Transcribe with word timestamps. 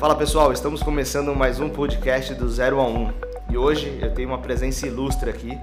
Fala 0.00 0.16
pessoal, 0.16 0.50
estamos 0.50 0.82
começando 0.82 1.36
mais 1.36 1.60
um 1.60 1.68
podcast 1.68 2.32
do 2.32 2.48
0 2.48 2.80
a 2.80 2.88
1 2.88 3.12
e 3.50 3.58
hoje 3.58 3.98
eu 4.00 4.10
tenho 4.14 4.30
uma 4.30 4.38
presença 4.38 4.86
ilustre 4.86 5.28
aqui 5.28 5.58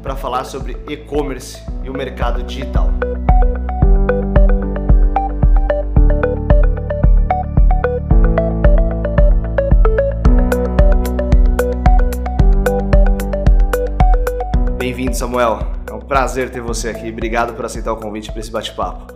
para 0.00 0.14
falar 0.14 0.44
sobre 0.44 0.76
e-commerce 0.88 1.60
e 1.82 1.90
o 1.90 1.92
mercado 1.92 2.40
digital. 2.44 2.88
Bem-vindo, 14.78 15.16
Samuel. 15.16 15.58
É 15.90 15.92
um 15.92 15.98
prazer 15.98 16.48
ter 16.52 16.60
você 16.60 16.90
aqui. 16.90 17.08
Obrigado 17.08 17.54
por 17.54 17.64
aceitar 17.64 17.92
o 17.92 17.96
convite 17.96 18.30
para 18.30 18.38
esse 18.38 18.52
bate-papo. 18.52 19.12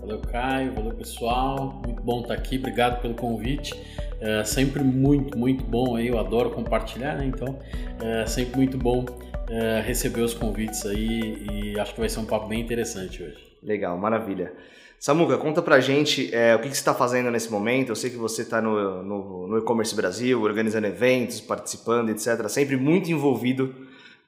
Valeu, 0.00 0.20
Caio. 0.20 0.74
Valeu, 0.74 0.94
pessoal. 0.94 1.80
Muito 1.84 2.02
bom 2.02 2.20
estar 2.20 2.34
aqui. 2.34 2.56
Obrigado 2.56 3.02
pelo 3.02 3.14
convite. 3.14 3.74
É 4.20 4.44
sempre 4.44 4.82
muito, 4.82 5.36
muito 5.36 5.64
bom 5.64 5.96
aí. 5.96 6.08
Eu 6.08 6.18
adoro 6.18 6.50
compartilhar, 6.50 7.16
né? 7.16 7.26
Então, 7.26 7.58
é 8.00 8.26
sempre 8.26 8.56
muito 8.56 8.78
bom 8.78 9.04
é, 9.48 9.80
receber 9.80 10.22
os 10.22 10.34
convites 10.34 10.84
aí 10.86 11.46
e 11.50 11.78
acho 11.78 11.94
que 11.94 12.00
vai 12.00 12.08
ser 12.08 12.20
um 12.20 12.24
papo 12.24 12.46
bem 12.46 12.60
interessante 12.60 13.22
hoje. 13.22 13.36
Legal, 13.62 13.96
maravilha. 13.98 14.52
Samuca, 14.98 15.36
conta 15.36 15.60
pra 15.60 15.80
gente 15.80 16.34
é, 16.34 16.54
o 16.54 16.58
que, 16.58 16.68
que 16.68 16.74
você 16.74 16.80
está 16.80 16.94
fazendo 16.94 17.30
nesse 17.30 17.50
momento. 17.50 17.90
Eu 17.90 17.96
sei 17.96 18.10
que 18.10 18.16
você 18.16 18.42
está 18.42 18.62
no, 18.62 19.02
no, 19.02 19.46
no 19.48 19.58
e-commerce 19.58 19.94
Brasil, 19.94 20.40
organizando 20.40 20.86
eventos, 20.86 21.40
participando, 21.40 22.10
etc. 22.10 22.48
Sempre 22.48 22.76
muito 22.76 23.10
envolvido 23.10 23.74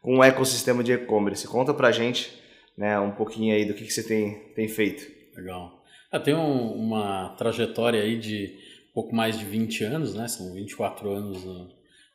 com 0.02 0.18
o 0.18 0.24
ecossistema 0.24 0.84
de 0.84 0.92
e-commerce. 0.92 1.48
Conta 1.48 1.72
pra 1.72 1.90
gente 1.90 2.38
né, 2.76 2.98
um 3.00 3.10
pouquinho 3.10 3.54
aí 3.54 3.64
do 3.64 3.72
que, 3.72 3.84
que 3.84 3.92
você 3.92 4.02
tem, 4.02 4.34
tem 4.54 4.68
feito. 4.68 5.10
Legal. 5.34 5.82
Eu 6.12 6.20
tenho 6.20 6.40
uma 6.40 7.34
trajetória 7.38 8.02
aí 8.02 8.18
de 8.18 8.58
pouco 8.96 9.14
mais 9.14 9.38
de 9.38 9.44
20 9.44 9.84
anos, 9.84 10.14
né? 10.14 10.26
São 10.26 10.54
24 10.54 11.10
anos 11.10 11.44
no, 11.44 11.68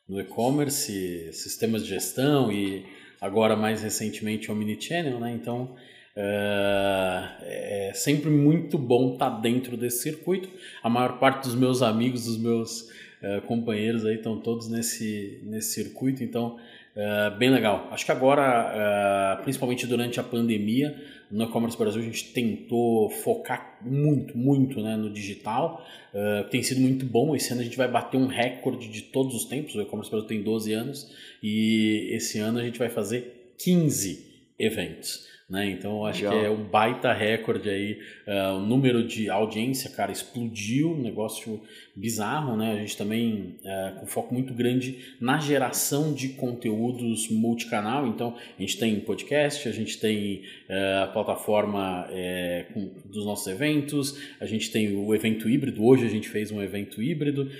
no 0.08 0.20
e-commerce, 0.20 1.32
sistemas 1.32 1.84
de 1.84 1.90
gestão 1.90 2.50
e 2.50 2.84
agora 3.20 3.54
mais 3.54 3.84
recentemente 3.84 4.50
Omnichannel, 4.50 5.20
né? 5.20 5.30
Então 5.32 5.76
é, 6.16 7.90
é 7.90 7.92
sempre 7.94 8.30
muito 8.30 8.76
bom 8.76 9.12
estar 9.12 9.30
tá 9.30 9.38
dentro 9.38 9.76
desse 9.76 10.02
circuito. 10.02 10.48
A 10.82 10.90
maior 10.90 11.20
parte 11.20 11.44
dos 11.44 11.54
meus 11.54 11.82
amigos, 11.82 12.24
dos 12.24 12.36
meus 12.36 12.88
é, 13.22 13.40
companheiros 13.42 14.04
aí 14.04 14.16
estão 14.16 14.40
todos 14.40 14.68
nesse, 14.68 15.40
nesse 15.44 15.74
circuito, 15.74 16.24
então 16.24 16.58
é 16.96 17.30
bem 17.30 17.48
legal. 17.48 17.88
Acho 17.92 18.04
que 18.04 18.12
agora, 18.12 19.40
principalmente 19.44 19.86
durante 19.86 20.18
a 20.18 20.22
pandemia, 20.22 20.94
no 21.32 21.44
e-commerce 21.44 21.78
Brasil 21.78 22.02
a 22.02 22.04
gente 22.04 22.30
tentou 22.32 23.08
focar 23.08 23.78
muito, 23.80 24.36
muito 24.36 24.82
né, 24.82 24.96
no 24.96 25.10
digital, 25.10 25.82
uh, 26.12 26.48
tem 26.50 26.62
sido 26.62 26.80
muito 26.80 27.06
bom. 27.06 27.34
Esse 27.34 27.52
ano 27.52 27.62
a 27.62 27.64
gente 27.64 27.76
vai 27.76 27.88
bater 27.88 28.18
um 28.18 28.26
recorde 28.26 28.86
de 28.88 29.00
todos 29.00 29.34
os 29.34 29.46
tempos. 29.46 29.74
O 29.74 29.80
e-commerce 29.80 30.10
Brasil 30.10 30.28
tem 30.28 30.42
12 30.42 30.72
anos 30.74 31.10
e 31.42 32.10
esse 32.12 32.38
ano 32.38 32.58
a 32.58 32.62
gente 32.62 32.78
vai 32.78 32.90
fazer 32.90 33.54
15 33.58 34.26
eventos. 34.58 35.31
Né? 35.52 35.68
Então 35.68 36.06
acho 36.06 36.24
Legal. 36.24 36.40
que 36.40 36.46
é 36.46 36.50
um 36.50 36.64
baita 36.64 37.12
recorde 37.12 37.68
aí. 37.68 37.98
Uh, 38.26 38.56
o 38.56 38.60
número 38.60 39.06
de 39.06 39.28
audiência, 39.28 39.90
cara, 39.90 40.10
explodiu, 40.10 40.92
um 40.92 41.02
negócio 41.02 41.60
bizarro, 41.94 42.56
né? 42.56 42.72
A 42.72 42.76
gente 42.76 42.96
também 42.96 43.58
uh, 43.62 44.00
com 44.00 44.06
foco 44.06 44.32
muito 44.32 44.54
grande 44.54 45.14
na 45.20 45.38
geração 45.38 46.14
de 46.14 46.30
conteúdos 46.30 47.28
multicanal. 47.28 48.06
Então 48.06 48.34
a 48.34 48.60
gente 48.62 48.78
tem 48.78 48.98
podcast, 49.00 49.68
a 49.68 49.72
gente 49.72 50.00
tem 50.00 50.40
uh, 50.70 51.02
a 51.02 51.06
plataforma 51.08 52.06
é, 52.08 52.64
com, 52.72 52.90
dos 53.04 53.26
nossos 53.26 53.46
eventos, 53.46 54.18
a 54.40 54.46
gente 54.46 54.70
tem 54.70 54.96
o 54.96 55.14
evento 55.14 55.50
híbrido. 55.50 55.84
Hoje 55.84 56.06
a 56.06 56.08
gente 56.08 56.30
fez 56.30 56.50
um 56.50 56.62
evento 56.62 57.02
híbrido, 57.02 57.50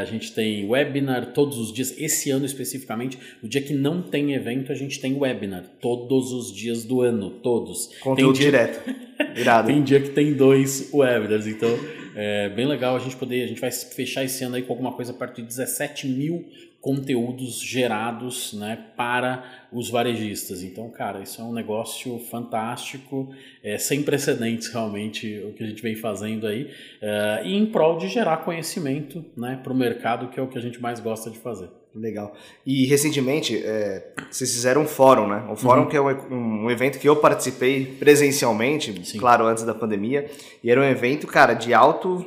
a 0.00 0.04
gente 0.04 0.32
tem 0.32 0.68
webinar 0.68 1.32
todos 1.32 1.58
os 1.58 1.72
dias. 1.72 1.98
Esse 1.98 2.30
ano 2.30 2.44
especificamente, 2.44 3.18
o 3.42 3.48
dia 3.48 3.60
que 3.60 3.74
não 3.74 4.02
tem 4.02 4.34
evento, 4.34 4.70
a 4.70 4.74
gente 4.76 5.00
tem 5.00 5.16
webinar 5.18 5.64
todos 5.80 6.32
os 6.32 6.52
dias 6.52 6.84
do 6.84 7.00
ano 7.00 7.23
todos. 7.30 7.90
Conteúdo 8.00 8.34
dia... 8.34 8.46
direto. 8.46 8.90
Irado. 9.36 9.68
tem 9.68 9.82
dia 9.82 10.00
que 10.00 10.10
tem 10.10 10.32
dois 10.32 10.90
webinars, 10.92 11.46
então 11.46 11.70
é 12.16 12.48
bem 12.48 12.66
legal 12.66 12.96
a 12.96 12.98
gente 12.98 13.16
poder. 13.16 13.44
A 13.44 13.46
gente 13.46 13.60
vai 13.60 13.70
fechar 13.70 14.24
esse 14.24 14.44
ano 14.44 14.56
aí 14.56 14.62
com 14.62 14.72
alguma 14.72 14.92
coisa 14.92 15.12
perto 15.12 15.36
de 15.36 15.48
17 15.48 16.06
mil 16.08 16.44
conteúdos 16.84 17.60
gerados 17.60 18.52
né, 18.52 18.76
para 18.94 19.42
os 19.72 19.88
varejistas. 19.88 20.62
Então, 20.62 20.90
cara, 20.90 21.22
isso 21.22 21.40
é 21.40 21.44
um 21.44 21.52
negócio 21.52 22.18
fantástico, 22.18 23.34
é, 23.62 23.78
sem 23.78 24.02
precedentes 24.02 24.68
realmente 24.68 25.38
o 25.48 25.54
que 25.54 25.64
a 25.64 25.66
gente 25.66 25.82
vem 25.82 25.94
fazendo 25.94 26.46
aí, 26.46 26.70
é, 27.00 27.40
e 27.46 27.54
em 27.54 27.64
prol 27.64 27.96
de 27.96 28.06
gerar 28.08 28.44
conhecimento 28.44 29.24
né, 29.34 29.58
para 29.62 29.72
o 29.72 29.76
mercado, 29.76 30.28
que 30.28 30.38
é 30.38 30.42
o 30.42 30.46
que 30.46 30.58
a 30.58 30.60
gente 30.60 30.78
mais 30.78 31.00
gosta 31.00 31.30
de 31.30 31.38
fazer. 31.38 31.70
Legal. 31.94 32.34
E 32.66 32.86
recentemente, 32.86 33.56
é, 33.64 34.04
vocês 34.28 34.52
fizeram 34.52 34.82
um 34.82 34.86
fórum, 34.86 35.28
né? 35.28 35.44
Um 35.48 35.54
fórum 35.54 35.82
uhum. 35.82 35.88
que 35.88 35.96
é 35.96 36.00
um, 36.00 36.64
um, 36.64 36.70
evento 36.70 36.98
que 36.98 37.08
eu 37.08 37.14
participei 37.14 37.86
presencialmente, 37.86 39.06
Sim. 39.06 39.18
claro, 39.18 39.46
antes 39.46 39.62
da 39.62 39.72
pandemia. 39.72 40.28
E 40.62 40.70
era 40.70 40.80
um 40.80 40.84
evento, 40.84 41.26
cara, 41.28 41.54
de 41.54 41.72
alto 41.72 42.26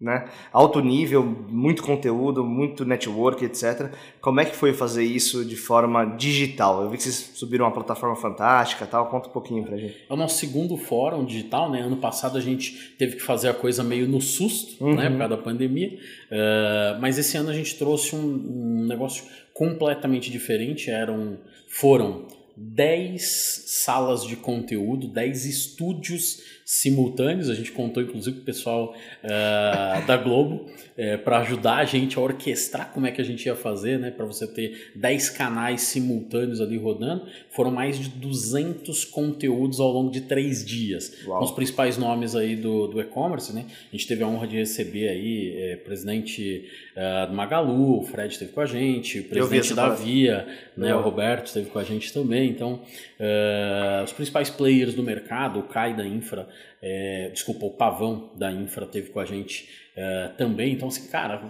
né? 0.00 0.30
Alto 0.50 0.80
nível, 0.80 1.22
muito 1.22 1.82
conteúdo, 1.82 2.42
muito 2.42 2.86
network, 2.86 3.44
etc. 3.44 3.92
Como 4.20 4.40
é 4.40 4.46
que 4.46 4.56
foi 4.56 4.72
fazer 4.72 5.04
isso 5.04 5.44
de 5.44 5.56
forma 5.56 6.04
digital? 6.16 6.82
Eu 6.82 6.90
vi 6.90 6.96
que 6.96 7.02
vocês 7.02 7.32
subiram 7.34 7.66
uma 7.66 7.72
plataforma 7.72 8.16
fantástica, 8.16 8.86
tal. 8.86 9.10
Conta 9.10 9.28
um 9.28 9.32
pouquinho 9.32 9.62
pra 9.62 9.76
gente. 9.76 9.96
É 10.08 10.12
o 10.12 10.16
nosso 10.16 10.38
segundo 10.38 10.76
fórum 10.78 11.22
digital, 11.24 11.70
né? 11.70 11.82
Ano 11.82 11.98
passado 11.98 12.38
a 12.38 12.40
gente 12.40 12.94
teve 12.96 13.16
que 13.16 13.22
fazer 13.22 13.48
a 13.48 13.54
coisa 13.54 13.84
meio 13.84 14.08
no 14.08 14.22
susto, 14.22 14.82
uhum. 14.82 14.94
né? 14.94 15.10
Por 15.10 15.18
causa 15.18 15.36
da 15.36 15.42
pandemia. 15.42 15.90
Uh, 15.90 17.00
mas 17.00 17.18
esse 17.18 17.36
ano 17.36 17.50
a 17.50 17.54
gente 17.54 17.76
trouxe 17.76 18.16
um, 18.16 18.20
um 18.20 18.86
negócio 18.86 19.24
completamente 19.52 20.30
diferente. 20.30 20.90
Eram, 20.90 21.36
foram 21.68 22.26
10 22.56 23.64
salas 23.84 24.24
de 24.24 24.36
conteúdo, 24.36 25.08
10 25.08 25.46
estúdios 25.46 26.59
simultâneos. 26.70 27.50
A 27.50 27.54
gente 27.54 27.72
contou 27.72 28.00
inclusive 28.00 28.36
com 28.36 28.42
o 28.42 28.44
pessoal 28.44 28.94
uh, 29.24 30.06
da 30.06 30.16
Globo 30.16 30.70
uh, 31.00 31.02
eh, 31.02 31.16
para 31.16 31.38
ajudar 31.38 31.76
a 31.76 31.84
gente 31.84 32.18
a 32.18 32.20
orquestrar 32.20 32.92
como 32.92 33.06
é 33.06 33.10
que 33.10 33.20
a 33.20 33.24
gente 33.24 33.46
ia 33.46 33.56
fazer, 33.56 33.98
né? 33.98 34.10
Para 34.10 34.26
você 34.26 34.46
ter 34.46 34.92
10 34.94 35.30
canais 35.30 35.82
simultâneos 35.82 36.60
ali 36.60 36.76
rodando. 36.76 37.26
Foram 37.50 37.70
mais 37.70 37.98
de 37.98 38.08
200 38.10 39.04
conteúdos 39.06 39.80
ao 39.80 39.90
longo 39.90 40.10
de 40.10 40.20
três 40.22 40.64
dias. 40.64 41.24
Uau. 41.26 41.38
Com 41.38 41.44
os 41.46 41.50
principais 41.52 41.96
nomes 41.96 42.36
aí 42.36 42.54
do, 42.54 42.86
do 42.86 43.00
e-commerce, 43.00 43.54
né? 43.54 43.66
A 43.92 43.96
gente 43.96 44.06
teve 44.06 44.22
a 44.22 44.26
honra 44.26 44.46
de 44.46 44.56
receber 44.56 45.08
aí 45.08 45.54
é, 45.56 45.76
presidente 45.76 46.68
uh, 46.96 47.30
do 47.30 47.34
Magalu, 47.34 48.00
o 48.00 48.02
Fred 48.02 48.32
esteve 48.32 48.52
com 48.52 48.60
a 48.60 48.66
gente, 48.66 49.20
o 49.20 49.24
presidente 49.24 49.74
da 49.74 49.88
Via, 49.88 50.46
né? 50.76 50.94
O 50.94 51.00
Roberto 51.00 51.46
esteve 51.46 51.70
com 51.70 51.78
a 51.78 51.84
gente 51.84 52.12
também. 52.12 52.50
Então, 52.50 52.80
os 54.04 54.12
principais 54.12 54.50
players 54.50 54.94
do 54.94 55.02
mercado, 55.02 55.60
o 55.60 55.62
Kai 55.62 55.94
da 55.94 56.06
Infra, 56.06 56.48
é, 56.82 57.30
desculpa, 57.32 57.66
o 57.66 57.70
Pavão 57.70 58.30
da 58.36 58.50
Infra 58.50 58.86
teve 58.86 59.10
com 59.10 59.20
a 59.20 59.24
gente 59.24 59.68
é, 60.02 60.28
também. 60.28 60.72
Então, 60.72 60.88
assim, 60.88 61.08
cara, 61.08 61.42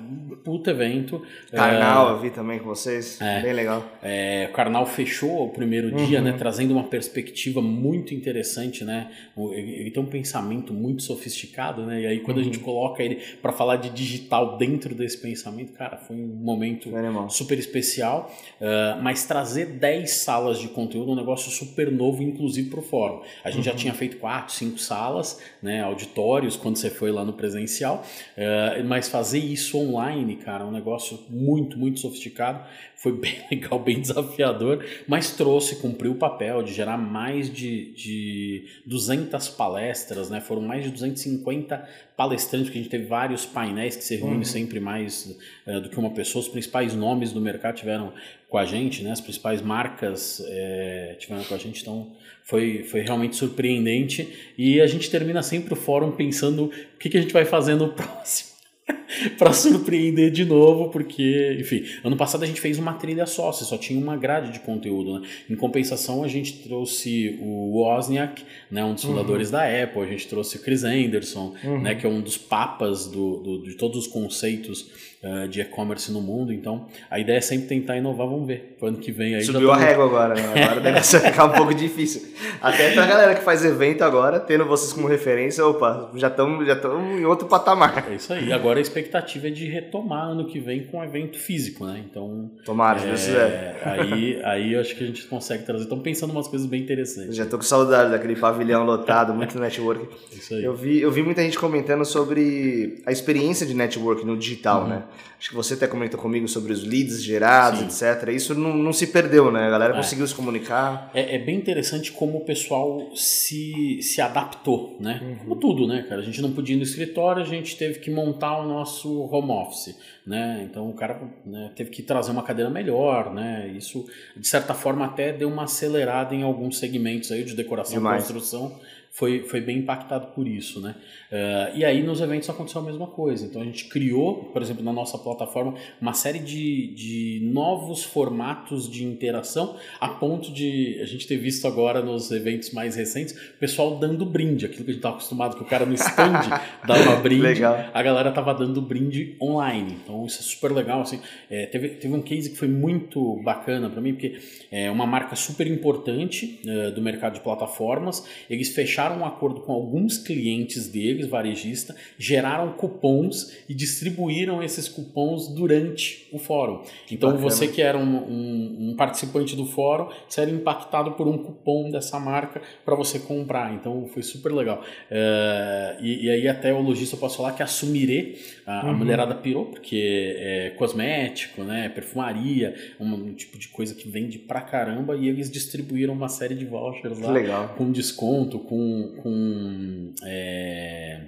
puto 0.43 0.69
evento. 0.69 1.23
Carnal, 1.53 2.09
é, 2.09 2.13
eu 2.15 2.19
vi 2.19 2.31
também 2.31 2.59
com 2.59 2.65
vocês. 2.65 3.21
É, 3.21 3.41
bem 3.43 3.53
legal. 3.53 3.87
É, 4.03 4.49
o 4.51 4.53
Carnal 4.53 4.85
fechou 4.87 5.45
o 5.45 5.51
primeiro 5.51 5.97
uhum. 5.97 6.05
dia, 6.05 6.21
né? 6.21 6.33
Trazendo 6.33 6.73
uma 6.73 6.83
perspectiva 6.83 7.63
muito 7.63 8.13
interessante, 8.13 8.85
né? 8.85 9.09
Ele 9.37 9.89
tem 9.93 10.03
um 10.03 10.07
pensamento 10.07 10.75
muito 10.75 11.05
sofisticado, 11.05 11.87
né? 11.87 12.01
E 12.01 12.07
aí, 12.09 12.21
quando 12.21 12.39
uhum. 12.39 12.43
a 12.43 12.45
gente 12.45 12.59
coloca 12.59 13.01
ele 13.05 13.21
para 13.41 13.53
falar 13.53 13.77
de 13.77 13.89
digital 13.91 14.59
dentro 14.59 14.97
desse 14.97 15.19
pensamento, 15.19 15.73
cara, 15.73 15.97
foi 15.97 16.17
um 16.17 16.27
momento 16.27 16.91
super 17.29 17.57
especial. 17.57 18.35
Uh, 18.61 19.01
mas 19.01 19.25
trazer 19.25 19.67
10 19.67 20.11
salas 20.11 20.59
de 20.59 20.67
conteúdo 20.67 21.11
é 21.11 21.13
um 21.13 21.17
negócio 21.17 21.53
super 21.53 21.89
novo, 21.93 22.21
inclusive 22.21 22.69
para 22.69 22.81
o 22.81 22.83
fórum. 22.83 23.23
A 23.45 23.51
gente 23.51 23.59
uhum. 23.59 23.73
já 23.73 23.75
tinha 23.75 23.95
feito 23.95 24.17
4, 24.17 24.53
5 24.53 24.79
salas, 24.79 25.41
né? 25.63 25.83
Auditórios, 25.83 26.57
quando 26.57 26.77
você 26.77 26.91
foi 26.91 27.13
lá 27.13 27.25
no 27.25 27.35
presencial. 27.35 28.05
Uh, 28.41 28.83
mas 28.87 29.07
fazer 29.07 29.39
isso 29.39 29.77
online, 29.77 30.37
cara, 30.37 30.65
é 30.65 30.67
um 30.67 30.71
negócio 30.71 31.21
muito, 31.29 31.79
muito 31.79 32.01
sofisticado. 32.01 32.65
Foi 32.97 33.13
bem 33.21 33.35
legal, 33.51 33.79
bem 33.79 34.01
desafiador, 34.01 34.83
mas 35.07 35.33
trouxe, 35.33 35.77
cumpriu 35.77 36.13
o 36.13 36.15
papel 36.15 36.63
de 36.63 36.73
gerar 36.73 36.97
mais 36.97 37.53
de, 37.53 37.93
de 37.93 38.65
200 38.87 39.47
palestras, 39.51 40.31
né? 40.31 40.41
Foram 40.41 40.63
mais 40.63 40.85
de 40.85 40.91
250 40.91 41.87
palestrantes, 42.21 42.67
porque 42.67 42.79
a 42.79 42.83
gente 42.83 42.91
teve 42.91 43.07
vários 43.07 43.47
painéis 43.47 43.97
que 43.97 44.05
se 44.05 44.15
reúnem 44.15 44.37
uhum. 44.37 44.45
sempre 44.45 44.79
mais 44.79 45.39
uh, 45.67 45.81
do 45.81 45.89
que 45.89 45.99
uma 45.99 46.11
pessoa. 46.11 46.43
Os 46.43 46.51
principais 46.51 46.95
nomes 46.95 47.33
do 47.33 47.41
mercado 47.41 47.77
tiveram 47.77 48.13
com 48.47 48.59
a 48.59 48.67
gente, 48.67 49.03
né? 49.03 49.11
As 49.11 49.23
principais 49.23 49.63
marcas 49.63 50.45
é, 50.47 51.17
tiveram 51.19 51.43
com 51.45 51.55
a 51.55 51.57
gente, 51.57 51.81
então 51.81 52.13
foi, 52.45 52.83
foi 52.83 53.01
realmente 53.01 53.37
surpreendente. 53.37 54.53
E 54.59 54.83
a 54.83 54.87
gente 54.87 55.09
termina 55.11 55.43
sempre 55.43 55.73
o 55.73 55.77
fórum 55.77 56.11
pensando 56.11 56.65
o 56.67 56.99
que, 56.99 57.09
que 57.09 57.17
a 57.17 57.23
gente 57.23 57.33
vai 57.33 57.47
fazer 57.47 57.75
no 57.75 57.89
próximo. 57.97 58.50
para 59.39 59.53
surpreender 59.53 60.31
de 60.31 60.45
novo, 60.45 60.89
porque, 60.89 61.57
enfim, 61.61 61.85
ano 62.05 62.17
passado 62.17 62.43
a 62.43 62.47
gente 62.47 62.61
fez 62.61 62.79
uma 62.79 62.95
trilha 62.95 63.27
só, 63.27 63.53
você 63.53 63.65
só 63.65 63.77
tinha 63.77 64.01
uma 64.01 64.17
grade 64.17 64.53
de 64.53 64.61
conteúdo, 64.61 65.19
né? 65.19 65.29
Em 65.49 65.57
compensação, 65.57 66.23
a 66.25 66.29
gente 66.29 66.59
trouxe 66.63 67.39
o 67.41 67.79
Wozniak, 67.79 68.43
né, 68.71 68.85
um 68.85 68.95
dos 68.95 69.05
uhum. 69.05 69.11
fundadores 69.11 69.49
uhum. 69.49 69.53
da 69.53 69.83
Apple, 69.83 70.03
a 70.03 70.07
gente 70.07 70.29
trouxe 70.29 70.57
o 70.57 70.61
Chris 70.61 70.85
Anderson, 70.85 71.55
uhum. 71.63 71.81
né, 71.81 71.95
que 71.95 72.07
é 72.07 72.09
um 72.09 72.21
dos 72.21 72.37
papas 72.37 73.07
do, 73.07 73.37
do 73.39 73.63
de 73.63 73.75
todos 73.75 73.99
os 73.99 74.07
conceitos 74.07 75.10
uh, 75.23 75.49
de 75.49 75.61
e-commerce 75.61 76.11
no 76.11 76.21
mundo. 76.21 76.53
Então, 76.53 76.87
a 77.11 77.19
ideia 77.19 77.39
é 77.39 77.41
sempre 77.41 77.67
tentar 77.67 77.97
inovar, 77.97 78.27
vamos 78.27 78.47
ver. 78.47 78.77
Pro 78.79 78.89
ano 78.89 78.99
que 78.99 79.13
vem 79.13 79.35
aí. 79.35 79.43
Subiu 79.43 79.71
a 79.71 79.77
régua 79.77 80.05
agora, 80.05 80.35
né? 80.35 80.65
Agora 80.65 80.81
deve 80.81 81.01
ficar 81.03 81.45
um 81.45 81.53
pouco 81.53 81.75
difícil. 81.75 82.33
Até 82.61 82.93
pra 82.93 83.07
galera 83.07 83.35
que 83.35 83.43
faz 83.43 83.65
evento 83.65 84.03
agora, 84.03 84.41
tendo 84.41 84.65
vocês 84.65 84.93
como 84.93 85.07
referência, 85.07 85.65
opa, 85.65 86.11
já 86.15 86.29
estamos 86.29 86.67
já 86.67 86.79
em 87.19 87.25
outro 87.25 87.47
patamar. 87.47 88.07
É 88.11 88.15
isso 88.15 88.33
aí. 88.33 88.53
Agora 88.53 88.79
a 88.79 88.83
expectativa 88.83 89.49
é 89.49 89.51
de 89.51 89.67
retomar 89.67 90.31
ano 90.31 90.47
que 90.47 90.59
vem 90.59 90.85
com 90.85 90.99
um 90.99 91.05
evento 91.05 91.39
físico, 91.39 91.87
né? 91.87 92.03
Então. 92.09 92.51
Tomara, 92.65 93.01
é, 93.01 93.17
se 93.17 93.31
é. 93.33 93.81
Aí, 93.85 94.41
aí 94.45 94.73
eu 94.75 94.81
acho 94.81 94.95
que 94.97 95.05
a 95.05 95.07
gente 95.07 95.27
consegue 95.27 95.65
trazer. 95.65 95.85
Estamos 95.85 96.03
pensando 96.03 96.31
em 96.31 96.37
umas 96.37 96.49
coisas 96.49 96.67
bem 96.67 96.83
interessantes. 96.83 97.37
já 97.37 97.47
tô 97.47 97.57
com 97.57 97.63
saudade 97.63 98.11
daquele 98.11 98.37
pavilhão 98.37 98.85
lotado, 98.85 99.35
muito 99.35 99.59
network. 99.61 100.09
Isso 100.33 100.55
aí. 100.55 100.65
Eu 100.65 100.75
vi, 100.75 101.01
eu 101.01 101.11
vi 101.11 101.23
muita 101.23 101.43
gente 101.43 101.59
comentando 101.59 102.05
sobre 102.05 103.03
a 103.07 103.13
experiência 103.13 103.67
de 103.67 103.75
network 103.75 104.25
no 104.25 104.37
digital, 104.37 104.83
uhum. 104.83 104.89
né? 104.89 105.03
Acho 105.39 105.49
que 105.49 105.55
você 105.55 105.75
até 105.75 105.87
comentou 105.87 106.21
comigo 106.21 106.47
sobre 106.47 106.73
os 106.73 106.85
leads 106.85 107.23
gerados, 107.23 107.95
Sim. 107.95 108.07
etc. 108.07 108.29
Isso 108.29 108.55
não, 108.55 108.77
não 108.77 108.93
se 108.93 109.07
perdeu, 109.07 109.51
né? 109.51 109.67
A 109.67 109.71
galera 109.71 109.95
é. 109.95 109.97
conseguiu 109.97 110.27
se 110.27 110.35
comunicar. 110.35 111.11
É, 111.15 111.37
é, 111.37 111.39
bem 111.39 111.57
interessante 111.57 112.13
como 112.13 112.39
o 112.39 112.45
pessoal 112.45 113.11
se, 113.15 114.03
se 114.03 114.21
adaptou, 114.21 114.97
né? 115.01 115.21
Uhum. 115.23 115.37
Como 115.37 115.57
tudo, 115.57 115.87
né, 115.87 116.05
cara? 116.09 116.21
A 116.21 116.25
gente 116.25 116.43
não 116.43 116.53
podia 116.53 116.75
ir 116.75 116.79
no 116.79 116.85
escritório, 116.85 117.43
a 117.43 117.47
gente 117.47 117.77
teve 117.77 117.99
que 118.01 118.11
montar 118.11 118.61
o 118.61 118.69
nosso 118.69 119.23
home 119.33 119.51
office, 119.51 119.97
né? 120.27 120.67
Então 120.69 120.89
o 120.91 120.95
cara 120.95 121.21
né, 121.45 121.71
teve 121.75 121.91
que 121.91 122.03
trazer 122.03 122.31
uma 122.33 122.43
cadeira 122.43 122.71
melhor, 122.71 123.33
né? 123.33 123.73
Isso, 123.77 124.07
de 124.37 124.47
certa 124.47 124.75
forma, 124.75 125.07
até 125.07 125.33
deu 125.33 125.49
uma 125.49 125.65
acelerada 125.65 126.35
em 126.35 126.43
alguns 126.43 126.79
segmentos 126.79 127.33
aí 127.33 127.45
de 127.45 127.55
decoração 127.55 127.99
e 127.99 128.17
construção 128.17 128.79
foi, 129.13 129.43
foi 129.43 129.61
bem 129.61 129.79
impactado 129.79 130.29
por 130.29 130.47
isso, 130.47 130.81
né? 130.81 130.95
Uh, 131.31 131.77
e 131.77 131.85
aí 131.85 132.03
nos 132.03 132.21
eventos 132.21 132.49
aconteceu 132.49 132.81
a 132.81 132.85
mesma 132.85 133.09
coisa. 133.09 133.45
Então 133.45 133.61
a 133.61 133.65
gente 133.65 133.87
criou, 133.87 134.45
por 134.45 134.63
exemplo, 134.63 134.85
na 134.85 134.93
nossa 134.93 135.19
plataforma, 135.19 135.75
uma 136.01 136.15
série 136.15 136.39
de, 136.39 136.95
de 136.95 137.41
novos 137.43 138.05
formatos 138.05 138.89
de 138.89 139.05
interação, 139.05 139.77
a 140.01 140.09
ponto 140.09 140.53
de 140.53 140.99
a 141.03 141.07
gente 141.07 141.27
ter 141.27 141.37
visto 141.37 141.67
agora 141.67 142.01
nos 142.01 142.31
eventos 142.31 142.71
mais 142.71 142.95
recentes, 142.95 143.35
o 143.35 143.59
pessoal 143.59 143.99
dando 143.99 144.25
brinde, 144.25 144.65
aquilo 144.65 144.85
que 144.85 144.91
a 144.91 144.95
gente 144.95 145.01
estava 145.01 145.17
acostumado, 145.17 145.57
que 145.57 145.63
o 145.63 145.67
cara 145.67 145.85
no 145.85 145.95
stand 145.95 146.49
dava 146.87 147.17
brinde, 147.17 147.43
legal. 147.43 147.91
a 147.93 148.03
galera 148.03 148.31
tava 148.31 148.55
dando 148.55 148.81
brinde 148.81 149.37
online. 149.43 149.99
Então 150.05 150.25
isso 150.25 150.39
é 150.39 150.43
super 150.43 150.71
legal. 150.71 151.01
Assim, 151.01 151.21
é, 151.51 151.67
teve, 151.67 151.89
teve 151.91 152.15
um 152.15 152.23
case 152.23 152.51
que 152.51 152.57
foi 152.57 152.69
muito 152.69 153.43
bacana 153.43 153.91
para 153.91 154.01
mim, 154.01 154.13
porque 154.13 154.39
é 154.71 154.89
uma 154.89 155.05
marca 155.05 155.35
super 155.35 155.67
importante 155.67 156.61
do 156.95 157.03
mercado 157.03 157.35
de 157.35 157.41
plataformas, 157.41 158.27
eles 158.49 158.69
fecharam 158.71 159.00
fecharam 159.01 159.21
um 159.21 159.25
acordo 159.25 159.61
com 159.63 159.73
alguns 159.73 160.19
clientes 160.19 160.87
deles, 160.87 161.27
varejista, 161.27 161.97
geraram 162.19 162.73
cupons 162.73 163.57
e 163.69 163.75
distribuíram 163.75 164.63
esses 164.63 164.89
cupons 164.89 165.49
durante 165.49 166.29
o 166.31 166.39
fórum. 166.39 166.83
Então 167.11 167.31
Bacana. 167.31 167.51
você 167.51 167.67
que 167.69 167.81
era 167.81 167.97
um, 167.97 168.17
um, 168.17 168.77
um, 168.91 168.97
participante 168.97 169.57
do 169.57 169.65
fórum, 169.65 170.09
você 170.29 170.43
era 170.43 170.51
impactado 170.51 171.13
por 171.13 171.27
um 171.27 171.39
cupom 171.39 171.91
dessa 171.91 172.19
marca 172.21 172.61
para 172.85 172.95
você 172.95 173.19
comprar. 173.19 173.73
Então 173.73 174.07
foi 174.09 174.23
super 174.23 174.53
legal. 174.53 174.83
Uh, 175.11 176.05
e, 176.05 176.27
e, 176.27 176.31
aí 176.31 176.49
até 176.49 176.73
o 176.73 176.81
lojista 176.81 177.17
posso 177.17 177.39
falar 177.39 177.53
que 177.53 177.63
a 177.63 177.67
Sumire, 177.67 178.39
a, 178.67 178.85
uhum. 178.85 178.91
a 178.91 178.93
mulherada 178.93 179.35
pirou, 179.35 179.67
porque 179.67 180.35
é 180.37 180.71
cosmético, 180.77 181.63
né, 181.63 181.89
perfumaria, 181.89 182.75
um, 182.99 183.15
um, 183.15 183.35
tipo 183.35 183.59
de 183.59 183.69
coisa 183.69 183.95
que 183.95 184.09
vende 184.09 184.39
pra 184.39 184.61
caramba, 184.61 185.17
e 185.17 185.29
eles 185.29 185.51
distribuíram 185.51 186.13
uma 186.13 186.29
série 186.29 186.55
de 186.55 186.65
vouchers 186.65 187.19
lá 187.19 187.69
com 187.77 187.91
desconto, 187.91 188.59
com 188.59 188.90
com, 189.23 190.15
é, 190.25 191.21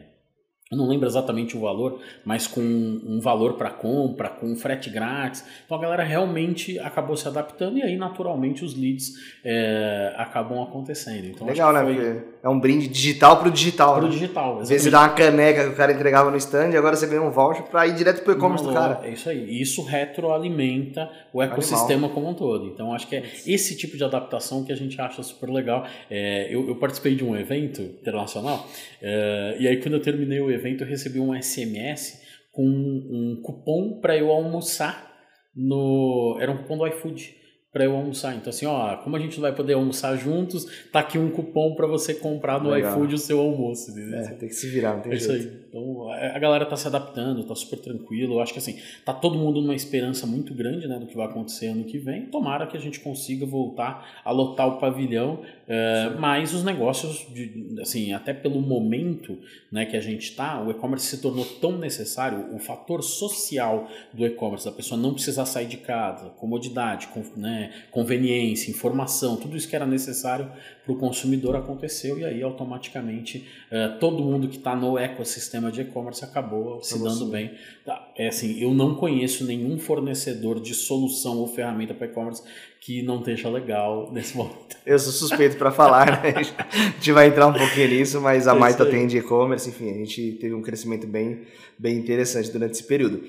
eu 0.70 0.78
não 0.78 0.88
lembro 0.88 1.06
exatamente 1.06 1.56
o 1.56 1.60
valor, 1.60 2.00
mas 2.24 2.46
com 2.46 2.60
um 2.60 3.20
valor 3.20 3.54
para 3.54 3.70
compra, 3.70 4.30
com 4.30 4.56
frete 4.56 4.88
grátis. 4.88 5.44
Então 5.64 5.76
a 5.76 5.80
galera 5.80 6.02
realmente 6.02 6.78
acabou 6.78 7.16
se 7.16 7.28
adaptando 7.28 7.78
e 7.78 7.82
aí 7.82 7.96
naturalmente 7.96 8.64
os 8.64 8.74
leads 8.74 9.12
é, 9.44 10.14
acabam 10.16 10.62
acontecendo. 10.62 11.26
Então, 11.26 11.46
Legal, 11.46 11.72
né? 11.72 11.82
Foi... 11.82 12.31
É 12.42 12.48
um 12.48 12.58
brinde 12.58 12.88
digital 12.88 13.38
para 13.38 13.48
o 13.48 13.52
digital. 13.52 13.94
Para 13.94 14.04
o 14.04 14.08
né? 14.08 14.12
digital, 14.14 14.58
Às 14.58 14.68
vezes 14.68 14.82
você 14.82 14.90
dá 14.90 15.02
uma 15.02 15.10
caneca 15.10 15.62
que 15.62 15.70
o 15.70 15.76
cara 15.76 15.92
entregava 15.92 16.28
no 16.28 16.36
stand 16.36 16.70
e 16.70 16.76
agora 16.76 16.96
você 16.96 17.06
ganha 17.06 17.22
um 17.22 17.30
voucher 17.30 17.62
para 17.66 17.86
ir 17.86 17.94
direto 17.94 18.24
para 18.24 18.32
o 18.32 18.36
e-commerce 18.36 18.64
do 18.64 18.72
cara. 18.72 19.00
É 19.04 19.10
isso 19.12 19.28
aí. 19.28 19.60
Isso 19.60 19.80
retroalimenta 19.84 21.08
o 21.32 21.40
ecossistema 21.40 22.06
Animal. 22.06 22.10
como 22.10 22.28
um 22.30 22.34
todo. 22.34 22.66
Então 22.66 22.92
acho 22.92 23.06
que 23.06 23.14
é 23.14 23.22
esse 23.46 23.76
tipo 23.76 23.96
de 23.96 24.02
adaptação 24.02 24.64
que 24.64 24.72
a 24.72 24.76
gente 24.76 25.00
acha 25.00 25.22
super 25.22 25.50
legal. 25.50 25.86
É, 26.10 26.52
eu, 26.52 26.66
eu, 26.66 26.74
participei 26.74 27.14
de 27.14 27.24
um 27.24 27.36
evento 27.36 27.80
internacional 27.80 28.66
é, 29.00 29.56
e 29.60 29.68
aí 29.68 29.76
quando 29.80 29.94
eu 29.94 30.02
terminei 30.02 30.40
o 30.40 30.50
evento 30.50 30.82
eu 30.82 30.88
recebi 30.88 31.20
um 31.20 31.40
SMS 31.40 32.20
com 32.50 32.64
um 32.64 33.40
cupom 33.40 34.00
para 34.00 34.16
eu 34.16 34.32
almoçar 34.32 35.12
no. 35.54 36.36
Era 36.40 36.50
um 36.50 36.56
cupom 36.58 36.76
do 36.76 36.86
iFood 36.88 37.41
para 37.72 37.84
eu 37.84 37.96
almoçar. 37.96 38.34
Então, 38.36 38.50
assim, 38.50 38.66
ó, 38.66 38.96
como 38.98 39.16
a 39.16 39.18
gente 39.18 39.36
não 39.36 39.42
vai 39.42 39.54
poder 39.54 39.72
almoçar 39.72 40.14
juntos, 40.16 40.66
tá 40.92 41.00
aqui 41.00 41.18
um 41.18 41.30
cupom 41.30 41.74
para 41.74 41.86
você 41.86 42.14
comprar 42.14 42.62
no 42.62 42.70
Legal. 42.70 42.92
iFood 42.92 43.14
o 43.14 43.18
seu 43.18 43.40
almoço. 43.40 43.98
É, 43.98 44.34
tem 44.34 44.48
que 44.48 44.54
se 44.54 44.68
virar, 44.68 44.94
não 44.94 45.00
tem 45.00 45.12
é 45.12 45.16
jeito. 45.16 45.34
Isso 45.34 45.48
aí. 45.48 45.61
Então, 45.72 46.12
a 46.12 46.38
galera 46.38 46.66
tá 46.66 46.76
se 46.76 46.86
adaptando, 46.86 47.44
tá 47.44 47.54
super 47.54 47.78
tranquilo. 47.78 48.34
Eu 48.34 48.40
acho 48.40 48.52
que, 48.52 48.58
assim, 48.58 48.78
tá 49.06 49.14
todo 49.14 49.38
mundo 49.38 49.62
numa 49.62 49.74
esperança 49.74 50.26
muito 50.26 50.52
grande, 50.52 50.86
né, 50.86 50.98
do 50.98 51.06
que 51.06 51.16
vai 51.16 51.24
acontecer 51.24 51.68
ano 51.68 51.84
que 51.84 51.96
vem. 51.96 52.26
Tomara 52.26 52.66
que 52.66 52.76
a 52.76 52.80
gente 52.80 53.00
consiga 53.00 53.46
voltar 53.46 54.20
a 54.22 54.30
lotar 54.30 54.68
o 54.68 54.78
pavilhão, 54.78 55.40
é, 55.66 56.10
mas 56.18 56.52
os 56.52 56.62
negócios, 56.62 57.26
de, 57.32 57.80
assim, 57.80 58.12
até 58.12 58.34
pelo 58.34 58.60
momento, 58.60 59.38
né, 59.70 59.86
que 59.86 59.96
a 59.96 60.00
gente 60.00 60.36
tá, 60.36 60.62
o 60.62 60.70
e-commerce 60.70 61.06
se 61.06 61.22
tornou 61.22 61.46
tão 61.46 61.78
necessário, 61.78 62.54
o 62.54 62.58
fator 62.58 63.02
social 63.02 63.88
do 64.12 64.26
e-commerce, 64.26 64.66
da 64.66 64.72
pessoa 64.72 65.00
não 65.00 65.14
precisar 65.14 65.46
sair 65.46 65.66
de 65.66 65.78
casa, 65.78 66.28
comodidade, 66.36 67.08
né, 67.34 67.72
conveniência, 67.90 68.70
informação, 68.70 69.36
tudo 69.36 69.56
isso 69.56 69.66
que 69.66 69.74
era 69.74 69.86
necessário 69.86 70.52
para 70.84 70.92
o 70.92 70.96
consumidor 70.96 71.56
aconteceu 71.56 72.18
e 72.18 72.24
aí 72.24 72.42
automaticamente 72.42 73.48
uh, 73.70 73.98
todo 73.98 74.22
mundo 74.22 74.48
que 74.48 74.56
está 74.56 74.74
no 74.74 74.98
ecossistema 74.98 75.61
de 75.70 75.82
e-commerce 75.82 76.24
acabou 76.24 76.82
se 76.82 76.98
dando 77.02 77.26
bem. 77.26 77.52
Tá, 77.84 78.10
é 78.16 78.28
assim, 78.28 78.60
eu 78.60 78.72
não 78.72 78.94
conheço 78.94 79.44
nenhum 79.44 79.78
fornecedor 79.78 80.60
de 80.60 80.74
solução 80.74 81.38
ou 81.38 81.46
ferramenta 81.46 81.94
para 81.94 82.06
e-commerce 82.06 82.42
que 82.80 83.02
não 83.02 83.18
esteja 83.18 83.48
legal 83.48 84.10
nesse 84.10 84.34
momento. 84.38 84.76
Eu 84.84 84.98
sou 84.98 85.12
suspeito 85.12 85.56
para 85.56 85.70
falar, 85.70 86.22
né? 86.22 86.34
A 86.72 86.76
gente 86.94 87.12
vai 87.12 87.28
entrar 87.28 87.46
um 87.46 87.52
pouquinho 87.52 87.88
nisso, 87.88 88.20
mas 88.20 88.48
a 88.48 88.54
é 88.54 88.58
Maita 88.58 88.84
tem 88.86 89.06
de 89.06 89.18
e-commerce, 89.18 89.68
enfim, 89.68 89.90
a 89.90 89.98
gente 89.98 90.32
teve 90.32 90.54
um 90.54 90.62
crescimento 90.62 91.06
bem, 91.06 91.42
bem 91.78 91.96
interessante 91.96 92.50
durante 92.50 92.72
esse 92.72 92.84
período. 92.84 93.22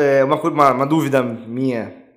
É, 0.00 0.24
uma, 0.24 0.40
uma, 0.40 0.72
uma 0.72 0.86
dúvida 0.86 1.22
minha 1.22 2.08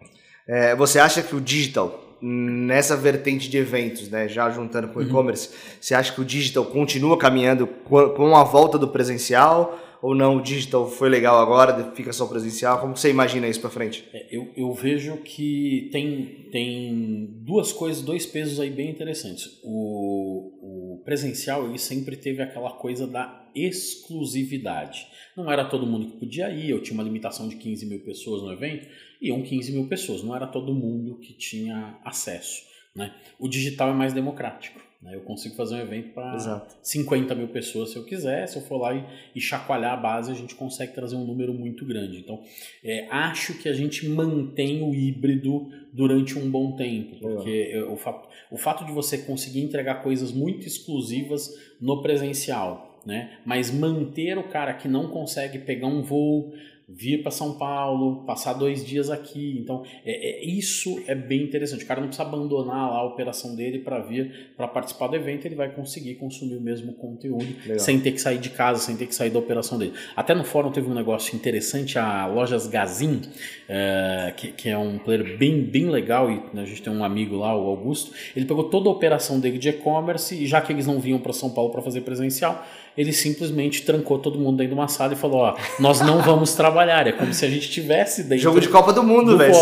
é, 0.47 0.75
você 0.75 0.99
acha 0.99 1.21
que 1.21 1.33
o 1.35 1.39
digital, 1.39 2.10
nessa 2.21 2.95
vertente 2.95 3.49
de 3.49 3.57
eventos, 3.57 4.09
né, 4.09 4.27
já 4.27 4.49
juntando 4.49 4.89
com 4.89 4.99
o 4.99 5.01
uhum. 5.01 5.07
e-commerce, 5.07 5.49
você 5.79 5.95
acha 5.95 6.13
que 6.13 6.21
o 6.21 6.25
digital 6.25 6.65
continua 6.65 7.17
caminhando 7.17 7.65
com 7.67 8.35
a 8.35 8.43
volta 8.43 8.77
do 8.77 8.87
presencial? 8.87 9.79
Ou 10.01 10.15
não, 10.15 10.37
o 10.37 10.41
digital 10.41 10.89
foi 10.89 11.09
legal 11.09 11.39
agora, 11.39 11.91
fica 11.93 12.11
só 12.11 12.25
presencial? 12.25 12.79
Como 12.79 12.97
você 12.97 13.11
imagina 13.11 13.47
isso 13.47 13.61
para 13.61 13.69
frente? 13.69 14.03
É, 14.11 14.35
eu, 14.35 14.51
eu 14.57 14.73
vejo 14.73 15.17
que 15.17 15.89
tem, 15.91 16.47
tem 16.51 17.39
duas 17.43 17.71
coisas, 17.71 18.01
dois 18.01 18.25
pesos 18.25 18.59
aí 18.59 18.71
bem 18.71 18.89
interessantes. 18.89 19.59
O, 19.63 20.95
o 20.97 21.03
presencial 21.05 21.67
ele 21.67 21.77
sempre 21.77 22.15
teve 22.15 22.41
aquela 22.41 22.71
coisa 22.71 23.05
da 23.05 23.47
exclusividade. 23.53 25.05
Não 25.37 25.51
era 25.51 25.65
todo 25.65 25.85
mundo 25.85 26.07
que 26.07 26.19
podia 26.19 26.49
ir, 26.49 26.71
eu 26.71 26.81
tinha 26.81 26.95
uma 26.95 27.03
limitação 27.03 27.47
de 27.47 27.57
15 27.57 27.85
mil 27.85 27.99
pessoas 27.99 28.41
no 28.41 28.51
evento, 28.51 28.87
iam 29.21 29.41
15 29.41 29.71
mil 29.71 29.87
pessoas, 29.87 30.23
não 30.23 30.35
era 30.35 30.47
todo 30.47 30.73
mundo 30.73 31.17
que 31.19 31.33
tinha 31.33 31.97
acesso. 32.03 32.63
Né? 32.95 33.13
O 33.39 33.47
digital 33.47 33.89
é 33.89 33.93
mais 33.93 34.13
democrático. 34.13 34.81
Né? 35.01 35.15
Eu 35.15 35.21
consigo 35.21 35.55
fazer 35.55 35.75
um 35.75 35.79
evento 35.79 36.13
para 36.13 36.67
50 36.81 37.33
mil 37.35 37.47
pessoas 37.47 37.91
se 37.91 37.95
eu 37.95 38.03
quiser. 38.03 38.47
Se 38.47 38.57
eu 38.57 38.61
for 38.61 38.77
lá 38.77 38.93
e, 38.93 39.03
e, 39.35 39.41
chacoalhar 39.41 39.93
a 39.93 39.97
base, 39.97 40.31
a 40.31 40.35
gente 40.35 40.53
consegue 40.55 40.93
trazer 40.93 41.15
um 41.15 41.25
número 41.25 41.53
muito 41.53 41.85
grande. 41.85 42.19
Então, 42.19 42.43
é, 42.83 43.07
acho 43.09 43.57
que 43.57 43.67
a 43.67 43.73
gente 43.73 44.07
mantém 44.07 44.83
o 44.83 44.93
híbrido 44.93 45.69
durante 45.91 46.37
um 46.37 46.49
bom 46.49 46.75
tempo, 46.75 47.17
porque 47.19 47.77
o, 47.89 47.97
fato, 47.97 48.29
o 48.49 48.57
fato 48.57 48.85
de 48.85 48.91
você 48.91 49.17
conseguir 49.17 49.61
entregar 49.61 49.95
coisas 49.95 50.31
muito 50.31 50.65
exclusivas 50.65 51.49
no 51.81 52.01
presencial, 52.01 53.01
né? 53.05 53.39
mas 53.45 53.71
manter 53.71 54.37
o 54.37 54.43
cara 54.43 54.73
que 54.73 54.87
não 54.87 55.09
consegue 55.09 55.59
pegar 55.59 55.87
um 55.87 56.01
voo 56.01 56.53
vir 56.93 57.21
para 57.21 57.31
São 57.31 57.57
Paulo, 57.57 58.23
passar 58.25 58.53
dois 58.53 58.85
dias 58.85 59.09
aqui. 59.09 59.57
Então, 59.59 59.83
é, 60.05 60.41
é, 60.41 60.45
isso 60.45 61.01
é 61.07 61.15
bem 61.15 61.43
interessante. 61.43 61.83
O 61.83 61.87
cara 61.87 62.01
não 62.01 62.07
precisa 62.07 62.27
abandonar 62.27 62.91
lá 62.91 62.97
a 62.97 63.05
operação 63.05 63.55
dele 63.55 63.79
para 63.79 63.99
vir 63.99 64.51
para 64.55 64.67
participar 64.67 65.07
do 65.07 65.15
evento, 65.15 65.45
ele 65.45 65.55
vai 65.55 65.69
conseguir 65.69 66.15
consumir 66.15 66.55
o 66.55 66.61
mesmo 66.61 66.93
conteúdo 66.93 67.47
Legal. 67.63 67.79
sem 67.79 67.99
ter 67.99 68.11
que 68.11 68.21
sair 68.21 68.37
de 68.37 68.49
casa, 68.49 68.79
sem 68.79 68.95
ter 68.95 69.07
que 69.07 69.15
sair 69.15 69.29
da 69.29 69.39
operação 69.39 69.77
dele. 69.77 69.93
Até 70.15 70.33
no 70.33 70.43
fórum 70.43 70.71
teve 70.71 70.89
um 70.89 70.93
negócio 70.93 71.35
interessante, 71.35 71.97
a 71.97 72.27
Lojas 72.27 72.67
Gazin, 72.67 73.21
é, 73.67 74.33
que, 74.35 74.51
que, 74.51 74.69
é 74.69 74.77
um 74.77 74.97
player 74.97 75.37
bem, 75.37 75.61
bem 75.63 75.89
legal, 75.89 76.29
e 76.29 76.35
né, 76.53 76.61
a 76.61 76.65
gente 76.65 76.81
tem 76.81 76.91
um 76.91 77.03
amigo 77.03 77.35
lá, 77.35 77.55
o 77.55 77.67
Augusto, 77.67 78.11
ele 78.35 78.45
pegou 78.45 78.65
toda 78.65 78.89
a 78.89 78.91
operação 78.91 79.39
dele 79.39 79.57
de 79.57 79.69
e-commerce 79.69 80.35
e 80.35 80.45
já 80.45 80.61
que 80.61 80.71
eles 80.71 80.85
não 80.85 80.99
vinham 80.99 81.19
para 81.19 81.33
São 81.33 81.49
Paulo 81.49 81.71
para 81.71 81.81
fazer 81.81 82.01
presencial, 82.01 82.65
ele 82.97 83.13
simplesmente 83.13 83.83
trancou 83.83 84.19
todo 84.19 84.39
mundo 84.39 84.57
dentro 84.57 84.73
de 84.73 84.79
uma 84.79 84.87
sala 84.87 85.13
e 85.13 85.15
falou: 85.15 85.39
Ó, 85.39 85.57
nós 85.79 86.01
não 86.01 86.21
vamos 86.21 86.53
trabalhar. 86.53 87.07
É 87.07 87.11
como 87.11 87.33
se 87.33 87.45
a 87.45 87.49
gente 87.49 87.69
tivesse 87.69 88.23
dentro. 88.23 88.43
Jogo 88.43 88.59
de 88.59 88.69
Copa 88.69 88.91
do 88.91 89.03
Mundo, 89.03 89.37
velho. 89.37 89.53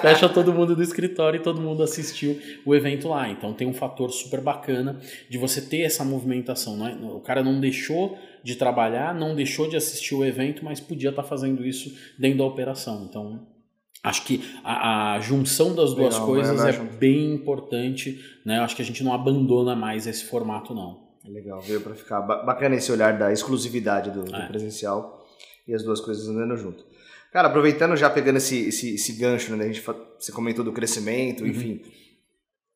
Fecha 0.00 0.28
todo 0.28 0.52
mundo 0.52 0.74
do 0.74 0.82
escritório 0.82 1.38
e 1.38 1.42
todo 1.42 1.60
mundo 1.60 1.82
assistiu 1.82 2.38
o 2.64 2.74
evento 2.74 3.08
lá. 3.08 3.28
Então 3.28 3.52
tem 3.52 3.66
um 3.66 3.74
fator 3.74 4.10
super 4.10 4.40
bacana 4.40 4.98
de 5.28 5.38
você 5.38 5.60
ter 5.60 5.82
essa 5.82 6.04
movimentação. 6.04 6.76
Né? 6.76 6.98
O 7.02 7.20
cara 7.20 7.42
não 7.42 7.60
deixou 7.60 8.18
de 8.42 8.56
trabalhar, 8.56 9.14
não 9.14 9.34
deixou 9.34 9.68
de 9.68 9.76
assistir 9.76 10.14
o 10.14 10.24
evento, 10.24 10.64
mas 10.64 10.80
podia 10.80 11.10
estar 11.10 11.22
tá 11.22 11.28
fazendo 11.28 11.64
isso 11.64 11.94
dentro 12.18 12.38
da 12.38 12.44
operação. 12.44 13.06
Então 13.08 13.40
Acho 14.04 14.24
que 14.24 14.42
a, 14.64 15.14
a, 15.14 15.20
junção 15.20 15.76
das 15.76 15.94
duas 15.94 16.14
Legal, 16.14 16.26
coisas 16.26 16.64
é 16.64 16.72
bem 16.72 17.32
importante, 17.32 18.20
né? 18.44 18.58
Acho 18.58 18.74
que 18.74 18.82
a 18.82 18.84
gente 18.84 19.04
não 19.04 19.14
abandona 19.14 19.76
mais 19.76 20.08
esse 20.08 20.24
formato, 20.24 20.74
não. 20.74 21.01
É 21.24 21.30
legal, 21.30 21.60
veio 21.60 21.80
para 21.80 21.94
ficar 21.94 22.20
bacana 22.20 22.74
esse 22.74 22.90
olhar 22.90 23.16
da 23.16 23.32
exclusividade 23.32 24.10
do, 24.10 24.24
do 24.24 24.34
é. 24.34 24.48
presencial 24.48 25.24
e 25.66 25.74
as 25.74 25.82
duas 25.82 26.00
coisas 26.00 26.28
andando 26.28 26.56
junto. 26.56 26.84
Cara, 27.32 27.48
aproveitando 27.48 27.96
já 27.96 28.10
pegando 28.10 28.36
esse, 28.36 28.68
esse, 28.68 28.94
esse 28.94 29.12
gancho, 29.14 29.56
né? 29.56 29.64
A 29.64 29.66
gente, 29.68 29.82
você 30.18 30.32
comentou 30.32 30.64
do 30.64 30.72
crescimento, 30.72 31.42
uhum. 31.44 31.48
enfim. 31.48 31.80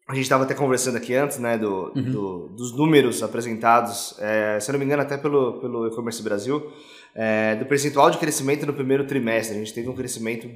A 0.08 0.14
gente 0.14 0.22
estava 0.22 0.44
até 0.44 0.54
conversando 0.54 0.96
aqui 0.96 1.14
antes, 1.14 1.38
né, 1.38 1.58
do, 1.58 1.92
uhum. 1.94 2.12
do 2.12 2.48
dos 2.50 2.76
números 2.76 3.22
apresentados, 3.24 4.16
é, 4.20 4.58
se 4.60 4.70
eu 4.70 4.72
não 4.72 4.78
me 4.78 4.86
engano, 4.86 5.02
até 5.02 5.18
pelo, 5.18 5.60
pelo 5.60 5.88
E-Commerce 5.88 6.22
Brasil, 6.22 6.72
é, 7.14 7.56
do 7.56 7.66
percentual 7.66 8.08
de 8.10 8.18
crescimento 8.18 8.64
no 8.64 8.72
primeiro 8.72 9.04
trimestre. 9.04 9.56
A 9.56 9.58
gente 9.58 9.74
teve 9.74 9.88
um 9.88 9.94
crescimento 9.94 10.48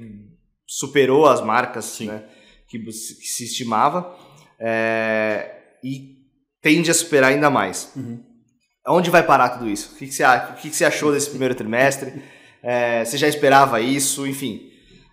superou 0.65 1.25
as 1.25 1.41
marcas 1.41 1.99
né, 1.99 2.23
que, 2.65 2.79
que, 2.79 2.91
se 2.93 3.43
estimava 3.43 4.15
é, 4.57 5.53
e 5.83 6.20
tende 6.61 6.91
a 6.91 6.93
superar 6.93 7.31
ainda 7.31 7.49
mais. 7.49 7.91
Uhum. 7.95 8.19
Onde 8.87 9.09
vai 9.09 9.23
parar 9.23 9.49
tudo 9.49 9.69
isso? 9.69 9.93
O 9.93 9.97
que, 9.97 10.07
que, 10.07 10.13
você, 10.13 10.23
o 10.23 10.53
que, 10.55 10.69
que 10.69 10.75
você 10.75 10.85
achou 10.85 11.11
desse 11.11 11.29
primeiro 11.29 11.53
trimestre? 11.53 12.13
É, 12.63 13.03
você 13.03 13.17
já 13.17 13.27
esperava 13.27 13.79
isso? 13.79 14.25
Enfim, 14.27 14.69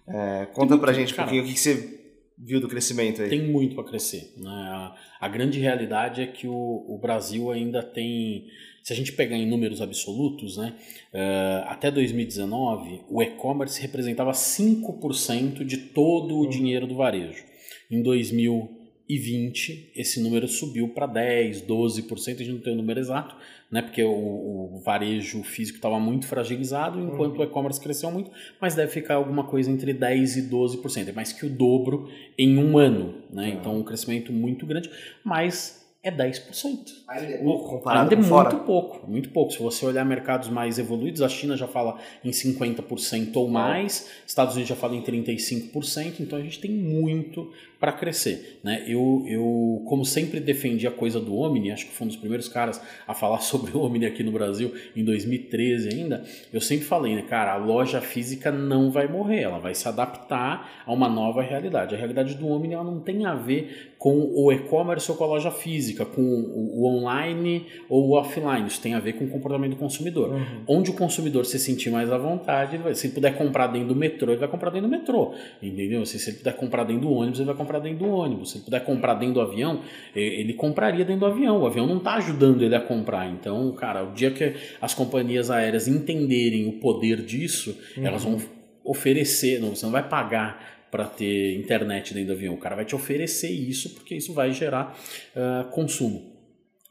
é, 0.06 0.46
conta 0.52 0.76
pra 0.78 0.92
gente 0.92 1.12
um 1.12 1.16
cara, 1.16 1.28
pouquinho 1.28 1.44
o 1.44 1.46
que, 1.46 1.54
que 1.54 1.60
você 1.60 1.98
viu 2.38 2.60
do 2.60 2.68
crescimento 2.68 3.20
aí. 3.20 3.28
Tem 3.28 3.42
muito 3.42 3.74
para 3.74 3.84
crescer. 3.84 4.32
Né? 4.36 4.48
A, 4.50 4.94
a, 5.20 5.28
grande 5.28 5.58
realidade 5.58 6.22
é 6.22 6.26
que 6.26 6.46
o, 6.46 6.84
o, 6.88 6.98
Brasil 6.98 7.50
ainda 7.50 7.82
tem, 7.82 8.46
se 8.82 8.92
a 8.92 8.96
gente 8.96 9.12
pegar 9.12 9.36
em 9.36 9.46
números 9.46 9.82
absolutos, 9.82 10.56
né, 10.56 10.74
uh, 11.12 11.68
até 11.68 11.90
2019, 11.90 13.02
o 13.08 13.22
e-commerce 13.22 13.80
representava 13.80 14.30
5% 14.30 15.64
de 15.64 15.76
todo 15.76 16.36
o 16.36 16.44
uhum. 16.44 16.48
dinheiro 16.48 16.86
do 16.86 16.96
varejo. 16.96 17.44
Em 17.90 18.02
2000 18.02 18.77
2020 19.08 19.92
esse 19.96 20.20
número 20.22 20.46
subiu 20.46 20.90
para 20.90 21.06
10, 21.06 21.62
12%, 21.62 22.34
a 22.34 22.38
gente 22.38 22.52
não 22.52 22.60
tem 22.60 22.74
o 22.74 22.76
número 22.76 23.00
exato, 23.00 23.34
né? 23.70 23.80
Porque 23.80 24.02
o, 24.02 24.10
o 24.10 24.82
varejo 24.84 25.42
físico 25.42 25.78
estava 25.78 25.98
muito 25.98 26.26
fragilizado, 26.26 27.00
enquanto 27.00 27.36
uhum. 27.36 27.40
o 27.40 27.44
e-commerce 27.44 27.80
cresceu 27.80 28.10
muito, 28.10 28.30
mas 28.60 28.74
deve 28.74 28.92
ficar 28.92 29.14
alguma 29.14 29.44
coisa 29.44 29.70
entre 29.70 29.94
10 29.94 30.36
e 30.36 30.42
12%, 30.50 31.08
é 31.08 31.12
mais 31.12 31.32
que 31.32 31.46
o 31.46 31.50
dobro 31.50 32.10
em 32.36 32.58
um 32.58 32.76
ano, 32.76 33.22
né? 33.32 33.48
Uhum. 33.48 33.54
Então 33.54 33.76
um 33.78 33.82
crescimento 33.82 34.32
muito 34.32 34.66
grande, 34.66 34.90
mas 35.24 35.88
é 36.02 36.10
10%. 36.10 36.97
Ainda 37.08 37.32
é 37.32 37.38
pouco 37.38 37.70
comparado 37.70 38.02
Ainda 38.02 38.14
é 38.14 38.16
muito 38.16 38.28
fora. 38.28 38.54
pouco, 38.56 39.10
muito 39.10 39.30
pouco. 39.30 39.52
Se 39.52 39.58
você 39.60 39.86
olhar 39.86 40.04
mercados 40.04 40.50
mais 40.50 40.78
evoluídos, 40.78 41.22
a 41.22 41.28
China 41.28 41.56
já 41.56 41.66
fala 41.66 41.98
em 42.22 42.30
50% 42.30 43.34
ou 43.36 43.48
mais, 43.48 44.10
Estados 44.26 44.54
Unidos 44.54 44.68
já 44.68 44.76
fala 44.76 44.94
em 44.94 45.02
35%, 45.02 46.20
então 46.20 46.38
a 46.38 46.42
gente 46.42 46.60
tem 46.60 46.70
muito 46.70 47.50
para 47.80 47.92
crescer. 47.92 48.58
Né? 48.62 48.84
Eu, 48.86 49.24
eu, 49.26 49.82
como 49.86 50.04
sempre 50.04 50.40
defendi 50.40 50.86
a 50.86 50.90
coisa 50.90 51.20
do 51.20 51.34
Omni, 51.36 51.70
acho 51.70 51.86
que 51.86 51.92
fui 51.92 52.04
um 52.04 52.08
dos 52.08 52.16
primeiros 52.16 52.48
caras 52.48 52.80
a 53.06 53.14
falar 53.14 53.40
sobre 53.42 53.76
o 53.76 53.80
Omni 53.80 54.04
aqui 54.04 54.22
no 54.22 54.32
Brasil, 54.32 54.74
em 54.94 55.04
2013 55.04 55.88
ainda, 55.88 56.24
eu 56.52 56.60
sempre 56.60 56.84
falei, 56.84 57.14
né, 57.14 57.22
cara, 57.22 57.54
a 57.54 57.56
loja 57.56 58.00
física 58.00 58.50
não 58.50 58.90
vai 58.90 59.06
morrer, 59.06 59.42
ela 59.42 59.58
vai 59.58 59.74
se 59.74 59.88
adaptar 59.88 60.82
a 60.84 60.92
uma 60.92 61.08
nova 61.08 61.40
realidade. 61.40 61.94
A 61.94 61.98
realidade 61.98 62.34
do 62.34 62.48
Omni 62.48 62.74
ela 62.74 62.84
não 62.84 63.00
tem 63.00 63.24
a 63.24 63.34
ver 63.34 63.94
com 63.98 64.30
o 64.34 64.52
e-commerce 64.52 65.10
ou 65.10 65.16
com 65.16 65.24
a 65.24 65.28
loja 65.28 65.50
física, 65.50 66.04
com 66.04 66.22
o, 66.22 66.82
o 66.82 66.97
online 66.98 67.66
ou 67.88 68.12
offline, 68.12 68.66
isso 68.66 68.80
tem 68.80 68.94
a 68.94 69.00
ver 69.00 69.14
com 69.14 69.24
o 69.24 69.28
comportamento 69.28 69.70
do 69.70 69.76
consumidor. 69.76 70.32
Uhum. 70.32 70.62
Onde 70.66 70.90
o 70.90 70.94
consumidor 70.94 71.46
se 71.46 71.58
sentir 71.58 71.90
mais 71.90 72.12
à 72.12 72.18
vontade, 72.18 72.78
se 72.96 73.06
ele 73.06 73.14
puder 73.14 73.36
comprar 73.36 73.68
dentro 73.68 73.88
do 73.88 73.96
metrô, 73.96 74.32
ele 74.32 74.40
vai 74.40 74.48
comprar 74.48 74.70
dentro 74.70 74.88
do 74.88 74.90
metrô, 74.90 75.32
entendeu? 75.62 76.04
Se, 76.04 76.18
se 76.18 76.30
ele 76.30 76.38
puder 76.38 76.56
comprar 76.56 76.84
dentro 76.84 77.02
do 77.02 77.12
ônibus, 77.12 77.38
ele 77.38 77.46
vai 77.46 77.54
comprar 77.54 77.68
comprar 77.68 77.80
dentro 77.80 78.06
do 78.06 78.12
ônibus. 78.12 78.50
Se 78.50 78.56
ele 78.56 78.64
puder 78.64 78.84
comprar 78.84 79.14
dentro 79.14 79.34
do 79.34 79.40
avião, 79.40 79.82
ele 80.14 80.52
compraria 80.54 81.04
dentro 81.04 81.20
do 81.20 81.26
avião. 81.26 81.62
O 81.62 81.66
avião 81.66 81.86
não 81.86 81.98
está 81.98 82.14
ajudando 82.14 82.62
ele 82.62 82.74
a 82.74 82.80
comprar. 82.80 83.28
Então, 83.28 83.70
cara, 83.72 84.04
o 84.04 84.12
dia 84.12 84.30
que 84.30 84.54
as 84.80 84.94
companhias 84.94 85.50
aéreas 85.50 85.86
entenderem 85.86 86.68
o 86.68 86.72
poder 86.72 87.22
disso, 87.22 87.78
uhum. 87.96 88.06
elas 88.06 88.24
vão 88.24 88.38
oferecer, 88.84 89.60
não, 89.60 89.74
você 89.74 89.84
não 89.84 89.92
vai 89.92 90.06
pagar 90.08 90.78
para 90.90 91.04
ter 91.04 91.54
internet 91.58 92.14
dentro 92.14 92.28
do 92.28 92.36
avião. 92.36 92.54
O 92.54 92.58
cara 92.58 92.74
vai 92.74 92.84
te 92.84 92.94
oferecer 92.94 93.50
isso 93.50 93.94
porque 93.94 94.14
isso 94.14 94.32
vai 94.32 94.52
gerar 94.52 94.98
uh, 95.36 95.70
consumo. 95.70 96.37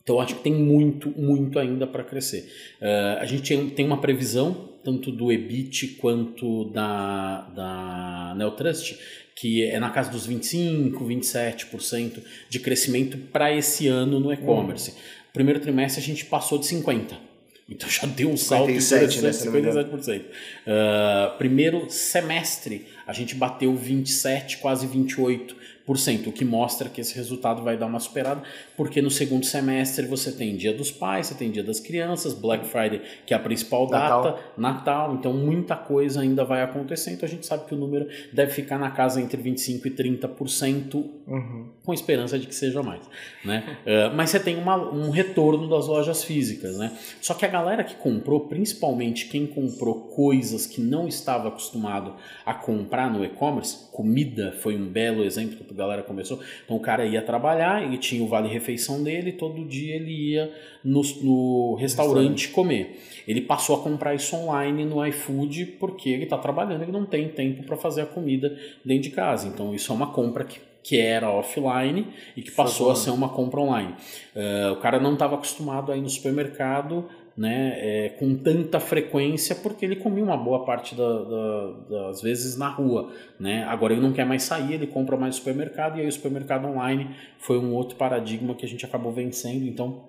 Então, 0.07 0.21
acho 0.21 0.35
que 0.35 0.41
tem 0.41 0.53
muito, 0.53 1.09
muito 1.19 1.59
ainda 1.59 1.85
para 1.85 2.01
crescer. 2.01 2.49
Uh, 2.81 3.19
a 3.19 3.25
gente 3.25 3.53
tem 3.71 3.85
uma 3.85 3.99
previsão, 3.99 4.69
tanto 4.81 5.11
do 5.11 5.33
EBIT 5.33 5.97
quanto 5.99 6.63
da, 6.69 7.41
da 7.53 8.33
Neotrust, 8.37 8.97
que 9.35 9.65
é 9.65 9.77
na 9.81 9.89
casa 9.89 10.09
dos 10.09 10.25
25, 10.25 11.03
27% 11.03 12.19
de 12.49 12.59
crescimento 12.61 13.17
para 13.17 13.53
esse 13.53 13.89
ano 13.89 14.17
no 14.17 14.31
e-commerce. 14.31 14.91
Hum. 14.91 14.93
Primeiro 15.33 15.59
trimestre 15.59 16.01
a 16.01 16.05
gente 16.05 16.23
passou 16.23 16.57
de 16.57 16.67
50. 16.67 17.27
Então 17.69 17.89
já 17.89 18.07
deu 18.07 18.29
um 18.29 18.37
salto 18.37 18.71
57, 18.79 19.19
de 19.19 19.27
57%. 19.27 20.21
Uh, 20.21 21.37
primeiro 21.37 21.89
semestre 21.89 22.87
a 23.05 23.11
gente 23.11 23.35
bateu 23.35 23.75
27, 23.75 24.59
quase 24.59 24.87
28 24.87 25.53
o 25.87 26.31
que 26.33 26.43
mostra 26.43 26.89
que 26.89 26.99
esse 26.99 27.15
resultado 27.15 27.63
vai 27.63 27.77
dar 27.77 27.85
uma 27.85 27.99
superada, 27.99 28.43
porque 28.75 29.01
no 29.01 29.09
segundo 29.09 29.45
semestre 29.45 30.05
você 30.05 30.31
tem 30.31 30.55
Dia 30.57 30.73
dos 30.73 30.91
Pais, 30.91 31.27
você 31.27 31.35
tem 31.35 31.49
Dia 31.49 31.63
das 31.63 31.79
Crianças, 31.79 32.33
Black 32.33 32.67
Friday, 32.67 33.01
que 33.25 33.33
é 33.33 33.37
a 33.37 33.39
principal 33.39 33.89
Natal. 33.89 34.23
data, 34.23 34.39
Natal, 34.57 35.15
então 35.15 35.31
muita 35.33 35.77
coisa 35.77 36.21
ainda 36.21 36.43
vai 36.43 36.61
acontecer, 36.61 37.11
então 37.11 37.25
a 37.25 37.29
gente 37.29 37.45
sabe 37.45 37.65
que 37.65 37.73
o 37.73 37.77
número 37.77 38.07
deve 38.33 38.51
ficar 38.51 38.77
na 38.77 38.91
casa 38.91 39.21
entre 39.21 39.41
25% 39.41 39.85
e 39.85 39.89
30%, 39.91 40.95
uhum. 41.25 41.67
Com 41.87 41.93
esperança 41.93 42.37
de 42.37 42.45
que 42.45 42.53
seja 42.53 42.83
mais. 42.83 42.99
Né? 43.45 43.63
uh, 43.85 44.11
mas 44.13 44.29
você 44.29 44.41
tem 44.41 44.57
uma, 44.57 44.75
um 44.75 45.09
retorno 45.09 45.69
das 45.69 45.87
lojas 45.87 46.21
físicas, 46.21 46.77
né? 46.77 46.91
Só 47.21 47.33
que 47.33 47.45
a 47.45 47.47
galera 47.47 47.81
que 47.81 47.95
comprou, 47.95 48.41
principalmente 48.41 49.27
quem 49.27 49.47
comprou 49.47 50.09
coisas 50.09 50.67
que 50.67 50.81
não 50.81 51.07
estava 51.07 51.47
acostumado 51.47 52.15
a 52.45 52.53
comprar 52.53 53.09
no 53.09 53.23
e-commerce, 53.23 53.89
comida 53.93 54.53
foi 54.59 54.75
um 54.75 54.85
belo 54.85 55.23
exemplo 55.23 55.55
que 55.55 55.63
galera 55.77 56.03
começou. 56.03 56.41
Então 56.65 56.75
o 56.75 56.79
cara 56.81 57.05
ia 57.05 57.21
trabalhar, 57.21 57.83
ele 57.83 57.97
tinha 57.97 58.21
o 58.21 58.27
vale-refeição 58.27 59.01
dele, 59.01 59.31
todo 59.31 59.63
dia 59.63 59.95
ele 59.95 60.31
ia 60.33 60.51
no, 60.83 61.01
no 61.21 61.75
restaurante 61.75 62.49
comer. 62.49 62.99
Ele 63.25 63.41
passou 63.41 63.77
a 63.77 63.79
comprar 63.79 64.15
isso 64.15 64.35
online 64.35 64.83
no 64.83 65.05
iFood 65.05 65.77
porque 65.79 66.09
ele 66.09 66.23
está 66.23 66.37
trabalhando, 66.37 66.81
ele 66.81 66.91
não 66.91 67.05
tem 67.05 67.29
tempo 67.29 67.63
para 67.63 67.77
fazer 67.77 68.01
a 68.01 68.05
comida 68.05 68.57
dentro 68.83 69.03
de 69.03 69.11
casa. 69.11 69.47
Então 69.47 69.73
isso 69.73 69.91
é 69.91 69.95
uma 69.95 70.07
compra 70.07 70.43
que 70.43 70.59
que 70.87 70.97
era 70.97 71.29
offline 71.29 72.07
e 72.33 72.41
que 72.41 72.49
passou 72.49 72.89
a 72.89 72.95
ser 72.95 73.09
uma 73.09 73.27
compra 73.27 73.59
online. 73.59 73.93
Uh, 74.33 74.71
o 74.71 74.77
cara 74.77 75.01
não 75.01 75.13
estava 75.13 75.35
acostumado 75.35 75.91
a 75.91 75.97
ir 75.97 76.01
no 76.01 76.09
supermercado 76.09 77.09
né, 77.35 77.73
é, 77.75 78.09
com 78.17 78.35
tanta 78.35 78.79
frequência 78.79 79.53
porque 79.53 79.85
ele 79.85 79.97
comia 79.97 80.23
uma 80.23 80.37
boa 80.37 80.63
parte 80.63 80.95
da, 80.95 81.23
da, 81.23 81.71
das 81.89 82.21
vezes 82.21 82.57
na 82.57 82.69
rua. 82.69 83.11
Né? 83.37 83.65
Agora 83.65 83.91
ele 83.91 84.01
não 84.01 84.13
quer 84.13 84.25
mais 84.25 84.43
sair, 84.43 84.75
ele 84.75 84.87
compra 84.87 85.17
mais 85.17 85.35
no 85.35 85.39
supermercado 85.39 85.97
e 85.97 86.01
aí 86.01 86.07
o 86.07 86.11
supermercado 86.11 86.65
online 86.65 87.09
foi 87.37 87.59
um 87.59 87.73
outro 87.73 87.97
paradigma 87.97 88.55
que 88.55 88.65
a 88.65 88.69
gente 88.69 88.85
acabou 88.85 89.11
vencendo. 89.11 89.67
Então 89.67 90.05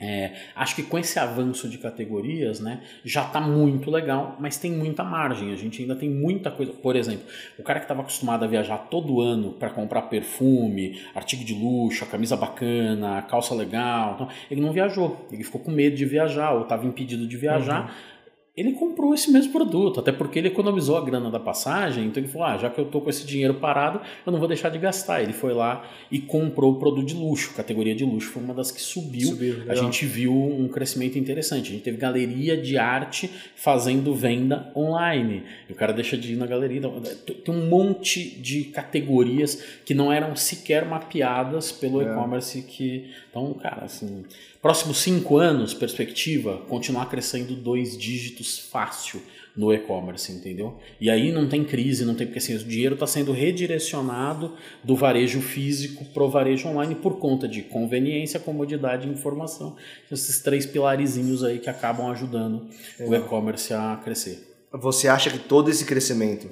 é, 0.00 0.32
acho 0.54 0.76
que 0.76 0.84
com 0.84 0.96
esse 0.96 1.18
avanço 1.18 1.68
de 1.68 1.76
categorias, 1.76 2.60
né, 2.60 2.82
já 3.04 3.24
está 3.24 3.40
muito 3.40 3.90
legal, 3.90 4.36
mas 4.38 4.56
tem 4.56 4.70
muita 4.70 5.02
margem. 5.02 5.52
A 5.52 5.56
gente 5.56 5.82
ainda 5.82 5.96
tem 5.96 6.08
muita 6.08 6.52
coisa. 6.52 6.72
Por 6.72 6.94
exemplo, 6.94 7.26
o 7.58 7.64
cara 7.64 7.80
que 7.80 7.84
estava 7.84 8.02
acostumado 8.02 8.44
a 8.44 8.46
viajar 8.46 8.78
todo 8.78 9.20
ano 9.20 9.54
para 9.54 9.70
comprar 9.70 10.02
perfume, 10.02 11.00
artigo 11.16 11.44
de 11.44 11.52
luxo, 11.52 12.06
camisa 12.06 12.36
bacana, 12.36 13.22
calça 13.22 13.52
legal, 13.54 14.14
então, 14.14 14.28
ele 14.48 14.60
não 14.60 14.70
viajou. 14.70 15.26
Ele 15.32 15.42
ficou 15.42 15.60
com 15.60 15.72
medo 15.72 15.96
de 15.96 16.04
viajar 16.04 16.52
ou 16.52 16.62
estava 16.62 16.86
impedido 16.86 17.26
de 17.26 17.36
viajar. 17.36 17.86
Uhum 17.86 18.17
ele 18.58 18.72
comprou 18.72 19.14
esse 19.14 19.30
mesmo 19.30 19.52
produto, 19.52 20.00
até 20.00 20.10
porque 20.10 20.38
ele 20.38 20.48
economizou 20.48 20.96
a 20.96 21.04
grana 21.04 21.30
da 21.30 21.38
passagem, 21.38 22.06
então 22.06 22.22
ele 22.22 22.30
falou: 22.30 22.48
ah, 22.48 22.58
já 22.58 22.68
que 22.68 22.80
eu 22.80 22.86
tô 22.86 23.00
com 23.00 23.08
esse 23.08 23.24
dinheiro 23.24 23.54
parado, 23.54 24.00
eu 24.26 24.32
não 24.32 24.38
vou 24.38 24.48
deixar 24.48 24.68
de 24.68 24.78
gastar. 24.78 25.22
Ele 25.22 25.32
foi 25.32 25.54
lá 25.54 25.88
e 26.10 26.18
comprou 26.18 26.72
o 26.72 26.76
produto 26.76 27.06
de 27.06 27.14
luxo, 27.14 27.54
categoria 27.54 27.94
de 27.94 28.04
luxo, 28.04 28.30
foi 28.30 28.42
uma 28.42 28.54
das 28.54 28.70
que 28.70 28.80
subiu. 28.80 29.28
subiu 29.28 29.62
a 29.68 29.74
gente 29.74 30.04
viu 30.06 30.32
um 30.32 30.66
crescimento 30.68 31.18
interessante. 31.18 31.68
A 31.68 31.72
gente 31.72 31.84
teve 31.84 31.98
galeria 31.98 32.56
de 32.56 32.76
arte 32.76 33.30
fazendo 33.54 34.14
venda 34.14 34.72
online. 34.74 35.44
E 35.68 35.72
o 35.72 35.76
cara 35.76 35.92
deixa 35.92 36.16
de 36.16 36.32
ir 36.32 36.36
na 36.36 36.46
galeria. 36.46 36.78
Então, 36.78 37.00
tem 37.44 37.54
um 37.54 37.68
monte 37.68 38.24
de 38.40 38.64
categorias 38.64 39.62
que 39.84 39.94
não 39.94 40.12
eram 40.12 40.34
sequer 40.34 40.84
mapeadas 40.84 41.70
pelo 41.70 42.02
é. 42.02 42.04
e-commerce 42.04 42.62
que. 42.62 43.10
Então, 43.30 43.54
cara, 43.54 43.84
assim, 43.84 44.24
próximos 44.68 44.98
cinco 44.98 45.38
anos, 45.38 45.72
perspectiva, 45.72 46.58
continuar 46.68 47.06
crescendo 47.06 47.54
dois 47.54 47.96
dígitos 47.96 48.58
fácil 48.58 49.18
no 49.56 49.72
e-commerce, 49.72 50.30
entendeu? 50.30 50.76
E 51.00 51.08
aí 51.08 51.32
não 51.32 51.48
tem 51.48 51.64
crise, 51.64 52.04
não 52.04 52.14
tem 52.14 52.26
porque 52.26 52.38
assim, 52.38 52.54
o 52.54 52.58
dinheiro 52.58 52.92
está 52.92 53.06
sendo 53.06 53.32
redirecionado 53.32 54.52
do 54.84 54.94
varejo 54.94 55.40
físico 55.40 56.04
para 56.12 56.22
o 56.22 56.28
varejo 56.28 56.68
online 56.68 56.94
por 56.94 57.18
conta 57.18 57.48
de 57.48 57.62
conveniência, 57.62 58.38
comodidade 58.38 59.08
e 59.08 59.10
informação. 59.10 59.74
Esses 60.12 60.42
três 60.42 60.66
pilarizinhos 60.66 61.42
aí 61.42 61.60
que 61.60 61.70
acabam 61.70 62.10
ajudando 62.10 62.68
é. 63.00 63.08
o 63.08 63.14
e-commerce 63.14 63.72
a 63.72 63.98
crescer. 64.04 64.66
Você 64.70 65.08
acha 65.08 65.30
que 65.30 65.38
todo 65.38 65.70
esse 65.70 65.86
crescimento, 65.86 66.46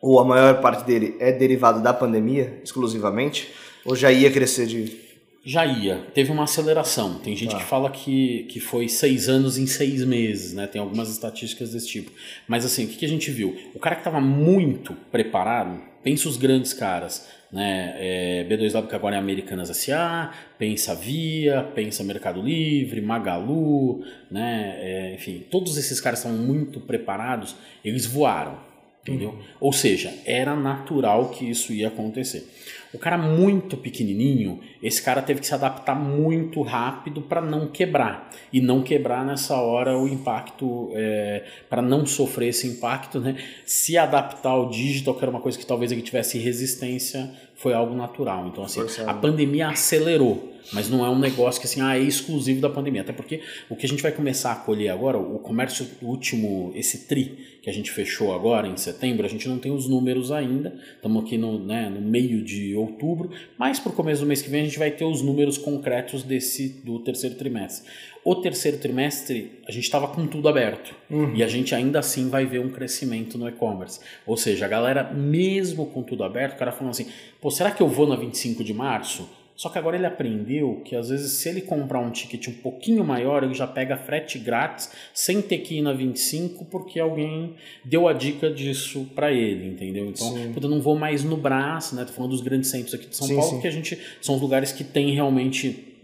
ou 0.00 0.18
a 0.18 0.24
maior 0.24 0.62
parte 0.62 0.86
dele, 0.86 1.14
é 1.20 1.32
derivado 1.32 1.82
da 1.82 1.92
pandemia 1.92 2.62
exclusivamente? 2.64 3.52
Ou 3.84 3.94
já 3.94 4.10
ia 4.10 4.32
crescer 4.32 4.64
de 4.66 5.05
já 5.46 5.64
ia. 5.64 6.04
Teve 6.12 6.32
uma 6.32 6.42
aceleração. 6.42 7.20
Tem 7.20 7.36
gente 7.36 7.54
ah. 7.54 7.58
que 7.58 7.64
fala 7.64 7.88
que, 7.88 8.42
que 8.48 8.58
foi 8.58 8.88
seis 8.88 9.28
anos 9.28 9.56
em 9.56 9.66
seis 9.66 10.04
meses, 10.04 10.52
né? 10.52 10.66
Tem 10.66 10.80
algumas 10.80 11.08
estatísticas 11.08 11.72
desse 11.72 11.86
tipo. 11.86 12.10
Mas 12.48 12.64
assim, 12.64 12.84
o 12.84 12.88
que, 12.88 12.96
que 12.96 13.04
a 13.04 13.08
gente 13.08 13.30
viu? 13.30 13.56
O 13.72 13.78
cara 13.78 13.94
que 13.94 14.00
estava 14.00 14.20
muito 14.20 14.92
preparado, 15.12 15.80
pensa 16.02 16.28
os 16.28 16.36
grandes 16.36 16.72
caras, 16.72 17.28
né? 17.52 17.94
É, 17.96 18.46
B2W 18.48 18.88
que 18.88 18.96
agora 18.96 19.14
é 19.14 19.18
Americanas 19.20 19.68
SA, 19.76 20.32
pensa 20.58 20.96
Via, 20.96 21.62
pensa 21.76 22.02
Mercado 22.02 22.42
Livre, 22.42 23.00
Magalu, 23.00 24.04
né? 24.28 24.78
É, 24.80 25.14
enfim, 25.14 25.44
todos 25.48 25.76
esses 25.76 26.00
caras 26.00 26.18
estavam 26.18 26.38
muito 26.38 26.80
preparados, 26.80 27.54
eles 27.84 28.04
voaram, 28.04 28.58
entendeu? 29.00 29.30
Uhum. 29.30 29.42
Ou 29.60 29.72
seja, 29.72 30.12
era 30.26 30.56
natural 30.56 31.28
que 31.28 31.48
isso 31.48 31.72
ia 31.72 31.86
acontecer. 31.86 32.52
O 32.96 32.98
cara 32.98 33.18
muito 33.18 33.76
pequenininho, 33.76 34.58
esse 34.82 35.02
cara 35.02 35.20
teve 35.20 35.40
que 35.40 35.46
se 35.46 35.52
adaptar 35.52 35.94
muito 35.94 36.62
rápido 36.62 37.20
para 37.20 37.42
não 37.42 37.66
quebrar. 37.66 38.30
E 38.50 38.58
não 38.58 38.82
quebrar 38.82 39.22
nessa 39.22 39.54
hora 39.56 39.98
o 39.98 40.08
impacto, 40.08 40.90
é, 40.94 41.44
para 41.68 41.82
não 41.82 42.06
sofrer 42.06 42.48
esse 42.48 42.66
impacto, 42.66 43.20
né? 43.20 43.36
Se 43.66 43.98
adaptar 43.98 44.48
ao 44.48 44.70
digital, 44.70 45.14
que 45.14 45.22
era 45.22 45.30
uma 45.30 45.40
coisa 45.40 45.58
que 45.58 45.66
talvez 45.66 45.92
ele 45.92 46.00
tivesse 46.00 46.38
resistência, 46.38 47.30
foi 47.56 47.74
algo 47.74 47.94
natural. 47.94 48.46
Então, 48.46 48.64
assim, 48.64 48.80
a 49.06 49.14
pandemia 49.14 49.68
acelerou 49.68 50.56
mas 50.72 50.88
não 50.88 51.04
é 51.04 51.10
um 51.10 51.18
negócio 51.18 51.60
que 51.60 51.66
assim, 51.66 51.80
ah, 51.80 51.96
é 51.96 52.00
exclusivo 52.00 52.60
da 52.60 52.68
pandemia. 52.68 53.02
Até 53.02 53.12
porque 53.12 53.40
o 53.68 53.76
que 53.76 53.86
a 53.86 53.88
gente 53.88 54.02
vai 54.02 54.12
começar 54.12 54.52
a 54.52 54.56
colher 54.56 54.88
agora, 54.88 55.18
o 55.18 55.38
comércio 55.38 55.86
último, 56.02 56.72
esse 56.74 57.06
TRI 57.06 57.56
que 57.62 57.70
a 57.70 57.72
gente 57.72 57.90
fechou 57.90 58.34
agora 58.34 58.66
em 58.66 58.76
setembro, 58.76 59.26
a 59.26 59.28
gente 59.28 59.48
não 59.48 59.58
tem 59.58 59.72
os 59.72 59.88
números 59.88 60.30
ainda, 60.30 60.74
estamos 60.94 61.24
aqui 61.24 61.36
no, 61.36 61.58
né, 61.58 61.88
no 61.88 62.00
meio 62.00 62.42
de 62.42 62.74
outubro, 62.76 63.30
mas 63.58 63.80
para 63.80 63.90
o 63.90 63.94
começo 63.94 64.20
do 64.22 64.26
mês 64.26 64.40
que 64.40 64.48
vem 64.48 64.62
a 64.62 64.64
gente 64.64 64.78
vai 64.78 64.90
ter 64.90 65.04
os 65.04 65.20
números 65.20 65.58
concretos 65.58 66.22
desse 66.22 66.68
do 66.84 67.00
terceiro 67.00 67.34
trimestre. 67.36 67.90
O 68.26 68.34
terceiro 68.34 68.78
trimestre 68.78 69.52
a 69.68 69.70
gente 69.70 69.84
estava 69.84 70.08
com 70.08 70.26
tudo 70.26 70.48
aberto 70.48 70.96
uhum. 71.08 71.32
e 71.36 71.44
a 71.44 71.46
gente 71.46 71.76
ainda 71.76 72.00
assim 72.00 72.28
vai 72.28 72.44
ver 72.44 72.58
um 72.58 72.70
crescimento 72.70 73.38
no 73.38 73.48
e-commerce. 73.48 74.00
Ou 74.26 74.36
seja, 74.36 74.64
a 74.64 74.68
galera, 74.68 75.04
mesmo 75.14 75.86
com 75.86 76.02
tudo 76.02 76.24
aberto, 76.24 76.54
o 76.54 76.58
cara 76.58 76.72
falando 76.72 76.90
assim: 76.90 77.06
pô, 77.40 77.52
será 77.52 77.70
que 77.70 77.80
eu 77.80 77.86
vou 77.86 78.04
na 78.04 78.16
25 78.16 78.64
de 78.64 78.74
março? 78.74 79.30
Só 79.54 79.68
que 79.68 79.78
agora 79.78 79.96
ele 79.96 80.06
aprendeu 80.06 80.82
que 80.84 80.96
às 80.96 81.08
vezes 81.08 81.34
se 81.34 81.48
ele 81.48 81.60
comprar 81.60 82.00
um 82.00 82.10
ticket 82.10 82.48
um 82.48 82.54
pouquinho 82.54 83.04
maior, 83.04 83.44
ele 83.44 83.54
já 83.54 83.66
pega 83.66 83.96
frete 83.96 84.40
grátis 84.40 84.90
sem 85.14 85.40
ter 85.40 85.58
que 85.58 85.76
ir 85.76 85.82
na 85.82 85.92
25 85.92 86.64
porque 86.64 86.98
alguém 86.98 87.54
deu 87.84 88.08
a 88.08 88.12
dica 88.12 88.50
disso 88.50 89.08
para 89.14 89.30
ele, 89.30 89.68
entendeu? 89.68 90.04
Então, 90.04 90.36
eu 90.36 90.68
não 90.68 90.80
vou 90.80 90.98
mais 90.98 91.22
no 91.22 91.36
braço, 91.36 91.94
né? 91.94 92.04
Tô 92.04 92.12
falando 92.12 92.32
dos 92.32 92.40
grandes 92.40 92.70
centros 92.70 92.92
aqui 92.92 93.06
de 93.06 93.16
São 93.16 93.28
sim, 93.28 93.36
Paulo, 93.36 93.50
sim. 93.50 93.60
que 93.60 93.68
a 93.68 93.70
gente 93.70 93.96
são 94.20 94.34
os 94.34 94.40
lugares 94.40 94.72
que 94.72 94.82
tem 94.82 95.14
realmente 95.14 95.94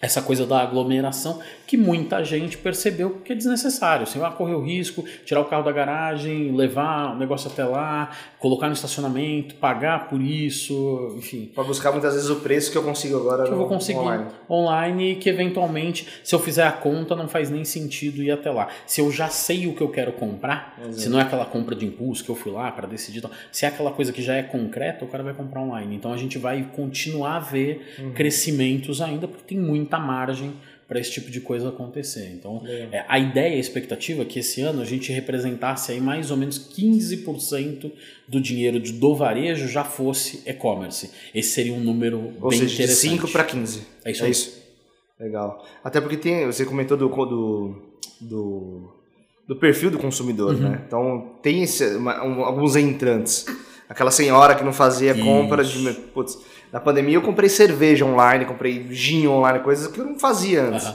essa 0.00 0.20
coisa 0.20 0.44
da 0.44 0.60
aglomeração 0.60 1.40
que 1.66 1.76
muita 1.76 2.22
gente 2.22 2.58
percebeu 2.58 3.20
que 3.24 3.32
é 3.32 3.36
desnecessário. 3.36 4.06
Você 4.06 4.18
vai 4.18 4.30
correr 4.34 4.54
o 4.54 4.62
risco, 4.62 5.04
tirar 5.24 5.40
o 5.40 5.46
carro 5.46 5.64
da 5.64 5.72
garagem, 5.72 6.54
levar 6.54 7.14
o 7.14 7.18
negócio 7.18 7.50
até 7.50 7.64
lá, 7.64 8.10
colocar 8.38 8.66
no 8.66 8.74
estacionamento, 8.74 9.54
pagar 9.54 10.08
por 10.08 10.20
isso, 10.20 11.14
enfim. 11.16 11.50
Para 11.54 11.64
buscar 11.64 11.90
muitas 11.90 12.14
vezes 12.14 12.28
o 12.28 12.36
preço 12.36 12.70
que 12.70 12.76
eu 12.76 12.82
consigo 12.82 13.16
agora 13.16 13.44
que 13.44 13.50
no, 13.50 13.54
eu 13.54 13.58
vou 13.58 13.68
conseguir 13.68 13.98
online. 13.98 14.26
online 14.48 15.16
que 15.16 15.28
eventualmente, 15.28 16.06
se 16.22 16.34
eu 16.34 16.38
fizer 16.38 16.66
a 16.66 16.72
conta, 16.72 17.16
não 17.16 17.26
faz 17.26 17.50
nem 17.50 17.64
sentido 17.64 18.22
ir 18.22 18.30
até 18.30 18.50
lá. 18.50 18.68
Se 18.86 19.00
eu 19.00 19.10
já 19.10 19.28
sei 19.28 19.66
o 19.66 19.74
que 19.74 19.80
eu 19.80 19.88
quero 19.88 20.12
comprar, 20.12 20.76
Exato. 20.78 21.00
se 21.00 21.08
não 21.08 21.18
é 21.18 21.22
aquela 21.22 21.46
compra 21.46 21.74
de 21.74 21.86
impulso 21.86 22.22
que 22.22 22.30
eu 22.30 22.36
fui 22.36 22.52
lá 22.52 22.70
para 22.70 22.86
decidir, 22.86 23.18
então, 23.18 23.30
se 23.50 23.64
é 23.64 23.68
aquela 23.68 23.90
coisa 23.90 24.12
que 24.12 24.22
já 24.22 24.36
é 24.36 24.42
concreta, 24.42 25.04
o 25.04 25.08
cara 25.08 25.24
vai 25.24 25.32
comprar 25.32 25.62
online. 25.62 25.96
Então 25.96 26.12
a 26.12 26.16
gente 26.16 26.36
vai 26.36 26.68
continuar 26.76 27.36
a 27.36 27.40
ver 27.40 27.94
uhum. 27.98 28.12
crescimentos 28.12 29.00
ainda, 29.00 29.26
porque 29.26 29.44
tem 29.54 29.58
muita 29.58 29.93
margem 29.98 30.52
para 30.86 31.00
esse 31.00 31.10
tipo 31.10 31.30
de 31.30 31.40
coisa 31.40 31.70
acontecer. 31.70 32.30
Então, 32.32 32.62
é, 32.66 33.04
a 33.08 33.18
ideia, 33.18 33.56
a 33.56 33.58
expectativa 33.58 34.22
é 34.22 34.24
que 34.24 34.38
esse 34.38 34.60
ano 34.60 34.82
a 34.82 34.84
gente 34.84 35.10
representasse 35.12 35.92
aí 35.92 36.00
mais 36.00 36.30
ou 36.30 36.36
menos 36.36 36.58
15% 36.58 37.90
do 38.28 38.40
dinheiro 38.40 38.78
do 38.78 39.14
varejo 39.14 39.66
já 39.66 39.82
fosse 39.82 40.42
e-commerce. 40.46 41.10
Esse 41.34 41.50
seria 41.50 41.72
um 41.72 41.80
número 41.80 42.34
ou 42.40 42.50
bem 42.50 42.60
seja, 42.60 42.74
interessante. 42.74 43.14
De 43.14 43.20
5 43.20 43.32
para 43.32 43.44
15. 43.44 43.82
É 44.04 44.10
isso 44.10 44.24
é 44.24 44.30
Isso. 44.30 44.64
Legal. 45.18 45.64
Até 45.82 46.00
porque 46.00 46.16
tem, 46.16 46.46
você 46.46 46.64
comentou 46.66 46.96
do, 46.96 47.08
do, 47.08 47.74
do, 48.20 48.94
do 49.48 49.56
perfil 49.56 49.90
do 49.90 49.98
consumidor, 49.98 50.54
uhum. 50.54 50.60
né? 50.60 50.82
Então, 50.86 51.36
tem 51.40 51.62
esse, 51.62 51.96
uma, 51.96 52.22
um, 52.22 52.44
alguns 52.44 52.76
entrantes. 52.76 53.46
Aquela 53.88 54.10
senhora 54.10 54.54
que 54.54 54.64
não 54.64 54.72
fazia 54.72 55.12
isso. 55.12 55.24
compra 55.24 55.62
de... 55.62 55.92
Putz, 56.14 56.38
na 56.72 56.80
pandemia 56.80 57.14
eu 57.14 57.22
comprei 57.22 57.48
cerveja 57.48 58.04
online, 58.04 58.44
comprei 58.44 58.86
gin 58.90 59.26
online, 59.26 59.60
coisas 59.60 59.86
que 59.86 60.00
eu 60.00 60.04
não 60.04 60.18
fazia 60.18 60.62
antes. 60.62 60.86
Uhum. 60.86 60.94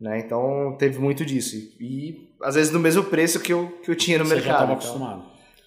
Né? 0.00 0.18
Então 0.18 0.74
teve 0.78 0.98
muito 0.98 1.24
disso. 1.26 1.56
E 1.78 2.30
às 2.42 2.54
vezes 2.54 2.72
no 2.72 2.80
mesmo 2.80 3.04
preço 3.04 3.38
que 3.40 3.52
eu, 3.52 3.78
que 3.84 3.90
eu 3.90 3.94
tinha 3.94 4.18
no 4.18 4.24
Você 4.24 4.36
mercado. 4.36 4.58
Já 4.58 4.64
então, 4.64 4.74
acostumado. 4.74 5.24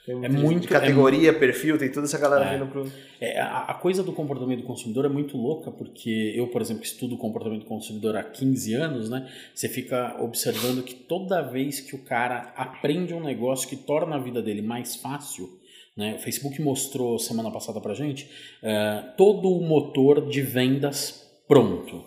é 0.08 0.30
muito 0.30 0.67
categoria, 0.67 1.30
é, 1.30 1.34
perfil, 1.34 1.78
tem 1.78 1.91
toda 1.91 2.08
essa 2.08 2.17
galera 2.17 2.45
é, 2.45 2.58
vindo 2.58 2.67
pro. 2.67 2.91
É, 3.21 3.39
a, 3.39 3.65
a, 3.65 3.73
coisa 3.76 4.02
do 4.02 4.12
comportamento 4.12 4.62
do 4.62 4.65
consumidor 4.65 5.06
é 5.06 5.10
muito 5.10 5.38
louca, 5.38 5.69
porque 5.69 6.34
eu, 6.36 6.47
por 6.47 6.62
exemplo, 6.62 6.82
que 6.82 6.88
estudo 6.88 7.13
o 7.13 7.17
comportamento 7.17 7.62
do 7.62 7.67
consumidor 7.67 8.17
há 8.17 8.23
15 8.23 8.73
anos, 8.73 9.10
né? 9.10 9.30
Você 9.54 9.69
fica 9.69 10.15
observando 10.19 10.84
que 10.84 10.95
toda 10.95 11.43
vez 11.43 11.80
que 11.80 11.95
o 11.95 11.99
cara 11.99 12.52
aprende 12.58 13.13
um 13.13 13.21
negócio 13.21 13.69
que 13.69 13.76
torna 13.76 14.15
a 14.15 14.19
vida 14.19 14.41
dele 14.41 14.63
mais 14.63 14.95
fácil, 14.95 15.47
né? 15.95 16.15
O 16.15 16.19
Facebook 16.19 16.62
mostrou 16.62 17.19
semana 17.19 17.51
passada 17.51 17.79
para 17.79 17.93
gente 17.93 18.25
uh, 18.63 19.15
todo 19.15 19.49
o 19.49 19.62
motor 19.62 20.27
de 20.27 20.41
vendas 20.41 21.27
pronto 21.47 22.03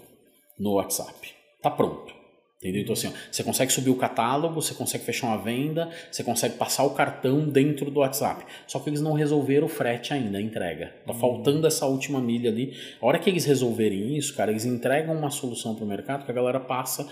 no 0.59 0.75
WhatsApp. 0.75 1.31
Tá 1.62 1.70
pronto. 1.70 2.16
Entendeu? 2.59 2.83
Então, 2.83 2.94
assim, 2.94 3.09
ó, 3.09 3.12
você 3.31 3.44
consegue 3.44 3.72
subir 3.72 3.90
o 3.90 3.96
catálogo, 3.96 4.55
você 4.55 4.75
consegue 4.75 5.05
fechar 5.05 5.29
uma 5.29 5.37
venda, 5.37 5.90
você 6.11 6.25
consegue 6.25 6.57
passar 6.57 6.85
o 6.85 6.90
cartão 6.90 7.49
dentro 7.49 7.90
do 7.90 8.01
WhatsApp. 8.01 8.44
Só 8.66 8.81
que 8.81 8.88
eles 8.88 9.01
não 9.01 9.12
resolveram 9.12 9.66
o 9.66 9.68
frete 9.68 10.14
ainda, 10.14 10.38
a 10.38 10.40
entrega. 10.40 10.94
Tá 11.07 11.12
uhum. 11.12 11.18
faltando 11.18 11.66
essa 11.66 11.87
última 11.87 12.18
milha 12.18 12.51
ali. 12.51 12.75
A 13.01 13.07
hora 13.07 13.18
que 13.18 13.29
eles 13.29 13.44
resolverem 13.44 14.16
isso, 14.16 14.35
cara, 14.35 14.51
eles 14.51 14.64
entregam 14.64 15.14
uma 15.14 15.31
solução 15.31 15.75
para 15.75 15.85
o 15.85 15.88
mercado 15.88 16.25
que 16.25 16.31
a 16.31 16.35
galera 16.35 16.59
passa 16.59 17.07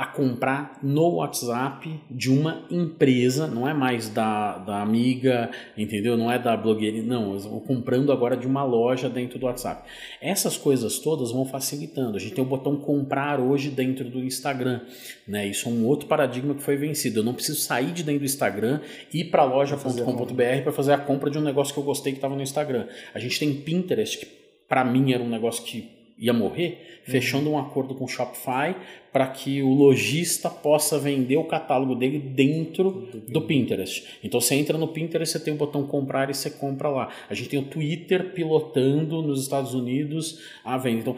a 0.00 0.06
comprar 0.06 0.78
no 0.82 1.16
WhatsApp 1.16 2.00
de 2.10 2.30
uma 2.30 2.64
empresa, 2.70 3.46
não 3.46 3.68
é 3.68 3.74
mais 3.74 4.08
da, 4.08 4.56
da 4.56 4.80
amiga, 4.80 5.50
entendeu? 5.76 6.16
Não 6.16 6.32
é 6.32 6.38
da 6.38 6.56
blogueira, 6.56 7.02
não, 7.02 7.34
eu 7.34 7.40
vou 7.40 7.60
comprando 7.60 8.10
agora 8.10 8.34
de 8.34 8.46
uma 8.46 8.64
loja 8.64 9.10
dentro 9.10 9.38
do 9.38 9.44
WhatsApp. 9.44 9.86
Essas 10.18 10.56
coisas 10.56 10.98
todas 11.00 11.32
vão 11.32 11.44
facilitando. 11.44 12.16
A 12.16 12.18
gente 12.18 12.32
tem 12.32 12.42
o 12.42 12.46
botão 12.46 12.76
comprar 12.76 13.38
hoje 13.40 13.68
dentro 13.68 14.08
do 14.08 14.20
Instagram, 14.20 14.80
né? 15.28 15.46
Isso 15.46 15.68
é 15.68 15.70
um 15.70 15.84
outro 15.84 16.08
paradigma 16.08 16.54
que 16.54 16.62
foi 16.62 16.78
vencido. 16.78 17.20
Eu 17.20 17.24
não 17.24 17.34
preciso 17.34 17.60
sair 17.60 17.92
de 17.92 18.02
dentro 18.02 18.20
do 18.20 18.24
Instagram 18.24 18.80
e 19.12 19.20
ir 19.20 19.24
para 19.24 19.44
loja.com.br 19.44 20.62
para 20.62 20.72
fazer 20.72 20.94
a 20.94 20.98
compra 20.98 21.28
de 21.28 21.36
um 21.36 21.42
negócio 21.42 21.74
que 21.74 21.78
eu 21.78 21.84
gostei 21.84 22.12
que 22.12 22.16
estava 22.16 22.34
no 22.34 22.40
Instagram. 22.40 22.86
A 23.12 23.18
gente 23.18 23.38
tem 23.38 23.52
Pinterest, 23.52 24.16
que 24.16 24.26
para 24.66 24.82
mim 24.82 25.12
era 25.12 25.22
um 25.22 25.28
negócio 25.28 25.62
que 25.62 26.00
ia 26.20 26.34
morrer, 26.34 27.00
fechando 27.04 27.50
um 27.50 27.58
acordo 27.58 27.94
com 27.94 28.04
o 28.04 28.08
Shopify 28.08 28.76
para 29.12 29.26
que 29.26 29.62
o 29.62 29.70
lojista 29.70 30.48
possa 30.48 30.98
vender 30.98 31.36
o 31.36 31.44
catálogo 31.44 31.94
dele 31.94 32.18
dentro 32.18 33.08
do 33.28 33.42
Pinterest. 33.42 34.04
Então 34.22 34.40
você 34.40 34.54
entra 34.54 34.78
no 34.78 34.88
Pinterest, 34.88 35.32
você 35.32 35.44
tem 35.44 35.52
o 35.52 35.56
botão 35.56 35.84
comprar 35.84 36.30
e 36.30 36.34
você 36.34 36.50
compra 36.50 36.88
lá. 36.88 37.08
A 37.28 37.34
gente 37.34 37.48
tem 37.48 37.58
o 37.58 37.64
Twitter 37.64 38.32
pilotando 38.32 39.20
nos 39.22 39.42
Estados 39.42 39.74
Unidos 39.74 40.40
a 40.64 40.78
venda. 40.78 41.00
Então 41.00 41.16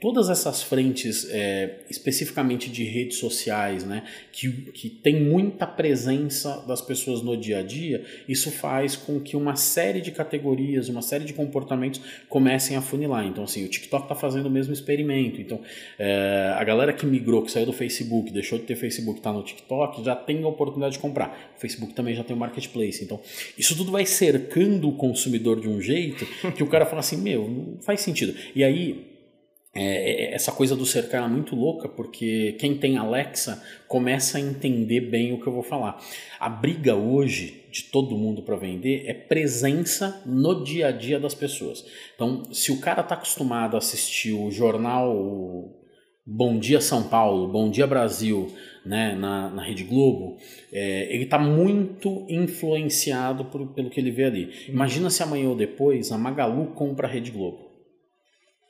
todas 0.00 0.28
essas 0.28 0.62
frentes, 0.62 1.26
é, 1.30 1.78
especificamente 1.88 2.70
de 2.70 2.84
redes 2.84 3.16
sociais, 3.16 3.84
né, 3.84 4.02
que, 4.30 4.50
que 4.72 4.90
tem 4.90 5.22
muita 5.22 5.66
presença 5.66 6.62
das 6.66 6.82
pessoas 6.82 7.22
no 7.22 7.36
dia 7.36 7.60
a 7.60 7.62
dia, 7.62 8.04
isso 8.28 8.50
faz 8.50 8.94
com 8.94 9.18
que 9.18 9.36
uma 9.36 9.56
série 9.56 10.02
de 10.02 10.10
categorias, 10.10 10.88
uma 10.88 11.02
série 11.02 11.24
de 11.24 11.32
comportamentos 11.32 12.00
comecem 12.28 12.76
a 12.76 12.82
funilar. 12.82 13.26
Então 13.26 13.44
assim, 13.44 13.64
o 13.64 13.68
TikTok 13.68 14.04
está 14.04 14.14
fazendo 14.14 14.46
o 14.46 14.50
mesmo 14.50 14.74
experimento. 14.74 15.40
Então 15.40 15.60
é, 15.98 16.54
a 16.58 16.62
galera 16.62 16.92
que 16.92 17.06
me 17.06 17.21
migrou, 17.22 17.42
que 17.42 17.50
saiu 17.50 17.66
do 17.66 17.72
Facebook, 17.72 18.32
deixou 18.32 18.58
de 18.58 18.64
ter 18.64 18.74
Facebook, 18.74 19.20
está 19.20 19.32
no 19.32 19.42
TikTok, 19.42 20.04
já 20.04 20.16
tem 20.16 20.42
a 20.42 20.48
oportunidade 20.48 20.94
de 20.94 20.98
comprar. 20.98 21.52
O 21.56 21.60
Facebook 21.60 21.94
também 21.94 22.14
já 22.14 22.24
tem 22.24 22.34
o 22.34 22.38
marketplace. 22.38 23.02
Então, 23.02 23.20
isso 23.56 23.76
tudo 23.76 23.92
vai 23.92 24.04
cercando 24.04 24.88
o 24.88 24.96
consumidor 24.96 25.60
de 25.60 25.68
um 25.68 25.80
jeito 25.80 26.26
que 26.52 26.62
o 26.62 26.66
cara 26.66 26.84
fala 26.84 27.00
assim: 27.00 27.16
meu, 27.16 27.48
não 27.48 27.78
faz 27.80 28.00
sentido. 28.00 28.34
E 28.54 28.64
aí, 28.64 29.12
é, 29.74 30.32
é, 30.32 30.34
essa 30.34 30.52
coisa 30.52 30.76
do 30.76 30.84
cercar 30.84 31.24
é 31.24 31.28
muito 31.28 31.56
louca, 31.56 31.88
porque 31.88 32.56
quem 32.58 32.76
tem 32.76 32.98
Alexa 32.98 33.62
começa 33.88 34.36
a 34.36 34.40
entender 34.40 35.00
bem 35.00 35.32
o 35.32 35.40
que 35.40 35.46
eu 35.46 35.52
vou 35.52 35.62
falar. 35.62 35.98
A 36.38 36.48
briga 36.48 36.94
hoje 36.94 37.64
de 37.70 37.84
todo 37.84 38.18
mundo 38.18 38.42
para 38.42 38.56
vender 38.56 39.04
é 39.06 39.14
presença 39.14 40.22
no 40.26 40.62
dia 40.62 40.88
a 40.88 40.92
dia 40.92 41.18
das 41.18 41.34
pessoas. 41.34 41.86
Então, 42.14 42.52
se 42.52 42.70
o 42.70 42.80
cara 42.80 43.00
está 43.00 43.14
acostumado 43.14 43.74
a 43.74 43.78
assistir 43.78 44.32
o 44.32 44.50
jornal 44.50 45.81
Bom 46.24 46.60
Dia 46.60 46.80
São 46.80 47.02
Paulo, 47.08 47.48
Bom 47.48 47.68
Dia 47.68 47.84
Brasil, 47.84 48.48
né, 48.86 49.14
na, 49.16 49.50
na 49.50 49.62
Rede 49.62 49.82
Globo, 49.82 50.36
é, 50.72 51.12
ele 51.12 51.24
está 51.24 51.36
muito 51.36 52.24
influenciado 52.28 53.46
por, 53.46 53.66
pelo 53.74 53.90
que 53.90 53.98
ele 53.98 54.12
vê 54.12 54.24
ali. 54.24 54.50
Imagina 54.68 55.10
se 55.10 55.20
amanhã 55.20 55.48
ou 55.48 55.56
depois 55.56 56.12
a 56.12 56.18
Magalu 56.18 56.66
compra 56.74 57.08
a 57.08 57.10
Rede 57.10 57.32
Globo. 57.32 57.61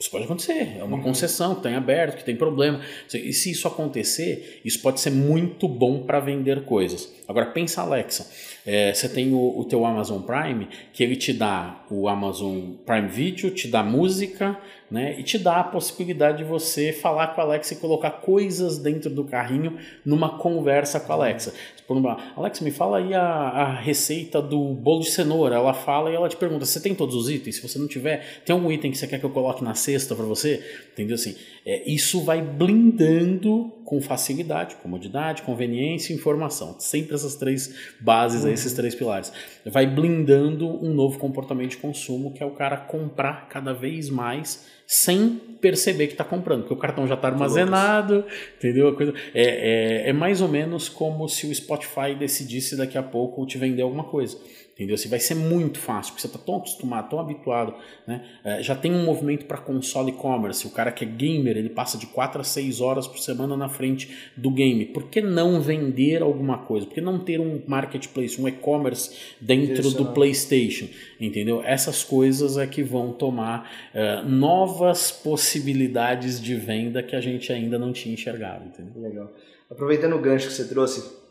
Isso 0.03 0.11
pode 0.11 0.25
acontecer, 0.25 0.79
é 0.81 0.83
uma 0.83 0.97
uhum. 0.97 1.03
concessão 1.05 1.53
que 1.53 1.61
está 1.61 1.71
em 1.71 1.77
aberto, 1.77 2.17
que 2.17 2.25
tem 2.25 2.35
problema. 2.35 2.81
E 3.15 3.33
se 3.33 3.53
isso 3.53 3.69
acontecer, 3.69 4.61
isso 4.65 4.83
pode 4.83 4.99
ser 4.99 5.11
muito 5.11 5.69
bom 5.69 6.03
para 6.03 6.19
vender 6.19 6.65
coisas. 6.65 7.09
Agora 7.29 7.47
pensa, 7.47 7.83
Alexa, 7.83 8.29
é, 8.67 8.93
você 8.93 9.09
tem 9.09 9.33
o, 9.33 9.61
o 9.61 9.65
teu 9.65 9.87
Amazon 9.87 10.21
Prime, 10.23 10.69
que 10.93 11.05
ele 11.05 11.15
te 11.15 11.33
dá 11.33 11.85
o 11.89 12.09
Amazon 12.09 12.73
Prime 12.85 13.07
Video, 13.07 13.49
te 13.53 13.69
dá 13.69 13.85
música, 13.85 14.59
né? 14.91 15.19
E 15.21 15.23
te 15.23 15.39
dá 15.39 15.61
a 15.61 15.65
possibilidade 15.65 16.39
de 16.39 16.45
você 16.45 16.93
falar 16.93 17.29
com 17.29 17.41
a 17.41 17.45
Alexa 17.45 17.75
e 17.75 17.77
colocar 17.77 18.11
coisas 18.11 18.79
dentro 18.79 19.09
do 19.09 19.23
carrinho 19.23 19.79
numa 20.05 20.37
conversa 20.37 20.99
com 20.99 21.13
a 21.13 21.15
Alexa. 21.17 21.55
Exemplo, 21.99 22.17
Alexa, 22.37 22.65
me 22.65 22.71
fala 22.71 22.99
aí 22.99 23.15
a, 23.15 23.23
a 23.23 23.75
receita 23.75 24.41
do 24.41 24.75
bolo 24.75 25.01
de 25.01 25.11
cenoura. 25.11 25.57
Ela 25.57 25.75
fala 25.75 26.11
e 26.11 26.15
ela 26.15 26.29
te 26.29 26.37
pergunta: 26.37 26.65
você 26.65 26.81
tem 26.81 26.95
todos 26.95 27.15
os 27.15 27.31
itens? 27.31 27.57
Se 27.57 27.63
você 27.63 27.79
não 27.79 27.87
tiver, 27.87 28.43
tem 28.45 28.55
algum 28.55 28.71
item 28.71 28.91
que 28.91 28.99
você 28.99 29.07
quer 29.07 29.19
que 29.19 29.25
eu 29.25 29.31
coloque 29.31 29.63
na 29.63 29.75
cesta 29.75 30.15
para 30.15 30.25
você? 30.25 30.63
Entendeu 30.93 31.15
assim? 31.15 31.35
É, 31.65 31.89
isso 31.91 32.21
vai 32.23 32.43
blindando 32.43 33.73
com 33.85 34.01
facilidade, 34.01 34.77
comodidade, 34.77 35.43
conveniência 35.43 36.13
e 36.13 36.17
informação. 36.17 36.77
Sempre 36.79 37.15
essas 37.15 37.37
três 37.37 37.75
bases, 38.01 38.45
uhum. 38.45 38.51
esses 38.51 38.73
três 38.73 38.95
pilares. 38.95 39.33
Vai 39.67 39.87
blindando 39.87 40.67
um 40.85 40.95
novo 40.95 41.19
comportamento 41.19 41.71
de 41.71 41.77
consumo 41.77 42.33
que 42.33 42.43
é 42.43 42.47
o 42.47 42.53
cara 42.53 42.77
comprar 42.77 43.49
cada 43.49 43.73
vez 43.73 44.09
mais 44.09 44.67
sem 44.95 45.41
perceber 45.59 46.07
que 46.07 46.13
está 46.13 46.23
comprando, 46.23 46.61
porque 46.65 46.75
o 46.75 46.77
cartão 46.77 47.07
já 47.07 47.15
está 47.15 47.29
armazenado, 47.29 48.27
entendeu? 48.59 48.89
A 48.89 48.95
coisa, 48.95 49.15
é, 49.33 50.03
é, 50.05 50.11
é 50.11 50.13
mais 50.13 50.43
ou 50.43 50.49
menos 50.49 50.87
como 50.87 51.27
se 51.31 51.47
o 51.47 51.55
Spotify 51.55 52.15
decidisse 52.15 52.77
daqui 52.77 52.99
a 52.99 53.03
pouco 53.03 53.47
te 53.47 53.57
vender 53.57 53.81
alguma 53.81 54.05
coisa. 54.05 54.37
Entendeu? 54.83 54.95
Assim, 54.95 55.09
vai 55.09 55.21
ser 55.21 55.35
muito 55.35 55.79
fácil, 55.79 56.13
porque 56.13 56.23
você 56.23 56.27
está 56.27 56.39
tão 56.39 56.57
acostumado, 56.57 57.09
tão 57.09 57.21
habituado. 57.21 57.75
Né? 58.07 58.25
É, 58.45 58.63
já 58.63 58.75
tem 58.75 58.93
um 58.93 59.05
movimento 59.05 59.47
para 59.47 59.59
console 59.59 60.11
e-commerce. 60.11 60.67
O 60.67 60.71
cara 60.71 60.91
que 60.91 61.05
é 61.05 61.09
gamer, 61.09 61.57
ele 61.57 61.69
passa 61.69 61.97
de 61.97 62.07
4 62.07 62.41
a 62.41 62.45
6 62.45 62.81
horas 62.81 63.07
por 63.07 63.19
semana 63.19 63.57
na 63.57 63.69
frente 63.69 64.15
do 64.37 64.51
game. 64.51 64.87
Por 64.87 65.09
que 65.09 65.21
não 65.21 65.61
vender 65.61 66.23
alguma 66.23 66.59
coisa? 66.59 66.87
Por 66.87 66.95
que 66.95 67.01
não 67.01 67.19
ter 67.19 67.41
um 67.41 67.63
marketplace, 67.67 68.41
um 68.41 68.49
e-commerce 68.49 69.17
dentro 69.41 69.91
do? 69.91 70.13
PlayStation? 70.13 70.89
Entendeu? 71.21 71.63
Essas 71.65 72.03
coisas 72.03 72.57
é 72.57 72.67
que 72.67 72.83
vão 72.83 73.13
tomar 73.13 73.71
uh, 73.95 74.29
novas 74.29 75.11
possibilidades 75.11 76.41
de 76.41 76.55
venda 76.55 77.03
que 77.03 77.15
a 77.15 77.21
gente 77.21 77.53
ainda 77.53 77.79
não 77.79 77.93
tinha 77.93 78.15
enxergado. 78.15 78.65
Entendeu? 78.67 79.03
Legal. 79.03 79.33
Aproveitando 79.71 80.15
o 80.15 80.19
gancho 80.19 80.49
que 80.49 80.53
você 80.53 80.69
trouxe, 80.69 81.22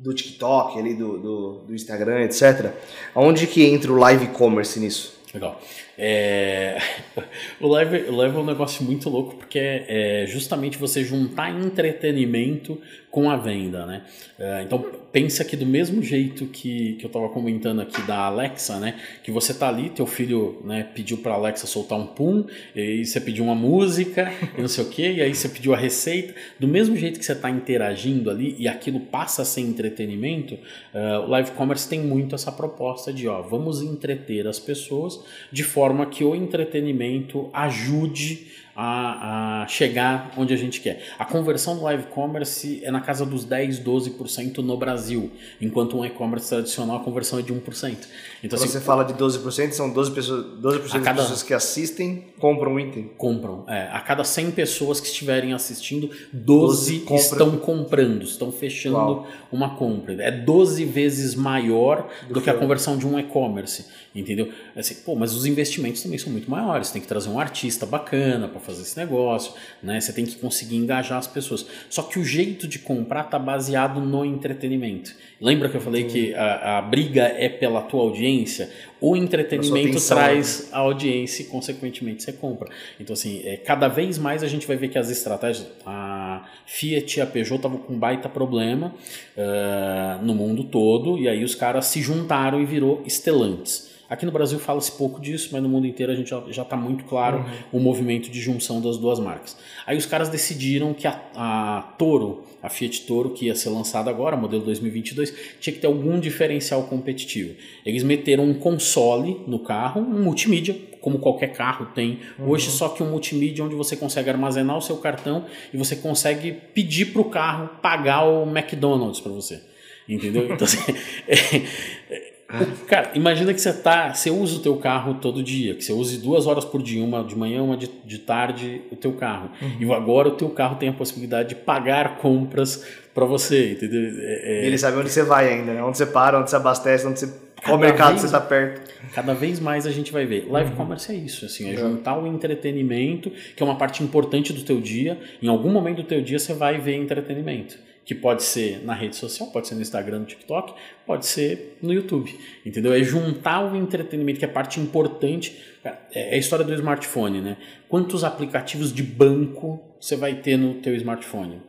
do 0.00 0.14
TikTok, 0.14 0.78
ali 0.78 0.94
do, 0.94 1.18
do, 1.18 1.52
do 1.66 1.74
Instagram, 1.74 2.20
etc. 2.20 2.72
Onde 3.14 3.46
que 3.46 3.64
entra 3.64 3.92
o 3.92 3.96
live 3.96 4.28
commerce 4.28 4.78
nisso? 4.78 5.18
Legal. 5.34 5.60
É... 5.98 6.78
o, 7.60 7.66
live, 7.66 8.10
live 8.10 8.36
é 8.36 8.38
um 8.38 8.46
negócio 8.46 8.84
muito 8.84 9.10
louco 9.10 9.34
porque 9.34 9.58
é, 9.58 10.22
é 10.22 10.26
justamente 10.26 10.78
você 10.78 11.02
juntar 11.02 11.50
entretenimento 11.50 12.80
com 13.10 13.30
a 13.30 13.36
venda, 13.36 13.86
né? 13.86 14.02
É, 14.38 14.62
então 14.62 14.84
pensa 15.10 15.44
que 15.44 15.56
do 15.56 15.64
mesmo 15.64 16.02
jeito 16.02 16.46
que, 16.46 16.92
que 16.94 17.04
eu 17.04 17.08
estava 17.08 17.28
comentando 17.30 17.80
aqui 17.80 18.00
da 18.02 18.26
Alexa, 18.26 18.78
né? 18.78 19.00
Que 19.22 19.32
você 19.32 19.54
tá 19.54 19.68
ali, 19.68 19.88
teu 19.88 20.06
filho 20.06 20.60
né, 20.64 20.86
pediu 20.94 21.18
para 21.18 21.34
Alexa 21.34 21.66
soltar 21.66 21.98
um 21.98 22.06
pum, 22.06 22.44
e 22.76 23.04
você 23.04 23.20
pediu 23.20 23.44
uma 23.44 23.54
música 23.54 24.32
e 24.56 24.60
não 24.60 24.68
sei 24.68 24.84
o 24.84 24.88
que, 24.88 25.10
e 25.10 25.22
aí 25.22 25.34
você 25.34 25.48
pediu 25.48 25.74
a 25.74 25.76
receita. 25.76 26.34
Do 26.60 26.68
mesmo 26.68 26.96
jeito 26.96 27.18
que 27.18 27.24
você 27.24 27.32
está 27.32 27.50
interagindo 27.50 28.30
ali 28.30 28.54
e 28.58 28.68
aquilo 28.68 29.00
passa 29.00 29.42
a 29.42 29.44
ser 29.44 29.62
entretenimento, 29.62 30.54
uh, 30.54 31.24
o 31.24 31.28
live 31.28 31.50
commerce 31.52 31.88
tem 31.88 32.00
muito 32.00 32.34
essa 32.34 32.52
proposta 32.52 33.12
de, 33.12 33.26
ó, 33.26 33.40
vamos 33.40 33.80
entreter 33.80 34.46
as 34.46 34.58
pessoas 34.60 35.18
de 35.50 35.64
forma 35.64 35.87
que 36.06 36.24
o 36.24 36.34
entretenimento 36.34 37.50
ajude 37.52 38.46
a, 38.80 39.62
a, 39.62 39.66
chegar 39.66 40.30
onde 40.36 40.54
a 40.54 40.56
gente 40.56 40.80
quer. 40.80 41.02
A 41.18 41.24
conversão 41.24 41.74
do 41.74 41.82
live 41.82 42.04
commerce 42.04 42.80
é 42.84 42.92
na 42.92 43.00
casa 43.00 43.26
dos 43.26 43.44
10, 43.44 43.80
12% 43.80 44.58
no 44.58 44.76
Brasil, 44.76 45.32
enquanto 45.60 45.98
um 45.98 46.04
e-commerce 46.04 46.48
tradicional 46.48 46.98
a 46.98 47.00
conversão 47.00 47.40
é 47.40 47.42
de 47.42 47.52
1%. 47.52 47.58
Então, 47.58 48.06
Quando 48.40 48.54
assim, 48.54 48.68
você 48.68 48.80
fala 48.80 49.04
de 49.04 49.14
12%, 49.14 49.72
são 49.72 49.92
12%, 49.92 50.14
pessoas, 50.14 50.46
12 50.60 50.88
cada, 50.90 51.12
das 51.12 51.22
pessoas 51.22 51.42
que 51.42 51.52
assistem 51.52 52.26
compram 52.38 52.74
um 52.74 52.78
item. 52.78 53.10
Compram. 53.18 53.64
É, 53.66 53.88
a 53.90 53.98
cada 53.98 54.22
100 54.22 54.52
pessoas 54.52 55.00
que 55.00 55.08
estiverem 55.08 55.52
assistindo, 55.52 56.08
12, 56.32 56.98
12 56.98 56.98
compra. 57.00 57.16
estão 57.16 57.56
comprando, 57.56 58.22
estão 58.22 58.52
fechando 58.52 58.96
Uau. 58.96 59.26
uma 59.50 59.74
compra. 59.74 60.22
É 60.22 60.30
12 60.30 60.84
vezes 60.84 61.34
maior 61.34 62.08
do, 62.28 62.34
do 62.34 62.40
que 62.40 62.48
a 62.48 62.54
conversão 62.54 62.96
de 62.96 63.04
um 63.08 63.18
e-commerce. 63.18 63.86
Entendeu? 64.14 64.50
Assim, 64.74 64.94
pô, 65.04 65.14
mas 65.14 65.34
os 65.34 65.46
investimentos 65.46 66.02
também 66.02 66.18
são 66.18 66.32
muito 66.32 66.50
maiores. 66.50 66.90
Tem 66.90 67.02
que 67.02 67.08
trazer 67.08 67.28
um 67.28 67.38
artista 67.38 67.84
bacana 67.84 68.48
para 68.48 68.60
fazer 68.68 68.82
esse 68.82 68.96
negócio, 68.98 69.54
né? 69.82 70.00
Você 70.00 70.12
tem 70.12 70.26
que 70.26 70.36
conseguir 70.36 70.76
engajar 70.76 71.18
as 71.18 71.26
pessoas. 71.26 71.66
Só 71.88 72.02
que 72.02 72.18
o 72.18 72.24
jeito 72.24 72.68
de 72.68 72.78
comprar 72.78 73.24
tá 73.24 73.38
baseado 73.38 74.00
no 74.00 74.24
entretenimento. 74.24 75.14
Lembra 75.40 75.68
que 75.68 75.76
eu 75.76 75.80
falei 75.80 76.04
que 76.04 76.34
a, 76.34 76.78
a 76.78 76.82
briga 76.82 77.22
é 77.22 77.48
pela 77.48 77.80
tua 77.80 78.02
audiência? 78.02 78.70
O 79.00 79.16
entretenimento 79.16 80.04
traz 80.06 80.62
né? 80.62 80.68
a 80.72 80.78
audiência 80.80 81.42
e, 81.42 81.46
consequentemente, 81.46 82.22
você 82.22 82.32
compra. 82.32 82.68
Então, 82.98 83.14
assim, 83.14 83.40
é, 83.44 83.56
cada 83.56 83.88
vez 83.88 84.18
mais 84.18 84.42
a 84.42 84.48
gente 84.48 84.66
vai 84.66 84.76
ver 84.76 84.88
que 84.88 84.98
as 84.98 85.08
estratégias. 85.08 85.66
A 85.86 86.46
Fiat 86.66 87.18
e 87.18 87.22
a 87.22 87.26
Peugeot 87.26 87.56
estavam 87.56 87.78
com 87.78 87.94
um 87.94 87.98
baita 87.98 88.28
problema 88.28 88.94
uh, 89.36 90.24
no 90.24 90.34
mundo 90.34 90.64
todo, 90.64 91.18
e 91.18 91.28
aí 91.28 91.42
os 91.44 91.54
caras 91.54 91.86
se 91.86 92.02
juntaram 92.02 92.60
e 92.60 92.66
virou 92.66 93.02
Stellantis. 93.06 93.87
Aqui 94.08 94.24
no 94.24 94.32
Brasil 94.32 94.58
fala-se 94.58 94.90
pouco 94.92 95.20
disso, 95.20 95.50
mas 95.52 95.62
no 95.62 95.68
mundo 95.68 95.86
inteiro 95.86 96.10
a 96.10 96.14
gente 96.14 96.30
já 96.30 96.62
está 96.62 96.76
muito 96.76 97.04
claro 97.04 97.38
uhum. 97.38 97.78
o 97.78 97.80
movimento 97.80 98.30
de 98.30 98.40
junção 98.40 98.80
das 98.80 98.96
duas 98.96 99.18
marcas. 99.20 99.56
Aí 99.86 99.98
os 99.98 100.06
caras 100.06 100.30
decidiram 100.30 100.94
que 100.94 101.06
a, 101.06 101.20
a 101.34 101.94
Toro, 101.98 102.44
a 102.62 102.70
Fiat 102.70 103.02
Toro, 103.02 103.30
que 103.30 103.46
ia 103.46 103.54
ser 103.54 103.68
lançada 103.68 104.08
agora, 104.08 104.34
modelo 104.34 104.64
2022, 104.64 105.34
tinha 105.60 105.74
que 105.74 105.80
ter 105.80 105.86
algum 105.86 106.18
diferencial 106.18 106.84
competitivo. 106.84 107.54
Eles 107.84 108.02
meteram 108.02 108.44
um 108.44 108.54
console 108.54 109.42
no 109.46 109.58
carro, 109.58 110.00
um 110.00 110.22
multimídia, 110.22 110.74
como 111.02 111.18
qualquer 111.18 111.52
carro 111.52 111.86
tem 111.94 112.20
uhum. 112.38 112.48
hoje, 112.48 112.70
só 112.70 112.88
que 112.88 113.02
um 113.02 113.10
multimídia 113.10 113.62
onde 113.62 113.74
você 113.74 113.94
consegue 113.94 114.30
armazenar 114.30 114.76
o 114.76 114.80
seu 114.80 114.96
cartão 114.96 115.44
e 115.72 115.76
você 115.76 115.94
consegue 115.94 116.52
pedir 116.52 117.12
para 117.12 117.20
o 117.20 117.26
carro 117.26 117.68
pagar 117.82 118.24
o 118.24 118.44
McDonald's 118.44 119.20
para 119.20 119.32
você. 119.32 119.60
Entendeu? 120.08 120.50
Então, 120.50 120.64
assim, 120.64 120.78
é, 121.28 122.27
Cara, 122.88 123.10
imagina 123.14 123.52
que 123.52 123.60
você 123.60 123.72
tá, 123.72 124.14
você 124.14 124.30
usa 124.30 124.56
o 124.56 124.60
teu 124.60 124.76
carro 124.76 125.14
todo 125.14 125.42
dia, 125.42 125.74
que 125.74 125.84
você 125.84 125.92
use 125.92 126.18
duas 126.18 126.46
horas 126.46 126.64
por 126.64 126.82
dia, 126.82 127.04
uma 127.04 127.22
de 127.22 127.36
manhã, 127.36 127.62
uma 127.62 127.76
de, 127.76 127.90
de 128.04 128.18
tarde, 128.18 128.80
o 128.90 128.96
teu 128.96 129.12
carro. 129.12 129.50
Uhum. 129.60 129.76
E 129.80 129.92
agora 129.92 130.28
o 130.28 130.32
teu 130.32 130.48
carro 130.48 130.76
tem 130.76 130.88
a 130.88 130.92
possibilidade 130.92 131.50
de 131.50 131.54
pagar 131.56 132.16
compras 132.16 132.86
para 133.14 133.26
você, 133.26 133.72
entendeu? 133.72 134.00
É, 134.00 134.62
é... 134.62 134.66
Ele 134.66 134.78
sabe 134.78 134.96
onde 134.96 135.10
você 135.10 135.22
vai 135.22 135.52
ainda, 135.52 135.74
né? 135.74 135.82
Onde 135.82 135.98
você 135.98 136.06
para, 136.06 136.38
onde 136.38 136.48
você 136.48 136.56
abastece, 136.56 137.06
onde 137.06 137.20
você 137.20 137.34
Qual 137.62 137.76
mercado 137.76 138.10
vez, 138.10 138.20
você 138.20 138.26
está 138.26 138.40
perto? 138.40 138.90
Cada 139.12 139.34
vez 139.34 139.60
mais 139.60 139.86
a 139.86 139.90
gente 139.90 140.10
vai 140.10 140.24
ver. 140.24 140.46
Live 140.48 140.70
uhum. 140.70 140.76
commerce 140.76 141.12
é 141.12 141.16
isso, 141.16 141.44
assim, 141.44 141.68
é, 141.68 141.74
é 141.74 141.76
juntar 141.76 142.18
o 142.18 142.26
entretenimento, 142.26 143.30
que 143.54 143.62
é 143.62 143.66
uma 143.66 143.76
parte 143.76 144.02
importante 144.02 144.54
do 144.54 144.62
teu 144.62 144.80
dia. 144.80 145.18
Em 145.42 145.48
algum 145.48 145.70
momento 145.70 145.98
do 145.98 146.04
teu 146.04 146.22
dia 146.22 146.38
você 146.38 146.54
vai 146.54 146.78
ver 146.78 146.94
entretenimento 146.94 147.87
que 148.08 148.14
pode 148.14 148.42
ser 148.42 148.82
na 148.86 148.94
rede 148.94 149.16
social, 149.16 149.50
pode 149.50 149.68
ser 149.68 149.74
no 149.74 149.82
Instagram, 149.82 150.20
no 150.20 150.24
TikTok, 150.24 150.72
pode 151.04 151.26
ser 151.26 151.76
no 151.82 151.92
YouTube, 151.92 152.34
entendeu? 152.64 152.94
É 152.94 153.02
juntar 153.02 153.70
o 153.70 153.76
entretenimento, 153.76 154.38
que 154.38 154.46
é 154.46 154.48
parte 154.48 154.80
importante, 154.80 155.54
é, 155.84 156.30
é 156.30 156.34
a 156.34 156.38
história 156.38 156.64
do 156.64 156.72
smartphone, 156.72 157.42
né? 157.42 157.58
Quantos 157.86 158.24
aplicativos 158.24 158.94
de 158.94 159.02
banco 159.02 159.78
você 160.00 160.16
vai 160.16 160.36
ter 160.36 160.56
no 160.56 160.76
teu 160.76 160.94
smartphone? 160.94 161.60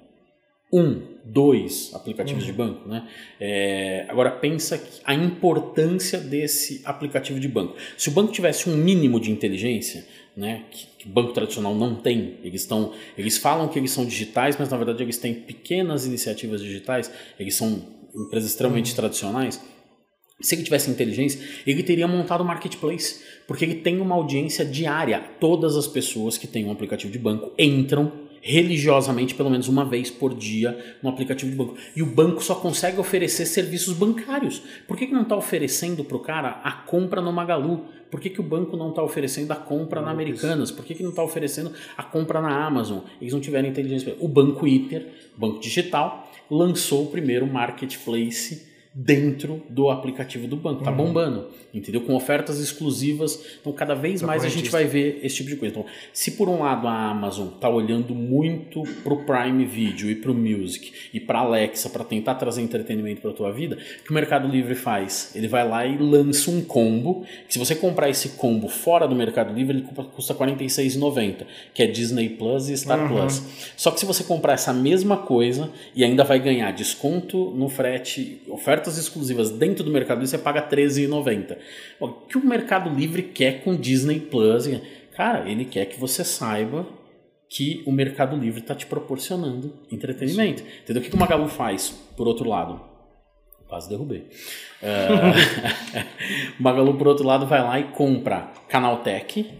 Um, 0.72 1.02
dois 1.26 1.92
aplicativos 1.94 2.44
uhum. 2.44 2.52
de 2.52 2.58
banco, 2.58 2.88
né? 2.88 3.06
É, 3.38 4.06
agora 4.08 4.32
pensa 4.32 4.82
a 5.04 5.14
importância 5.14 6.22
desse 6.22 6.82
aplicativo 6.86 7.38
de 7.38 7.50
banco. 7.50 7.76
Se 7.98 8.08
o 8.08 8.14
banco 8.14 8.32
tivesse 8.32 8.70
um 8.70 8.78
mínimo 8.78 9.20
de 9.20 9.30
inteligência, 9.30 10.08
né, 10.40 10.64
que, 10.72 10.88
que 11.00 11.10
banco 11.10 11.34
tradicional 11.34 11.76
não 11.76 11.96
tem. 11.96 12.38
Eles 12.42 12.62
estão, 12.62 12.94
eles 13.18 13.38
falam 13.38 13.68
que 13.68 13.78
eles 13.78 13.92
são 13.92 14.06
digitais, 14.06 14.56
mas 14.58 14.70
na 14.70 14.78
verdade 14.78 15.04
eles 15.04 15.18
têm 15.18 15.34
pequenas 15.34 16.06
iniciativas 16.06 16.62
digitais. 16.62 17.12
Eles 17.38 17.56
são 17.56 17.84
empresas 18.16 18.52
extremamente 18.52 18.92
uhum. 18.92 18.96
tradicionais. 18.96 19.62
Se 20.42 20.56
ele 20.56 20.64
tivesse 20.64 20.90
inteligência, 20.90 21.42
ele 21.68 21.84
teria 21.84 22.08
montado 22.08 22.42
um 22.42 22.48
marketplace, 22.48 23.22
porque 23.46 23.66
ele 23.66 23.76
tem 23.76 24.00
uma 24.00 24.16
audiência 24.16 24.64
diária. 24.64 25.20
Todas 25.42 25.76
as 25.76 25.86
pessoas 25.86 26.38
que 26.38 26.48
têm 26.48 26.66
um 26.66 26.72
aplicativo 26.72 27.12
de 27.12 27.20
banco 27.20 27.54
entram 27.60 28.29
religiosamente 28.42 29.36
pelo 29.36 29.50
menos 29.50 29.68
uma 29.68 29.86
vez 29.86 30.10
por 30.10 30.34
dia 30.34 30.78
no 31.02 31.10
aplicativo 31.10 31.52
de 31.52 31.58
banco. 31.58 31.76
E 31.96 32.02
o 32.02 32.06
banco 32.06 32.44
só 32.44 32.56
consegue 32.56 33.00
oferecer 33.00 33.46
serviços 33.46 33.96
bancários. 33.96 34.62
Por 34.88 34.98
que, 34.98 35.08
que 35.08 35.14
não 35.14 35.24
está 35.24 35.36
oferecendo 35.36 36.04
para 36.04 36.18
o 36.18 36.20
cara 36.20 36.62
a 36.64 36.72
compra 36.72 37.22
no 37.22 37.32
Magalu? 37.32 37.86
Por 38.10 38.20
que, 38.20 38.30
que 38.30 38.40
o 38.40 38.44
banco 38.44 38.76
não 38.76 38.90
está 38.90 39.04
oferecendo 39.04 39.52
a 39.52 39.56
compra 39.56 40.02
na 40.02 40.10
Americanas? 40.10 40.72
Por 40.72 40.84
que, 40.84 40.96
que 40.96 41.04
não 41.04 41.12
está 41.12 41.24
oferecendo 41.24 41.72
a 41.96 42.04
compra 42.04 42.42
na 42.42 42.66
Amazon? 42.66 43.00
Eles 43.22 43.34
não 43.34 43.40
tiveram 43.40 43.68
inteligência. 43.68 44.16
O 44.20 44.28
Banco 44.28 44.68
Iter, 44.68 45.08
Banco 45.38 45.60
Digital, 45.60 46.32
lançou 46.50 47.04
o 47.04 47.08
primeiro 47.08 47.46
marketplace 47.46 48.69
dentro 48.94 49.62
do 49.70 49.90
aplicativo 49.90 50.48
do 50.48 50.56
banco. 50.56 50.84
Tá 50.84 50.90
uhum. 50.90 50.98
bombando, 50.98 51.48
entendeu? 51.74 52.02
Com 52.02 52.16
ofertas 52.16 52.60
exclusivas. 52.60 53.40
Então, 53.62 53.72
cada 53.72 53.94
vez 53.94 54.22
mais 54.22 54.44
a 54.44 54.50
gente 54.50 54.70
vai 54.70 54.86
ver 54.86 55.20
esse 55.24 55.36
tipo 55.38 55.50
de 55.50 55.56
coisa. 55.58 55.74
Então, 55.78 55.90
se 56.12 56.32
por 56.32 56.50
um 56.50 56.60
lado 56.64 56.88
a 56.88 57.10
Amazon 57.12 57.50
tá 57.60 57.70
olhando 57.70 58.16
muito 58.16 58.82
pro 59.04 59.18
Prime 59.18 59.64
Video 59.66 60.10
e 60.10 60.16
pro 60.16 60.34
Music 60.34 60.92
e 61.14 61.20
para 61.20 61.40
Alexa 61.40 61.90
para 61.90 62.04
tentar 62.04 62.36
trazer 62.36 62.62
entretenimento 62.62 63.22
para 63.22 63.32
tua 63.32 63.52
vida, 63.52 63.78
o 64.02 64.04
que 64.04 64.10
o 64.10 64.14
Mercado 64.14 64.48
Livre 64.48 64.74
faz? 64.74 65.34
Ele 65.36 65.48
vai 65.48 65.68
lá 65.68 65.86
e 65.86 65.96
lança 65.98 66.50
um 66.50 66.64
combo. 66.64 67.24
Que 67.48 67.54
se 67.54 67.60
você 67.60 67.76
comprar 67.76 68.10
esse 68.10 68.30
combo 68.30 68.68
fora 68.68 69.08
do 69.08 69.16
Mercado 69.16 69.54
Livre, 69.54 69.78
ele 69.78 69.88
custa 70.16 70.34
R$ 70.34 70.40
46,90, 70.40 71.46
que 71.76 71.84
é 71.84 71.88
Disney 71.88 72.30
Plus 72.30 72.70
e 72.70 72.78
Star 72.78 73.00
uhum. 73.00 73.08
Plus. 73.08 73.44
Só 73.78 73.92
que 73.92 74.00
se 74.00 74.06
você 74.06 74.24
comprar 74.24 74.54
essa 74.54 74.74
mesma 74.74 75.18
coisa 75.18 75.70
e 75.96 76.04
ainda 76.04 76.24
vai 76.24 76.40
ganhar 76.40 76.72
desconto 76.72 77.52
no 77.52 77.70
frete, 77.70 78.42
ofertas 78.50 78.79
ofertas 78.80 78.98
exclusivas 78.98 79.52
dentro 79.52 79.84
do 79.84 79.92
Mercado 79.92 80.20
Livre, 80.20 80.30
você 80.30 80.38
paga 80.38 80.62
R$13,90. 80.62 81.58
O 82.00 82.08
que 82.08 82.38
o 82.38 82.46
Mercado 82.46 82.90
Livre 82.90 83.24
quer 83.24 83.64
com 83.64 83.76
Disney 83.76 84.20
Plus? 84.20 84.70
Cara, 85.16 85.50
ele 85.50 85.66
quer 85.66 85.86
que 85.86 86.00
você 86.00 86.24
saiba 86.24 86.88
que 87.50 87.84
o 87.86 87.92
Mercado 87.92 88.38
Livre 88.38 88.62
está 88.62 88.74
te 88.74 88.86
proporcionando 88.86 89.74
entretenimento. 89.92 90.62
Sim. 90.62 90.68
Entendeu? 90.84 91.02
O 91.02 91.06
que 91.06 91.16
o 91.16 91.20
Magalu 91.20 91.48
faz, 91.50 91.90
por 92.16 92.28
outro 92.28 92.48
lado? 92.48 92.80
Quase 93.68 93.90
derrubei. 93.90 94.30
Uh, 94.82 96.56
o 96.60 96.64
Magalu, 96.64 96.96
por 96.96 97.08
outro 97.08 97.26
lado, 97.26 97.46
vai 97.46 97.62
lá 97.62 97.80
e 97.80 97.86
compra 97.86 98.52
Canaltech, 98.70 99.52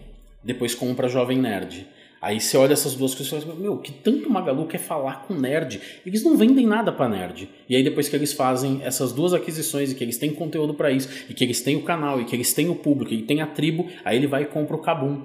depois 0.42 0.74
compra 0.74 1.08
Jovem 1.08 1.38
Nerd. 1.38 1.86
Aí 2.20 2.38
você 2.38 2.56
olha 2.56 2.74
essas 2.74 2.94
duas 2.94 3.14
coisas 3.14 3.42
e 3.42 3.46
fala, 3.46 3.58
meu, 3.58 3.78
que 3.78 3.92
tanto 3.92 4.28
o 4.28 4.30
Magalu 4.30 4.66
quer 4.66 4.78
falar 4.78 5.22
com 5.26 5.32
nerd? 5.32 5.80
Eles 6.04 6.22
não 6.22 6.36
vendem 6.36 6.66
nada 6.66 6.92
para 6.92 7.08
nerd. 7.08 7.48
E 7.66 7.74
aí 7.74 7.82
depois 7.82 8.08
que 8.08 8.16
eles 8.16 8.32
fazem 8.32 8.80
essas 8.84 9.12
duas 9.12 9.32
aquisições 9.32 9.90
e 9.90 9.94
que 9.94 10.04
eles 10.04 10.18
têm 10.18 10.30
conteúdo 10.30 10.74
para 10.74 10.90
isso, 10.90 11.08
e 11.30 11.34
que 11.34 11.42
eles 11.42 11.62
têm 11.62 11.76
o 11.76 11.82
canal, 11.82 12.20
e 12.20 12.26
que 12.26 12.36
eles 12.36 12.52
têm 12.52 12.68
o 12.68 12.74
público, 12.74 13.14
e 13.14 13.22
tem 13.22 13.40
a 13.40 13.46
tribo, 13.46 13.88
aí 14.04 14.18
ele 14.18 14.26
vai 14.26 14.42
e 14.42 14.46
compra 14.46 14.76
o 14.76 14.80
Kabum. 14.80 15.22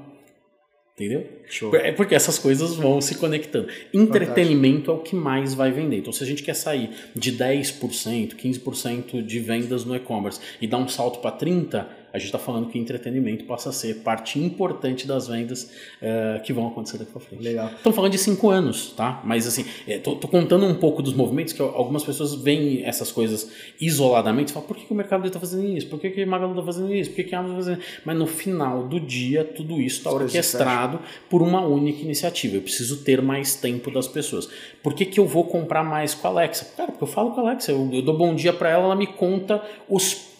Entendeu? 0.95 1.27
Show. 1.49 1.75
É 1.75 1.91
porque 1.91 2.15
essas 2.15 2.39
coisas 2.39 2.75
vão 2.75 3.01
se 3.01 3.15
conectando. 3.15 3.67
Entretenimento 3.93 4.86
Fantástico. 4.86 4.91
é 4.91 4.93
o 4.93 4.99
que 4.99 5.15
mais 5.17 5.53
vai 5.53 5.69
vender. 5.69 5.97
Então, 5.97 6.13
se 6.13 6.23
a 6.23 6.25
gente 6.25 6.41
quer 6.41 6.53
sair 6.53 6.89
de 7.13 7.34
10%, 7.34 8.34
15% 8.36 9.21
de 9.21 9.39
vendas 9.39 9.84
no 9.84 9.93
e-commerce 9.93 10.39
e 10.62 10.65
dar 10.65 10.77
um 10.77 10.88
salto 10.88 11.19
para 11.19 11.38
30%, 11.38 11.86
a 12.15 12.17
gente 12.17 12.28
está 12.28 12.39
falando 12.39 12.69
que 12.69 12.80
entretenimento 12.80 13.43
possa 13.43 13.73
ser 13.73 13.95
parte 13.95 14.39
importante 14.39 15.06
das 15.06 15.28
vendas 15.28 15.69
uh, 16.01 16.41
que 16.43 16.54
vão 16.54 16.67
acontecer 16.67 16.97
daqui 16.97 17.12
para 17.12 17.19
frente. 17.19 17.43
Legal. 17.43 17.67
Estamos 17.75 17.93
falando 17.93 18.12
de 18.13 18.17
cinco 18.17 18.49
anos, 18.49 18.93
tá? 18.95 19.21
Mas 19.25 19.45
assim, 19.45 19.65
estou 19.86 20.17
é, 20.23 20.28
contando 20.28 20.65
um 20.65 20.75
pouco 20.75 21.01
dos 21.01 21.13
movimentos 21.13 21.51
que 21.51 21.62
algumas 21.62 22.06
pessoas 22.06 22.34
veem 22.34 22.86
essas 22.86 23.12
coisas 23.12 23.51
isoladamente 23.82 24.51
e 24.51 24.54
falam, 24.54 24.65
por 24.65 24.78
que, 24.78 24.86
que 24.86 24.93
o 24.93 24.95
mercado 24.95 25.28
está 25.28 25.41
fazendo 25.41 25.67
isso? 25.67 25.88
Por 25.88 25.99
que, 25.99 26.10
que 26.10 26.23
o 26.23 26.28
Magalu 26.28 26.54
está 26.54 26.63
fazendo 26.63 26.93
isso? 26.93 27.10
Por 27.10 27.17
que, 27.17 27.23
que 27.25 27.36
a 27.36 27.39
Amazon 27.39 27.60
está 27.60 27.71
fazendo 27.71 27.82
isso? 27.82 28.01
Mas 28.06 28.17
no 28.17 28.28
final 28.28 28.88
do 28.88 28.97
dia, 28.97 29.43
tudo 29.43 29.82
isso 29.82 29.97
está 29.97 30.12
orquestrado 30.12 31.01
por 31.30 31.41
uma 31.41 31.65
única 31.65 32.01
iniciativa. 32.01 32.56
Eu 32.56 32.62
preciso 32.62 33.04
ter 33.04 33.21
mais 33.21 33.56
tempo 33.56 33.91
das 33.91 34.08
pessoas. 34.08 34.47
Por 34.82 34.93
que, 34.93 35.06
que 35.06 35.19
eu 35.19 35.28
vou 35.28 35.43
comprar 35.43 35.84
mais 35.84 36.13
com 36.13 36.30
a 36.30 36.32
Alexa? 36.32 36.73
Cara, 36.78 36.91
porque 36.91 37.04
eu 37.04 37.10
falo 37.10 37.32
com 37.32 37.41
a 37.41 37.49
Alexa, 37.49 37.73
eu, 37.73 37.89
eu 37.91 38.01
dou 38.01 38.17
bom 38.17 38.34
dia 38.34 38.54
para 38.54 38.69
ela, 38.69 38.86
ela 38.86 38.95
me 38.95 39.08
conta 39.08 39.62
os 39.89 40.35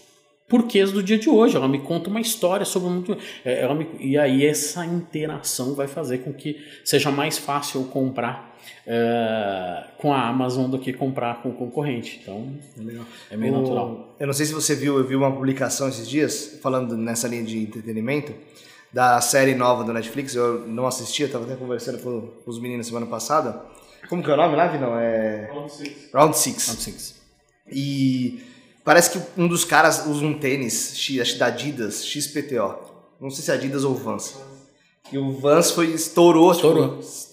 porquês 0.48 0.92
do 0.92 1.02
dia 1.02 1.18
de 1.18 1.30
hoje. 1.30 1.56
Ela 1.56 1.68
me 1.68 1.80
conta 1.80 2.10
uma 2.10 2.22
história 2.22 2.66
sobre 2.66 2.90
muito. 2.90 3.18
É, 3.44 3.62
ela 3.62 3.76
me, 3.76 3.88
e 4.00 4.18
aí 4.18 4.46
essa 4.46 4.86
interação 4.86 5.74
vai 5.74 5.88
fazer 5.88 6.20
com 6.20 6.34
que 6.34 6.58
seja 6.84 7.12
mais 7.12 7.38
fácil 7.38 7.82
eu 7.82 7.88
comprar 7.88 8.56
uh, 8.86 9.92
com 9.98 10.14
a 10.14 10.28
Amazon 10.28 10.70
do 10.70 10.80
que 10.80 10.94
comprar 10.94 11.42
com 11.42 11.50
o 11.50 11.54
concorrente. 11.54 12.20
Então 12.22 12.54
é 13.30 13.38
meio 13.38 13.54
o, 13.54 13.62
natural. 13.62 14.16
Eu 14.20 14.28
não 14.28 14.34
sei 14.34 14.46
se 14.46 14.54
você 14.54 14.76
viu, 14.76 14.98
eu 14.98 15.06
vi 15.06 15.16
uma 15.16 15.32
publicação 15.32 15.90
esses 15.90 16.08
dias 16.08 16.60
falando 16.62 16.96
nessa 16.96 17.28
linha 17.28 17.44
de 17.44 17.58
entretenimento 17.58 18.34
da 18.94 19.20
série 19.20 19.56
nova 19.56 19.84
do 19.84 19.92
Netflix. 19.92 20.36
Eu 20.36 20.68
não 20.68 20.88
assisti, 20.88 21.24
eu 21.24 21.28
estava 21.28 21.46
até 21.46 21.56
conversando 21.56 22.00
com, 22.00 22.30
os 22.46 22.60
meninos 22.60 22.88
semana 22.88 23.06
passada. 23.06 23.62
Como 24.08 24.24
que 24.24 24.30
é 24.30 24.34
o 24.34 24.38
nome 24.38 24.56
lá, 24.56 24.72
Não 24.78 25.00
É 25.00 25.50
Round 25.52 25.72
Six. 25.72 26.10
Round 26.14 26.38
Six. 26.38 26.68
Round 26.68 26.82
Six. 26.82 27.16
E 27.72 28.40
Parece 28.86 29.10
que 29.10 29.42
um 29.42 29.48
dos 29.48 29.66
caras 29.66 30.06
usa 30.06 30.24
um 30.24 30.38
tênis, 30.38 30.94
acho 31.20 31.40
da 31.40 31.48
Adidas, 31.48 32.06
XPTO. 32.06 32.76
Não 33.20 33.32
sei 33.32 33.44
se 33.44 33.52
é 33.52 33.56
Adidas 33.56 33.84
ou 33.84 33.96
Vans. 33.96 34.40
E 35.12 35.18
o 35.18 35.34
Vans 35.34 35.72
foi, 35.72 35.88
estourou, 35.88 36.54
tipo, 36.54 36.68
estourou. 36.68 37.00
Tipo, 37.00 37.26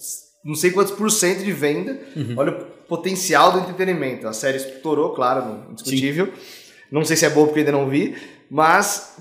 não 0.43 0.55
sei 0.55 0.71
quantos 0.71 0.93
por 0.93 1.11
cento 1.11 1.43
de 1.43 1.51
venda. 1.51 1.99
Uhum. 2.15 2.33
Olha 2.37 2.51
o 2.51 2.65
potencial 2.87 3.51
do 3.51 3.59
entretenimento. 3.59 4.27
A 4.27 4.33
série 4.33 4.57
estourou, 4.57 5.13
claro, 5.13 5.63
indiscutível. 5.71 6.25
Sim. 6.25 6.31
Não 6.91 7.05
sei 7.05 7.15
se 7.15 7.25
é 7.25 7.29
bom 7.29 7.45
porque 7.45 7.59
ainda 7.59 7.71
não 7.71 7.87
vi. 7.87 8.15
Mas 8.49 9.15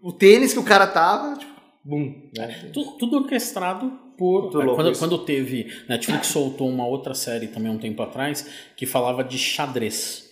o 0.00 0.12
tênis 0.12 0.52
que 0.52 0.58
o 0.60 0.64
cara 0.64 0.86
tava, 0.86 1.36
tipo, 1.36 1.52
bum. 1.84 2.14
Né? 2.36 2.70
Tudo, 2.72 2.92
tudo 2.92 3.16
orquestrado 3.18 3.92
por. 4.16 4.46
É, 4.62 4.74
quando, 4.74 4.98
quando 4.98 5.18
teve. 5.18 5.66
Netflix 5.88 6.28
soltou 6.28 6.68
uma 6.68 6.86
outra 6.86 7.12
série 7.12 7.48
também 7.48 7.72
um 7.72 7.78
tempo 7.78 8.00
atrás 8.02 8.46
que 8.76 8.86
falava 8.86 9.24
de 9.24 9.36
xadrez. 9.36 10.31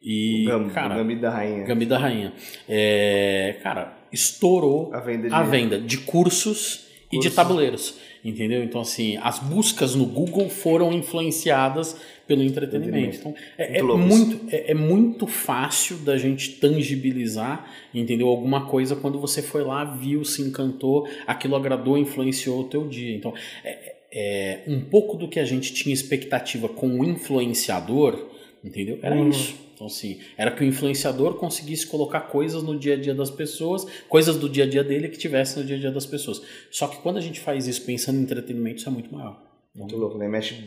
E, 0.00 0.44
Gam, 0.46 0.68
cara, 0.70 0.96
Gambito 0.96 1.20
da 1.20 1.30
Rainha. 1.30 1.64
Gambito 1.64 1.90
da 1.90 1.98
Rainha. 1.98 2.32
É, 2.68 3.56
cara, 3.62 3.98
estourou 4.12 4.94
a 4.94 5.00
venda 5.00 5.28
de, 5.28 5.34
a 5.34 5.42
venda 5.42 5.80
de 5.80 5.98
cursos, 5.98 6.88
e 7.10 7.18
de 7.18 7.30
tabuleiros. 7.30 7.94
Entendeu? 8.24 8.62
Então, 8.62 8.80
assim, 8.80 9.16
as 9.18 9.38
buscas 9.38 9.94
no 9.94 10.04
Google 10.04 10.50
foram 10.50 10.92
influenciadas 10.92 11.96
pelo 12.26 12.42
entretenimento. 12.42 13.16
Então, 13.16 13.34
é, 13.56 13.80
muito, 13.80 13.92
é 13.92 13.96
muito, 13.96 14.54
é, 14.54 14.70
é, 14.72 14.74
muito 14.74 15.26
fácil 15.26 15.96
da 15.98 16.18
gente 16.18 16.52
tangibilizar, 16.56 17.70
entendeu? 17.94 18.28
Alguma 18.28 18.66
coisa 18.66 18.96
quando 18.96 19.18
você 19.20 19.40
foi 19.40 19.62
lá, 19.62 19.84
viu, 19.84 20.24
se 20.24 20.42
encantou, 20.42 21.08
aquilo 21.26 21.56
agradou, 21.56 21.96
influenciou 21.96 22.60
o 22.60 22.64
teu 22.64 22.88
dia. 22.88 23.14
Então, 23.14 23.32
é, 23.64 23.94
é 24.12 24.62
um 24.66 24.80
pouco 24.80 25.16
do 25.16 25.28
que 25.28 25.38
a 25.38 25.44
gente 25.44 25.72
tinha 25.72 25.94
expectativa 25.94 26.68
com 26.68 27.00
o 27.00 27.04
influenciador, 27.04 28.28
entendeu? 28.64 28.98
Era 29.02 29.14
uhum. 29.14 29.28
isso 29.28 29.68
então, 29.78 29.86
assim, 29.86 30.18
era 30.36 30.50
que 30.50 30.64
o 30.64 30.66
influenciador 30.66 31.34
conseguisse 31.34 31.86
colocar 31.86 32.22
coisas 32.22 32.64
no 32.64 32.76
dia 32.76 32.94
a 32.94 32.96
dia 32.96 33.14
das 33.14 33.30
pessoas, 33.30 33.86
coisas 34.08 34.36
do 34.36 34.48
dia 34.48 34.64
a 34.64 34.66
dia 34.66 34.82
dele 34.82 35.08
que 35.08 35.16
tivesse 35.16 35.56
no 35.56 35.64
dia 35.64 35.76
a 35.76 35.78
dia 35.78 35.92
das 35.92 36.04
pessoas. 36.04 36.42
Só 36.68 36.88
que 36.88 36.96
quando 36.96 37.16
a 37.16 37.20
gente 37.20 37.38
faz 37.38 37.68
isso 37.68 37.82
pensando 37.82 38.18
em 38.18 38.22
entretenimento, 38.22 38.78
isso 38.78 38.88
é 38.88 38.92
muito 38.92 39.14
maior. 39.14 39.40
Muito 39.72 39.96
louco, 39.96 40.18
né? 40.18 40.26
Mexe 40.26 40.64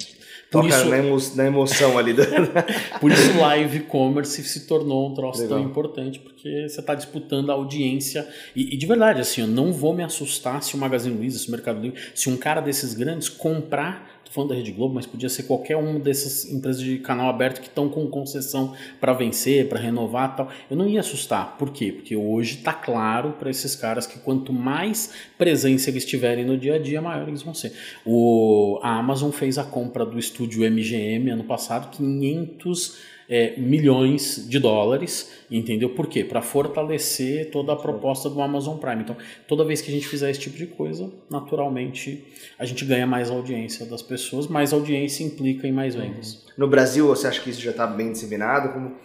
toca 0.50 0.70
isso, 0.70 0.86
na, 0.86 0.98
emo, 0.98 1.18
na 1.36 1.46
emoção 1.46 1.98
ali. 1.98 2.16
Por 3.02 3.12
isso 3.12 3.38
live 3.38 3.82
commerce 3.82 4.42
se 4.42 4.66
tornou 4.66 5.12
um 5.12 5.14
troço 5.14 5.42
Legal. 5.42 5.60
tão 5.60 5.68
importante, 5.68 6.20
porque 6.20 6.70
você 6.70 6.80
está 6.80 6.96
disputando 6.96 7.50
a 7.50 7.54
audiência. 7.54 8.26
E, 8.56 8.74
e, 8.74 8.78
de 8.78 8.86
verdade, 8.86 9.20
assim, 9.20 9.42
eu 9.42 9.48
não 9.48 9.74
vou 9.74 9.94
me 9.94 10.04
assustar 10.04 10.64
se 10.64 10.74
o 10.76 10.78
Magazine 10.78 11.18
Luiza, 11.18 11.40
se 11.40 11.50
o 11.50 11.52
Mercado 11.52 11.82
Livre, 11.82 12.00
se 12.16 12.30
um 12.30 12.38
cara 12.38 12.62
desses 12.62 12.94
grandes 12.94 13.28
comprar 13.28 14.11
tô 14.32 14.36
falando 14.36 14.50
da 14.50 14.56
Rede 14.56 14.72
Globo, 14.72 14.96
mas 14.96 15.06
podia 15.06 15.28
ser 15.28 15.44
qualquer 15.44 15.76
uma 15.76 16.00
dessas 16.00 16.50
empresas 16.50 16.82
de 16.82 16.98
canal 17.00 17.30
aberto 17.30 17.60
que 17.60 17.68
estão 17.68 17.90
com 17.90 18.08
concessão 18.08 18.74
para 19.00 19.12
vencer, 19.12 19.68
para 19.68 19.80
renovar 19.80 20.36
tal. 20.36 20.50
Eu 20.70 20.78
não 20.78 20.88
ia 20.88 21.02
assustar. 21.02 21.58
Por 21.58 21.72
quê? 21.72 21.92
Porque 21.92 22.16
hoje 22.16 22.56
está 22.56 22.74
claro 22.74 23.34
para 23.38 23.50
esses 23.50 23.76
caras 23.76 24.08
que 24.08 24.20
quanto 24.20 24.54
mais 24.54 25.12
presença 25.38 25.90
eles 25.90 26.06
tiverem 26.06 26.46
no 26.46 26.58
dia 26.58 26.76
a 26.76 26.80
dia, 26.80 27.02
maior 27.02 27.28
eles 27.28 27.44
vão 27.44 27.54
ser. 27.54 27.74
O, 28.06 28.80
a 28.82 28.98
Amazon 28.98 29.32
fez 29.32 29.58
a 29.58 29.64
compra 29.64 30.06
do 30.06 30.18
estúdio 30.18 30.70
MGM 30.70 31.32
ano 31.32 31.44
passado, 31.44 31.92
500 31.92 33.12
é, 33.32 33.54
milhões 33.58 34.46
de 34.50 34.60
dólares, 34.60 35.32
entendeu? 35.50 35.92
Por 35.92 36.08
quê? 36.08 36.22
Para 36.22 36.42
fortalecer 36.42 37.50
toda 37.50 37.72
a 37.72 37.78
proposta 37.78 38.30
do 38.30 38.42
Amazon 38.42 38.78
Prime. 38.78 39.04
Então, 39.04 39.16
toda 39.48 39.64
vez 39.64 39.80
que 39.80 39.90
a 39.90 39.94
gente 39.94 40.06
fizer 40.06 40.30
esse 40.30 40.42
tipo 40.42 40.58
de 40.58 40.68
coisa, 40.68 41.10
naturalmente 41.30 42.26
a 42.60 42.66
gente 42.66 42.84
ganha 42.84 43.08
mais 43.08 43.32
audiência 43.32 43.86
das 43.86 44.02
pessoas, 44.02 44.48
mais 44.48 44.74
audiência 44.74 45.24
implica 45.24 45.66
em 45.66 45.72
mais 45.72 45.96
vendas. 45.96 46.34
Uhum. 46.34 46.40
No 46.58 46.68
Brasil, 46.68 47.08
você 47.08 47.26
acha 47.26 47.40
que 47.40 47.50
isso 47.50 47.62
já 47.62 47.72
está 47.72 47.88
bem 47.88 48.12
disseminado? 48.12 48.74
Como 48.74 48.98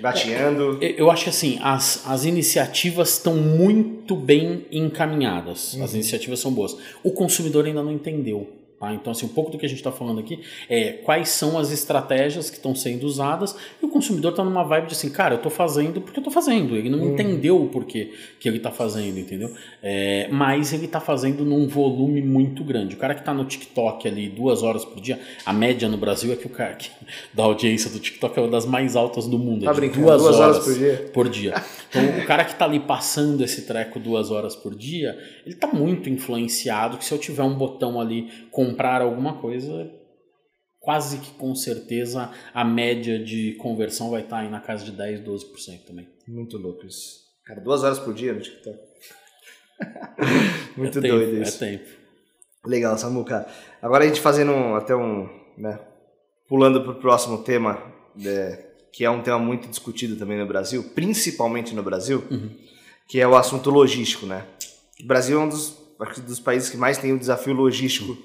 gatinhando? 0.00 0.78
É, 0.82 1.00
eu 1.00 1.08
acho 1.08 1.22
que 1.22 1.30
assim, 1.30 1.60
as, 1.62 2.02
as 2.04 2.24
iniciativas 2.24 3.12
estão 3.12 3.36
muito 3.36 4.16
bem 4.16 4.66
encaminhadas. 4.72 5.74
Uhum. 5.74 5.84
As 5.84 5.94
iniciativas 5.94 6.40
são 6.40 6.52
boas. 6.52 6.76
O 7.04 7.12
consumidor 7.12 7.64
ainda 7.64 7.80
não 7.80 7.92
entendeu. 7.92 8.61
Tá? 8.82 8.92
Então, 8.92 9.12
assim, 9.12 9.26
um 9.26 9.28
pouco 9.28 9.48
do 9.52 9.58
que 9.58 9.64
a 9.64 9.68
gente 9.68 9.78
está 9.78 9.92
falando 9.92 10.18
aqui 10.18 10.40
é 10.68 10.94
quais 11.04 11.28
são 11.28 11.56
as 11.56 11.70
estratégias 11.70 12.50
que 12.50 12.56
estão 12.56 12.74
sendo 12.74 13.04
usadas 13.04 13.54
e 13.80 13.86
o 13.86 13.88
consumidor 13.88 14.32
está 14.32 14.42
numa 14.42 14.64
vibe 14.64 14.88
de 14.88 14.94
assim, 14.94 15.08
cara, 15.08 15.34
eu 15.34 15.36
estou 15.36 15.52
fazendo 15.52 16.00
porque 16.00 16.18
eu 16.18 16.20
estou 16.20 16.32
fazendo. 16.32 16.74
Ele 16.74 16.90
não 16.90 16.98
uhum. 16.98 17.12
entendeu 17.12 17.62
o 17.62 17.68
porquê 17.68 18.10
que 18.40 18.48
ele 18.48 18.56
está 18.56 18.72
fazendo, 18.72 19.20
entendeu? 19.20 19.54
É, 19.80 20.26
mas 20.32 20.72
ele 20.72 20.86
está 20.86 20.98
fazendo 20.98 21.44
num 21.44 21.68
volume 21.68 22.20
muito 22.20 22.64
grande. 22.64 22.96
O 22.96 22.98
cara 22.98 23.14
que 23.14 23.20
está 23.20 23.32
no 23.32 23.44
TikTok 23.44 24.08
ali 24.08 24.28
duas 24.28 24.64
horas 24.64 24.84
por 24.84 25.00
dia, 25.00 25.16
a 25.46 25.52
média 25.52 25.88
no 25.88 25.96
Brasil 25.96 26.32
é 26.32 26.36
que 26.36 26.46
o 26.46 26.50
cara 26.50 26.74
que, 26.74 26.90
da 27.32 27.44
audiência 27.44 27.88
do 27.88 28.00
TikTok 28.00 28.36
é 28.36 28.42
uma 28.42 28.50
das 28.50 28.66
mais 28.66 28.96
altas 28.96 29.28
do 29.28 29.38
mundo. 29.38 29.62
É 29.62 29.66
tá 29.66 29.74
brincando? 29.74 30.06
Duas, 30.06 30.22
duas 30.22 30.40
horas, 30.40 30.56
horas, 30.56 30.64
por 30.64 30.74
dia? 30.74 31.10
Por 31.14 31.28
dia. 31.28 31.54
Então, 31.88 32.18
o 32.18 32.26
cara 32.26 32.44
que 32.44 32.52
está 32.52 32.64
ali 32.64 32.80
passando 32.80 33.44
esse 33.44 33.62
treco 33.62 34.00
duas 34.00 34.32
horas 34.32 34.56
por 34.56 34.74
dia, 34.74 35.16
ele 35.46 35.54
está 35.54 35.68
muito 35.68 36.10
influenciado 36.10 36.98
que 36.98 37.04
se 37.04 37.12
eu 37.12 37.18
tiver 37.18 37.44
um 37.44 37.54
botão 37.54 38.00
ali 38.00 38.28
comprar 38.52 39.02
alguma 39.02 39.40
coisa, 39.40 39.90
quase 40.78 41.18
que 41.18 41.32
com 41.32 41.54
certeza 41.54 42.30
a 42.54 42.64
média 42.64 43.18
de 43.18 43.54
conversão 43.54 44.10
vai 44.10 44.22
estar 44.22 44.38
aí 44.38 44.50
na 44.50 44.60
casa 44.60 44.84
de 44.84 44.92
10, 44.92 45.20
12% 45.22 45.84
também. 45.86 46.08
Muito 46.28 46.58
louco 46.58 46.86
isso. 46.86 47.22
Cara, 47.44 47.60
duas 47.60 47.82
horas 47.82 47.98
por 47.98 48.14
dia 48.14 48.32
no 48.32 48.40
TikTok. 48.40 48.78
Muito 50.76 50.98
é 50.98 51.02
tempo, 51.02 51.16
doido 51.16 51.42
isso. 51.42 51.64
É 51.64 51.68
tempo. 51.70 51.90
Legal, 52.64 52.96
Samuca. 52.96 53.48
Agora 53.80 54.04
a 54.04 54.06
gente 54.06 54.20
fazendo 54.20 54.52
até 54.76 54.94
um. 54.94 55.28
Né, 55.58 55.78
pulando 56.48 56.82
para 56.82 56.92
o 56.92 56.94
próximo 56.96 57.42
tema, 57.42 57.82
é, 58.24 58.72
que 58.92 59.04
é 59.04 59.10
um 59.10 59.22
tema 59.22 59.38
muito 59.38 59.68
discutido 59.68 60.16
também 60.16 60.38
no 60.38 60.46
Brasil, 60.46 60.82
principalmente 60.94 61.74
no 61.74 61.82
Brasil, 61.82 62.22
uhum. 62.30 62.50
que 63.08 63.20
é 63.20 63.26
o 63.26 63.34
assunto 63.34 63.70
logístico, 63.70 64.26
né? 64.26 64.46
O 65.02 65.06
Brasil 65.06 65.40
é 65.40 65.44
um 65.44 65.48
dos, 65.48 65.78
dos 66.26 66.40
países 66.40 66.68
que 66.68 66.76
mais 66.76 66.98
tem 66.98 67.12
um 67.12 67.18
desafio 67.18 67.54
logístico 67.54 68.16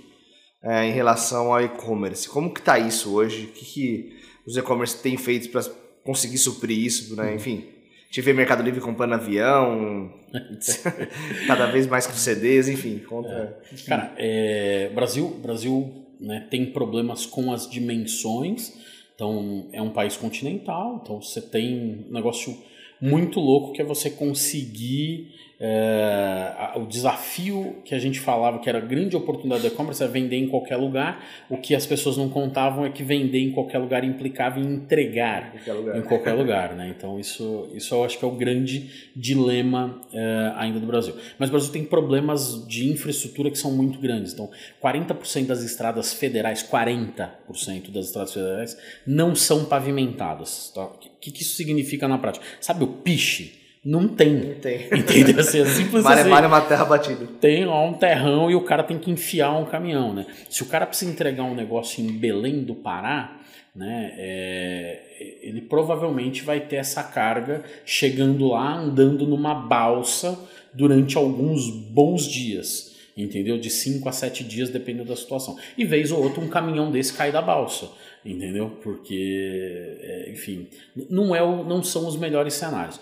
é, 0.64 0.86
em 0.86 0.92
relação 0.92 1.54
ao 1.54 1.62
e-commerce. 1.62 2.28
Como 2.28 2.54
que 2.54 2.60
está 2.60 2.80
isso 2.80 3.14
hoje? 3.14 3.46
O 3.46 3.48
que, 3.50 3.66
que 3.66 4.16
os 4.46 4.58
e-commerce 4.58 5.02
têm 5.02 5.18
feito 5.18 5.50
para 5.50 5.62
conseguir 6.04 6.38
suprir 6.38 6.78
isso? 6.78 7.16
Né? 7.16 7.30
Uhum. 7.30 7.36
Enfim, 7.36 7.66
tive 8.10 8.34
Mercado 8.34 8.64
Livre 8.64 8.82
comprando 8.82 9.14
avião, 9.14 10.14
cada 11.48 11.68
vez 11.68 11.88
mais 11.88 12.08
com 12.08 12.14
CDs, 12.14 12.68
enfim. 12.68 13.00
Conta... 13.00 13.30
É. 13.30 13.76
Cara, 13.88 14.14
é, 14.18 14.90
Brasil, 14.94 15.30
Brasil 15.42 16.06
né, 16.20 16.48
tem 16.50 16.72
problemas 16.72 17.26
com 17.26 17.52
as 17.52 17.70
dimensões. 17.70 18.74
Então, 19.16 19.68
é 19.72 19.82
um 19.82 19.90
país 19.90 20.16
continental, 20.16 21.02
então 21.04 21.20
você 21.20 21.42
tem 21.42 22.06
um 22.08 22.14
negócio 22.14 22.56
muito 23.02 23.40
louco 23.40 23.74
que 23.74 23.82
é 23.82 23.86
você 23.86 24.12
conseguir 24.12 25.34
é, 25.60 26.74
o 26.76 26.86
desafio 26.86 27.78
que 27.84 27.96
a 27.96 28.00
gente 28.00 28.20
falava 28.20 28.60
que 28.60 28.70
era 28.70 28.78
a 28.78 28.82
grande 28.82 29.16
oportunidade 29.16 29.62
do 29.64 29.68
e-commerce 29.68 30.04
é 30.04 30.08
vender 30.08 30.38
em 30.38 30.48
qualquer 30.48 30.78
lugar. 30.78 31.24
O 31.50 31.58
que 31.58 31.74
as 31.74 31.86
pessoas 31.86 32.16
não 32.16 32.30
contavam 32.30 32.86
é 32.86 32.90
que 32.92 33.02
vender 33.02 33.40
em 33.40 33.52
qualquer 33.52 33.80
lugar 33.80 34.04
implicava 34.04 34.60
em 34.60 34.76
entregar 34.76 35.56
em 35.56 35.58
qualquer 35.58 35.74
lugar, 35.74 35.98
em 35.98 36.02
qualquer 36.04 36.34
lugar 36.34 36.76
né? 36.76 36.94
Então 36.96 37.20
isso, 37.20 37.70
isso 37.74 37.96
eu 37.96 38.04
acho 38.04 38.20
que 38.20 38.26
é 38.26 38.28
o 38.28 38.32
grande 38.32 39.10
dilema 39.16 40.00
é, 40.14 40.54
ainda 40.58 40.80
do 40.80 40.86
Brasil. 40.86 41.16
Mas 41.40 41.50
o 41.50 41.52
Brasil 41.52 41.72
tem 41.72 41.84
problemas 41.84 42.68
de 42.68 42.92
infraestrutura 42.92 43.50
que 43.50 43.58
são 43.58 43.72
muito 43.72 44.00
grandes. 44.00 44.34
Então 44.34 44.52
40% 44.84 45.48
das 45.48 45.64
estradas 45.64 46.14
federais, 46.14 46.62
40% 46.62 47.90
das 47.92 48.08
estradas 48.08 48.34
federais 48.34 48.78
não 49.08 49.34
são 49.34 49.66
pavimentadas. 49.66 50.72
Tá? 50.74 50.86
O 50.86 50.98
que, 51.20 51.32
que 51.32 51.42
isso 51.42 51.56
significa 51.56 52.08
na 52.08 52.20
prática? 52.20 52.46
Sabe 52.62 52.84
o 52.84 52.88
piche? 52.88 53.67
Não 53.84 54.08
tem. 54.08 54.34
Não 54.34 54.54
tem. 54.56 54.88
Entendeu? 54.92 55.40
Assim, 55.40 55.62
é 55.62 55.66
simples 55.66 56.06
assim. 56.06 56.30
Mar 56.30 56.44
é 56.44 56.48
uma 56.48 56.62
terra 56.62 56.86
batida. 56.86 57.28
Tem 57.40 57.66
lá 57.66 57.82
um 57.84 57.94
terrão 57.94 58.52
e 58.52 58.56
o 58.56 58.62
cara 58.62 58.84
tem 58.84 58.98
que 58.98 59.10
enfiar 59.10 59.58
um 59.58 59.66
caminhão, 59.66 60.14
né? 60.14 60.26
Se 60.50 60.64
o 60.64 60.66
cara 60.66 60.86
precisa 60.86 61.12
entregar 61.12 61.44
um 61.44 61.56
negócio 61.56 62.04
em 62.04 62.12
Belém 62.12 62.64
do 62.64 62.76
Pará, 62.76 63.40
né? 63.76 64.14
É, 64.18 65.40
ele 65.42 65.62
provavelmente 65.62 66.44
vai 66.44 66.60
ter 66.60 66.78
essa 66.78 67.04
carga 67.04 67.64
chegando 67.86 68.48
lá, 68.48 68.78
andando 68.78 69.26
numa 69.26 69.56
balsa 69.56 70.38
durante 70.74 71.18
alguns 71.18 71.70
bons 71.70 72.28
dias. 72.28 72.96
Entendeu? 73.16 73.58
De 73.58 73.70
5 73.70 74.08
a 74.08 74.12
7 74.12 74.44
dias, 74.44 74.70
dependendo 74.70 75.10
da 75.10 75.16
situação. 75.16 75.58
E 75.76 75.84
vez 75.84 76.12
ou 76.12 76.22
outra, 76.22 76.40
um 76.40 76.48
caminhão 76.48 76.92
desse 76.92 77.14
cai 77.14 77.32
da 77.32 77.42
balsa 77.42 77.90
entendeu? 78.26 78.78
Porque, 78.84 79.98
é, 80.02 80.30
enfim, 80.32 80.68
não, 81.10 81.34
é 81.34 81.42
o, 81.42 81.64
não 81.64 81.82
são 81.82 82.06
os 82.08 82.18
melhores 82.18 82.54
cenários 82.56 83.00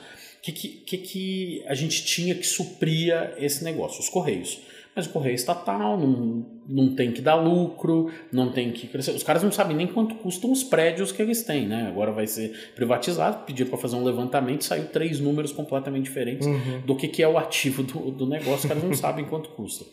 que, 0.52 0.68
que, 0.68 0.98
que 0.98 1.64
a 1.68 1.74
gente 1.74 2.04
tinha 2.06 2.36
que 2.36 2.46
supria 2.46 3.34
esse 3.38 3.64
negócio? 3.64 4.00
Os 4.00 4.10
Correios. 4.10 4.60
Mas 4.96 5.08
o 5.08 5.10
Correio 5.10 5.36
estatal 5.36 6.00
não, 6.00 6.46
não 6.70 6.96
tem 6.96 7.12
que 7.12 7.22
dar 7.22 7.36
lucro, 7.36 8.10
não 8.32 8.52
tem 8.52 8.72
que 8.72 8.88
crescer. 8.88 9.12
Os 9.12 9.24
caras 9.24 9.44
não 9.44 9.52
sabem 9.52 9.76
nem 9.76 9.88
quanto 9.88 10.16
custam 10.16 10.50
os 10.52 10.64
prédios 10.64 11.12
que 11.12 11.22
eles 11.22 11.44
têm, 11.44 11.68
né? 11.68 11.88
Agora 11.90 12.14
vai 12.14 12.26
ser 12.26 12.72
privatizado, 12.76 13.46
pediram 13.46 13.70
para 13.70 13.78
fazer 13.78 13.98
um 13.98 14.04
levantamento, 14.06 14.64
saiu 14.64 14.86
três 14.86 15.20
números 15.20 15.52
completamente 15.52 16.06
diferentes 16.06 16.48
uhum. 16.48 16.82
do 16.86 16.96
que, 16.96 17.10
que 17.10 17.22
é 17.22 17.28
o 17.28 17.38
ativo 17.38 17.84
do, 17.84 18.12
do 18.12 18.26
negócio, 18.26 18.60
os 18.60 18.66
caras 18.66 18.84
não 18.84 18.94
sabem 18.96 19.26
quanto 19.26 19.50
custa. 19.50 19.84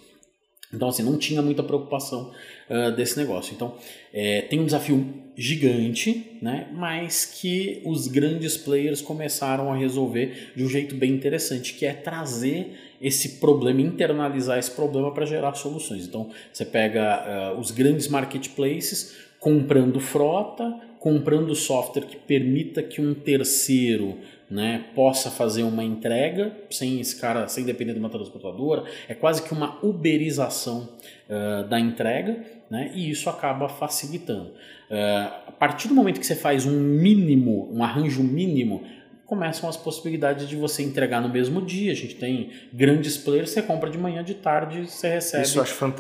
Então, 0.72 0.88
assim, 0.88 1.02
não 1.02 1.18
tinha 1.18 1.42
muita 1.42 1.62
preocupação 1.62 2.32
uh, 2.70 2.90
desse 2.92 3.18
negócio. 3.18 3.54
Então, 3.54 3.74
é, 4.12 4.42
tem 4.42 4.58
um 4.58 4.64
desafio 4.64 5.06
gigante, 5.36 6.38
né? 6.40 6.68
mas 6.72 7.26
que 7.26 7.82
os 7.84 8.06
grandes 8.06 8.56
players 8.56 9.02
começaram 9.02 9.72
a 9.72 9.76
resolver 9.76 10.52
de 10.56 10.64
um 10.64 10.68
jeito 10.68 10.94
bem 10.94 11.12
interessante, 11.12 11.74
que 11.74 11.84
é 11.84 11.92
trazer 11.92 12.72
esse 13.00 13.40
problema, 13.40 13.80
internalizar 13.82 14.58
esse 14.58 14.70
problema 14.70 15.12
para 15.12 15.26
gerar 15.26 15.54
soluções. 15.54 16.06
Então, 16.06 16.30
você 16.52 16.64
pega 16.64 17.52
uh, 17.54 17.60
os 17.60 17.70
grandes 17.70 18.08
marketplaces 18.08 19.16
comprando 19.38 19.98
frota, 19.98 20.72
comprando 21.00 21.54
software 21.54 22.06
que 22.06 22.16
permita 22.16 22.80
que 22.80 23.00
um 23.00 23.12
terceiro 23.12 24.16
né, 24.52 24.84
possa 24.94 25.30
fazer 25.30 25.62
uma 25.62 25.82
entrega 25.82 26.54
sem 26.70 27.00
esse 27.00 27.18
cara, 27.18 27.48
sem 27.48 27.64
depender 27.64 27.94
de 27.94 27.98
uma 27.98 28.10
transportadora, 28.10 28.84
é 29.08 29.14
quase 29.14 29.42
que 29.42 29.50
uma 29.50 29.78
uberização 29.82 30.90
uh, 31.26 31.66
da 31.66 31.80
entrega, 31.80 32.44
né, 32.70 32.90
e 32.94 33.10
isso 33.10 33.30
acaba 33.30 33.66
facilitando. 33.66 34.50
Uh, 34.90 35.48
a 35.48 35.52
partir 35.52 35.88
do 35.88 35.94
momento 35.94 36.20
que 36.20 36.26
você 36.26 36.36
faz 36.36 36.66
um 36.66 36.78
mínimo, 36.78 37.70
um 37.72 37.82
arranjo 37.82 38.22
mínimo 38.22 38.84
começam 39.32 39.66
as 39.66 39.78
possibilidades 39.78 40.46
de 40.46 40.56
você 40.56 40.82
entregar 40.82 41.22
no 41.22 41.28
mesmo 41.30 41.62
dia. 41.62 41.90
A 41.90 41.94
gente 41.94 42.16
tem 42.16 42.50
grandes 42.70 43.16
players, 43.16 43.48
você 43.48 43.62
compra 43.62 43.88
de 43.88 43.96
manhã, 43.96 44.22
de 44.22 44.34
tarde, 44.34 44.90
você 44.90 45.08
recebe 45.08 45.46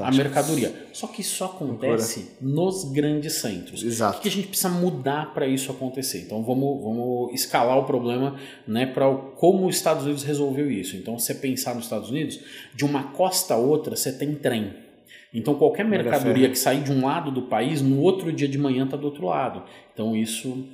a 0.02 0.10
mercadoria. 0.10 0.74
Só 0.92 1.06
que 1.06 1.22
isso 1.22 1.42
acontece 1.42 2.32
nos 2.42 2.84
grandes 2.92 3.32
centros. 3.36 3.82
Exato. 3.82 4.18
O 4.18 4.20
que 4.20 4.28
a 4.28 4.30
gente 4.30 4.48
precisa 4.48 4.68
mudar 4.68 5.32
para 5.32 5.46
isso 5.46 5.72
acontecer? 5.72 6.18
Então 6.18 6.42
vamos, 6.42 6.82
vamos 6.82 7.32
escalar 7.32 7.78
o 7.78 7.84
problema 7.84 8.36
né, 8.68 8.84
para 8.84 9.10
como 9.14 9.66
os 9.66 9.76
Estados 9.76 10.04
Unidos 10.04 10.24
resolveu 10.24 10.70
isso. 10.70 10.94
Então, 10.94 11.18
você 11.18 11.34
pensar 11.34 11.74
nos 11.74 11.84
Estados 11.84 12.10
Unidos, 12.10 12.38
de 12.74 12.84
uma 12.84 13.04
costa 13.04 13.54
a 13.54 13.56
outra 13.56 13.96
você 13.96 14.12
tem 14.12 14.34
trem. 14.34 14.74
Então, 15.32 15.54
qualquer 15.54 15.86
mercadoria 15.86 16.50
que 16.50 16.58
sair 16.58 16.82
de 16.82 16.92
um 16.92 17.06
lado 17.06 17.30
do 17.30 17.42
país, 17.42 17.80
no 17.80 17.98
outro 17.98 18.30
dia 18.30 18.46
de 18.46 18.58
manhã 18.58 18.84
está 18.84 18.98
do 18.98 19.06
outro 19.06 19.24
lado. 19.24 19.62
Então, 19.94 20.14
isso 20.14 20.68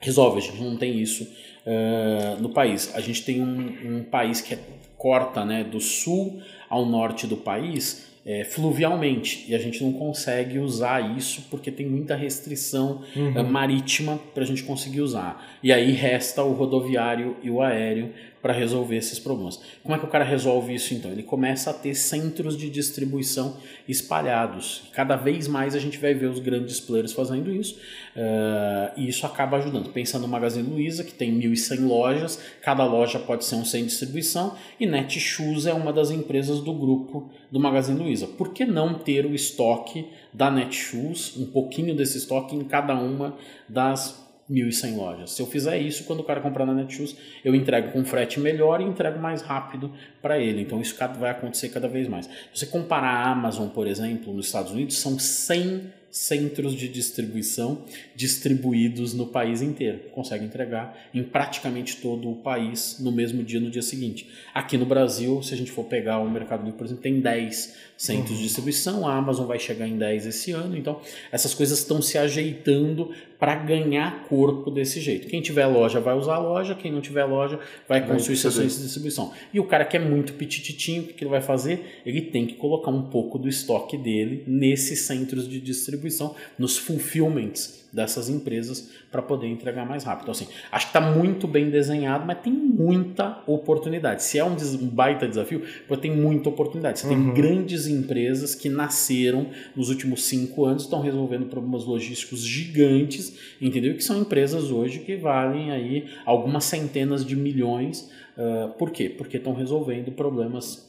resolve. 0.00 0.38
A 0.38 0.42
gente 0.42 0.62
não 0.62 0.76
tem 0.76 1.00
isso 1.00 1.26
uh, 1.68 2.40
no 2.40 2.48
país. 2.48 2.94
A 2.94 3.00
gente 3.00 3.22
tem 3.22 3.42
um, 3.42 3.98
um 3.98 4.02
país 4.02 4.40
que 4.40 4.54
é, 4.54 4.58
corta 4.96 5.44
né, 5.44 5.62
do 5.62 5.80
sul 5.80 6.40
ao 6.68 6.86
norte 6.86 7.26
do 7.26 7.36
país 7.36 8.08
é, 8.26 8.44
fluvialmente 8.44 9.46
e 9.48 9.54
a 9.54 9.58
gente 9.58 9.82
não 9.82 9.92
consegue 9.92 10.58
usar 10.58 11.16
isso 11.16 11.46
porque 11.50 11.70
tem 11.70 11.86
muita 11.86 12.14
restrição 12.14 13.02
uhum. 13.16 13.42
Marítima 13.44 14.18
para 14.34 14.42
a 14.42 14.46
gente 14.46 14.64
conseguir 14.64 15.00
usar. 15.00 15.58
E 15.62 15.72
aí 15.72 15.92
resta 15.92 16.42
o 16.42 16.52
rodoviário 16.52 17.36
e 17.42 17.50
o 17.50 17.62
aéreo 17.62 18.12
para 18.40 18.52
resolver 18.52 18.96
esses 18.96 19.18
problemas. 19.18 19.60
Como 19.82 19.94
é 19.94 19.98
que 19.98 20.04
o 20.04 20.08
cara 20.08 20.24
resolve 20.24 20.74
isso 20.74 20.94
então? 20.94 21.10
Ele 21.10 21.22
começa 21.22 21.70
a 21.70 21.74
ter 21.74 21.94
centros 21.94 22.56
de 22.56 22.70
distribuição 22.70 23.56
espalhados. 23.88 24.82
Cada 24.92 25.16
vez 25.16 25.48
mais 25.48 25.74
a 25.74 25.78
gente 25.78 25.98
vai 25.98 26.14
ver 26.14 26.26
os 26.26 26.38
grandes 26.38 26.80
players 26.80 27.12
fazendo 27.12 27.52
isso 27.52 27.76
uh, 28.16 28.92
e 28.96 29.08
isso 29.08 29.26
acaba 29.26 29.56
ajudando. 29.56 29.90
Pensando 29.90 30.22
no 30.22 30.28
Magazine 30.28 30.68
Luiza, 30.68 31.04
que 31.04 31.12
tem 31.12 31.32
1.100 31.38 31.86
lojas, 31.86 32.40
cada 32.62 32.84
loja 32.84 33.18
pode 33.18 33.44
ser 33.44 33.56
um 33.56 33.62
de 33.62 33.84
distribuição 33.84 34.56
e 34.78 34.86
Netshoes 34.86 35.66
é 35.66 35.74
uma 35.74 35.92
das 35.92 36.10
empresas 36.10 36.60
do 36.60 36.72
grupo 36.72 37.30
do 37.50 37.58
Magazine 37.58 37.98
Luiza. 37.98 38.26
Por 38.26 38.52
que 38.52 38.64
não 38.64 38.94
ter 38.94 39.26
o 39.26 39.34
estoque 39.34 40.06
da 40.32 40.50
Netshoes, 40.50 41.36
um 41.36 41.46
pouquinho 41.46 41.94
desse 41.94 42.18
estoque 42.18 42.54
em 42.54 42.64
cada 42.64 42.94
uma 42.94 43.36
das 43.68 44.27
1.100 44.50 44.96
lojas. 44.96 45.32
Se 45.32 45.42
eu 45.42 45.46
fizer 45.46 45.78
isso, 45.78 46.04
quando 46.04 46.20
o 46.20 46.24
cara 46.24 46.40
comprar 46.40 46.64
na 46.64 46.74
Netshoes, 46.74 47.16
eu 47.44 47.54
entrego 47.54 47.92
com 47.92 48.04
frete 48.04 48.40
melhor 48.40 48.80
e 48.80 48.84
entrego 48.84 49.18
mais 49.18 49.42
rápido 49.42 49.92
para 50.22 50.38
ele. 50.38 50.62
Então 50.62 50.80
isso 50.80 50.96
vai 51.18 51.30
acontecer 51.30 51.68
cada 51.68 51.88
vez 51.88 52.08
mais. 52.08 52.26
Se 52.26 52.32
você 52.54 52.66
comparar 52.66 53.08
a 53.08 53.30
Amazon, 53.30 53.68
por 53.68 53.86
exemplo, 53.86 54.32
nos 54.32 54.46
Estados 54.46 54.72
Unidos, 54.72 54.98
são 54.98 55.18
100 55.18 55.98
centros 56.10 56.74
de 56.74 56.88
distribuição 56.88 57.84
distribuídos 58.16 59.12
no 59.14 59.26
país 59.26 59.60
inteiro. 59.60 60.00
Consegue 60.12 60.44
entregar 60.44 60.96
em 61.12 61.22
praticamente 61.22 61.96
todo 61.98 62.30
o 62.30 62.36
país 62.36 62.98
no 62.98 63.12
mesmo 63.12 63.42
dia, 63.42 63.60
no 63.60 63.70
dia 63.70 63.82
seguinte. 63.82 64.28
Aqui 64.54 64.76
no 64.78 64.86
Brasil, 64.86 65.42
se 65.42 65.52
a 65.52 65.56
gente 65.56 65.70
for 65.70 65.84
pegar 65.84 66.18
o 66.18 66.30
Mercado 66.30 66.58
por 66.72 66.84
exemplo, 66.84 67.02
tem 67.02 67.20
10 67.20 67.76
centros 67.98 68.30
uhum. 68.30 68.36
de 68.36 68.42
distribuição, 68.44 69.08
a 69.08 69.16
Amazon 69.16 69.44
vai 69.44 69.58
chegar 69.58 69.88
em 69.88 69.98
10 69.98 70.26
esse 70.26 70.52
ano, 70.52 70.76
então 70.76 71.00
essas 71.32 71.52
coisas 71.52 71.80
estão 71.80 72.00
se 72.00 72.16
ajeitando 72.16 73.10
para 73.40 73.56
ganhar 73.56 74.24
corpo 74.28 74.70
desse 74.70 75.00
jeito. 75.00 75.26
Quem 75.26 75.40
tiver 75.40 75.66
loja 75.66 75.98
vai 75.98 76.16
usar 76.16 76.36
a 76.36 76.38
loja, 76.38 76.76
quem 76.76 76.92
não 76.92 77.00
tiver 77.00 77.24
loja 77.24 77.58
vai 77.88 78.06
construir 78.06 78.36
sessões 78.36 78.76
de 78.76 78.84
distribuição. 78.84 79.32
E 79.52 79.58
o 79.58 79.64
cara 79.64 79.84
que 79.84 79.96
é 79.96 80.00
muito 80.00 80.34
petititinho, 80.34 81.02
o 81.02 81.06
que 81.06 81.24
ele 81.24 81.30
vai 81.30 81.40
fazer? 81.40 82.00
Ele 82.06 82.22
tem 82.22 82.46
que 82.46 82.54
colocar 82.54 82.90
um 82.92 83.02
pouco 83.02 83.36
do 83.36 83.48
estoque 83.48 83.96
dele 83.96 84.44
nesses 84.46 85.00
centros 85.00 85.48
de 85.48 85.60
distribuição, 85.60 86.36
nos 86.56 86.78
fulfillments 86.78 87.87
dessas 87.92 88.28
empresas 88.28 88.90
para 89.10 89.22
poder 89.22 89.46
entregar 89.46 89.86
mais 89.86 90.04
rápido. 90.04 90.22
Então, 90.24 90.32
assim, 90.32 90.48
acho 90.70 90.86
que 90.86 90.98
está 90.98 91.00
muito 91.00 91.46
bem 91.46 91.70
desenhado, 91.70 92.24
mas 92.26 92.38
tem 92.40 92.52
muita 92.52 93.42
oportunidade. 93.46 94.22
Se 94.22 94.38
é 94.38 94.44
um, 94.44 94.54
um 94.54 94.88
baita 94.88 95.26
desafio, 95.26 95.62
tem 96.00 96.14
muita 96.14 96.48
oportunidade. 96.48 97.00
Você 97.00 97.06
uhum. 97.06 97.32
tem 97.32 97.34
grandes 97.34 97.86
empresas 97.86 98.54
que 98.54 98.68
nasceram 98.68 99.48
nos 99.74 99.88
últimos 99.88 100.24
cinco 100.24 100.64
anos, 100.64 100.84
estão 100.84 101.00
resolvendo 101.00 101.46
problemas 101.46 101.84
logísticos 101.84 102.40
gigantes, 102.40 103.36
entendeu? 103.60 103.94
Que 103.94 104.04
são 104.04 104.20
empresas 104.20 104.70
hoje 104.70 105.00
que 105.00 105.16
valem 105.16 105.70
aí 105.70 106.06
algumas 106.24 106.64
centenas 106.64 107.24
de 107.24 107.34
milhões. 107.34 108.10
Uh, 108.36 108.68
por 108.74 108.90
quê? 108.90 109.08
Porque 109.08 109.36
estão 109.36 109.54
resolvendo 109.54 110.12
problemas 110.12 110.87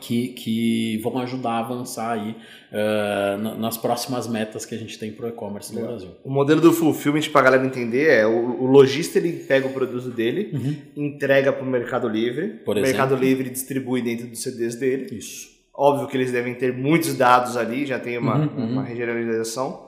que, 0.00 0.28
que 0.28 0.98
vão 1.02 1.18
ajudar 1.18 1.50
a 1.50 1.58
avançar 1.58 2.12
aí 2.12 2.30
uh, 2.72 3.58
nas 3.58 3.76
próximas 3.76 4.26
metas 4.26 4.64
que 4.64 4.74
a 4.74 4.78
gente 4.78 4.98
tem 4.98 5.12
para 5.12 5.26
o 5.26 5.28
e-commerce 5.28 5.74
no 5.74 5.82
Brasil. 5.82 6.08
O 6.24 6.30
modelo 6.30 6.60
do 6.60 6.72
fulfillment, 6.72 7.30
para 7.30 7.42
a 7.42 7.44
galera 7.44 7.66
entender, 7.66 8.08
é 8.08 8.26
o, 8.26 8.62
o 8.62 8.66
lojista 8.66 9.18
ele 9.18 9.32
pega 9.32 9.66
o 9.66 9.72
produto 9.72 10.10
dele, 10.10 10.50
uhum. 10.54 10.76
entrega 10.96 11.52
para 11.52 11.62
o 11.62 11.66
Mercado 11.66 12.08
Livre, 12.08 12.48
Por 12.64 12.78
o 12.78 12.80
Mercado 12.80 13.14
Livre 13.14 13.50
distribui 13.50 14.00
dentro 14.00 14.26
dos 14.26 14.42
CDs 14.42 14.74
dele. 14.74 15.14
Isso. 15.14 15.58
Óbvio 15.74 16.08
que 16.08 16.16
eles 16.16 16.32
devem 16.32 16.54
ter 16.54 16.72
muitos 16.72 17.14
dados 17.14 17.56
ali, 17.56 17.86
já 17.86 17.98
tem 17.98 18.18
uma, 18.18 18.38
uhum, 18.38 18.70
uma 18.70 18.80
uhum. 18.80 18.88
regionalização. 18.88 19.87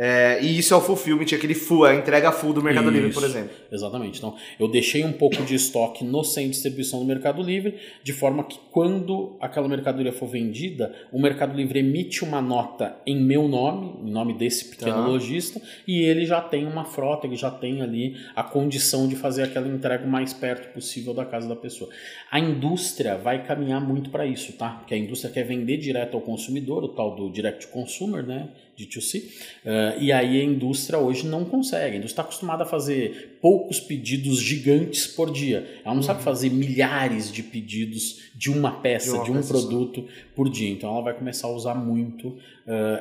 É, 0.00 0.38
e 0.40 0.56
isso 0.56 0.72
é 0.72 0.76
o 0.76 0.80
fulfillment, 0.80 1.24
aquele 1.34 1.56
full, 1.56 1.84
a 1.84 1.92
entrega 1.92 2.30
full 2.30 2.52
do 2.52 2.62
Mercado 2.62 2.84
isso, 2.84 2.96
Livre, 2.96 3.12
por 3.12 3.24
exemplo. 3.24 3.50
Exatamente. 3.72 4.18
Então, 4.18 4.36
eu 4.60 4.68
deixei 4.68 5.04
um 5.04 5.10
pouco 5.10 5.42
de 5.42 5.56
estoque 5.56 6.04
no 6.04 6.22
centro 6.22 6.50
de 6.50 6.50
distribuição 6.50 7.00
do 7.00 7.04
Mercado 7.04 7.42
Livre, 7.42 7.74
de 8.04 8.12
forma 8.12 8.44
que 8.44 8.60
quando 8.70 9.36
aquela 9.40 9.66
mercadoria 9.66 10.12
for 10.12 10.28
vendida, 10.28 10.94
o 11.10 11.20
Mercado 11.20 11.56
Livre 11.56 11.80
emite 11.80 12.22
uma 12.22 12.40
nota 12.40 12.96
em 13.04 13.20
meu 13.20 13.48
nome, 13.48 14.08
em 14.08 14.12
nome 14.12 14.34
desse 14.34 14.66
pequeno 14.66 14.98
tá. 14.98 15.06
lojista, 15.08 15.60
e 15.84 16.02
ele 16.02 16.24
já 16.24 16.40
tem 16.40 16.64
uma 16.64 16.84
frota, 16.84 17.26
ele 17.26 17.34
já 17.34 17.50
tem 17.50 17.82
ali 17.82 18.14
a 18.36 18.44
condição 18.44 19.08
de 19.08 19.16
fazer 19.16 19.42
aquela 19.42 19.66
entrega 19.66 20.04
o 20.04 20.08
mais 20.08 20.32
perto 20.32 20.72
possível 20.72 21.12
da 21.12 21.24
casa 21.24 21.48
da 21.48 21.56
pessoa. 21.56 21.90
A 22.30 22.38
indústria 22.38 23.16
vai 23.16 23.44
caminhar 23.44 23.80
muito 23.80 24.10
para 24.10 24.24
isso, 24.24 24.52
tá? 24.52 24.68
Porque 24.68 24.94
a 24.94 24.96
indústria 24.96 25.32
quer 25.32 25.42
vender 25.42 25.78
direto 25.78 26.14
ao 26.14 26.20
consumidor, 26.20 26.84
o 26.84 26.88
tal 26.88 27.16
do 27.16 27.28
direct 27.28 27.66
consumer, 27.66 28.24
né? 28.24 28.48
D2C, 28.78 29.24
uh, 29.24 30.00
e 30.00 30.12
aí 30.12 30.40
a 30.40 30.44
indústria 30.44 30.98
hoje 30.98 31.26
não 31.26 31.44
consegue. 31.44 31.96
A 31.96 31.98
indústria 31.98 32.12
está 32.12 32.22
acostumada 32.22 32.62
a 32.62 32.66
fazer 32.66 33.37
poucos 33.40 33.80
pedidos 33.80 34.40
gigantes 34.40 35.06
por 35.06 35.30
dia. 35.30 35.80
Ela 35.84 35.94
não 35.94 35.96
uhum. 35.96 36.02
sabe 36.02 36.22
fazer 36.22 36.50
milhares 36.50 37.32
de 37.32 37.42
pedidos 37.42 38.22
de 38.34 38.50
uma 38.50 38.70
peça, 38.70 39.12
de, 39.12 39.16
uma 39.16 39.24
de 39.24 39.30
um 39.30 39.36
peça 39.36 39.48
produto 39.48 40.02
só. 40.02 40.08
por 40.34 40.48
dia. 40.48 40.70
Então 40.70 40.90
ela 40.90 41.02
vai 41.02 41.14
começar 41.14 41.48
a 41.48 41.50
usar 41.50 41.74
muito 41.74 42.28
uh, 42.28 42.38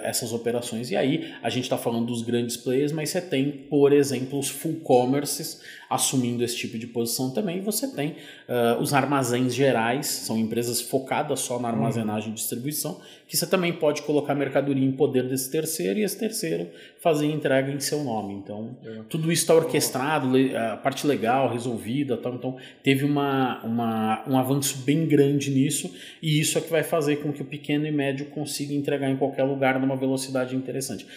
essas 0.04 0.32
operações. 0.34 0.92
E 0.92 0.96
aí 0.96 1.34
a 1.44 1.50
gente 1.50 1.64
está 1.64 1.78
falando 1.78 2.08
dos 2.08 2.22
grandes 2.22 2.58
players, 2.58 2.92
mas 2.92 3.10
você 3.10 3.22
tem, 3.22 3.52
por 3.52 3.92
exemplo, 3.92 4.40
os 4.40 4.50
full 4.50 4.80
commerces 4.82 5.62
assumindo 5.90 6.44
esse 6.44 6.58
tipo 6.58 6.78
de 6.78 6.88
posição 6.88 7.30
também. 7.32 7.62
Você 7.62 7.88
tem 7.88 8.12
uh, 8.12 8.82
os 8.82 8.94
armazéns 8.94 9.54
gerais, 9.54 10.08
são 10.08 10.38
empresas 10.38 10.82
focadas 10.82 11.40
só 11.42 11.60
na 11.60 11.70
armazenagem 11.70 12.32
e 12.32 12.34
distribuição, 12.34 13.00
que 13.28 13.36
você 13.36 13.46
também 13.46 13.74
pode 13.74 14.02
colocar 14.04 14.34
mercadoria 14.36 14.86
em 14.86 14.92
poder 14.92 15.28
desse 15.28 15.52
terceiro 15.52 16.00
e 16.00 16.04
esse 16.04 16.18
terceiro 16.18 16.68
fazer 17.08 17.28
entrega 17.28 17.72
em 17.72 17.80
seu 17.80 18.04
nome. 18.04 18.34
Então, 18.34 18.76
é. 18.84 19.00
tudo 19.10 19.32
isso 19.32 19.44
está 19.44 19.56
orquestrado, 19.56 20.30
a 20.56 20.76
parte 20.76 21.08
legal 21.08 21.50
resolvida, 21.50 22.18
tal. 22.18 22.36
então 22.36 22.58
teve 22.84 23.06
uma, 23.06 23.64
uma, 23.64 24.24
um 24.28 24.38
avanço 24.38 24.80
bem 24.80 25.06
grande 25.06 25.50
nisso 25.50 25.90
e 26.22 26.38
isso 26.38 26.58
é 26.58 26.62
que 26.62 26.70
vai 26.70 26.84
fazer 26.84 27.18
com 27.18 27.32
que 27.32 27.42
o 27.42 27.46
pequeno 27.46 27.88
e 27.88 27.92
médio 27.92 28.26
consiga 28.26 28.74
entregar 28.74 29.10
em 29.10 29.16
qualquer 29.16 29.44
lugar 29.44 29.80
numa 29.80 29.96
velocidade 29.96 30.54
interessante. 30.54 31.08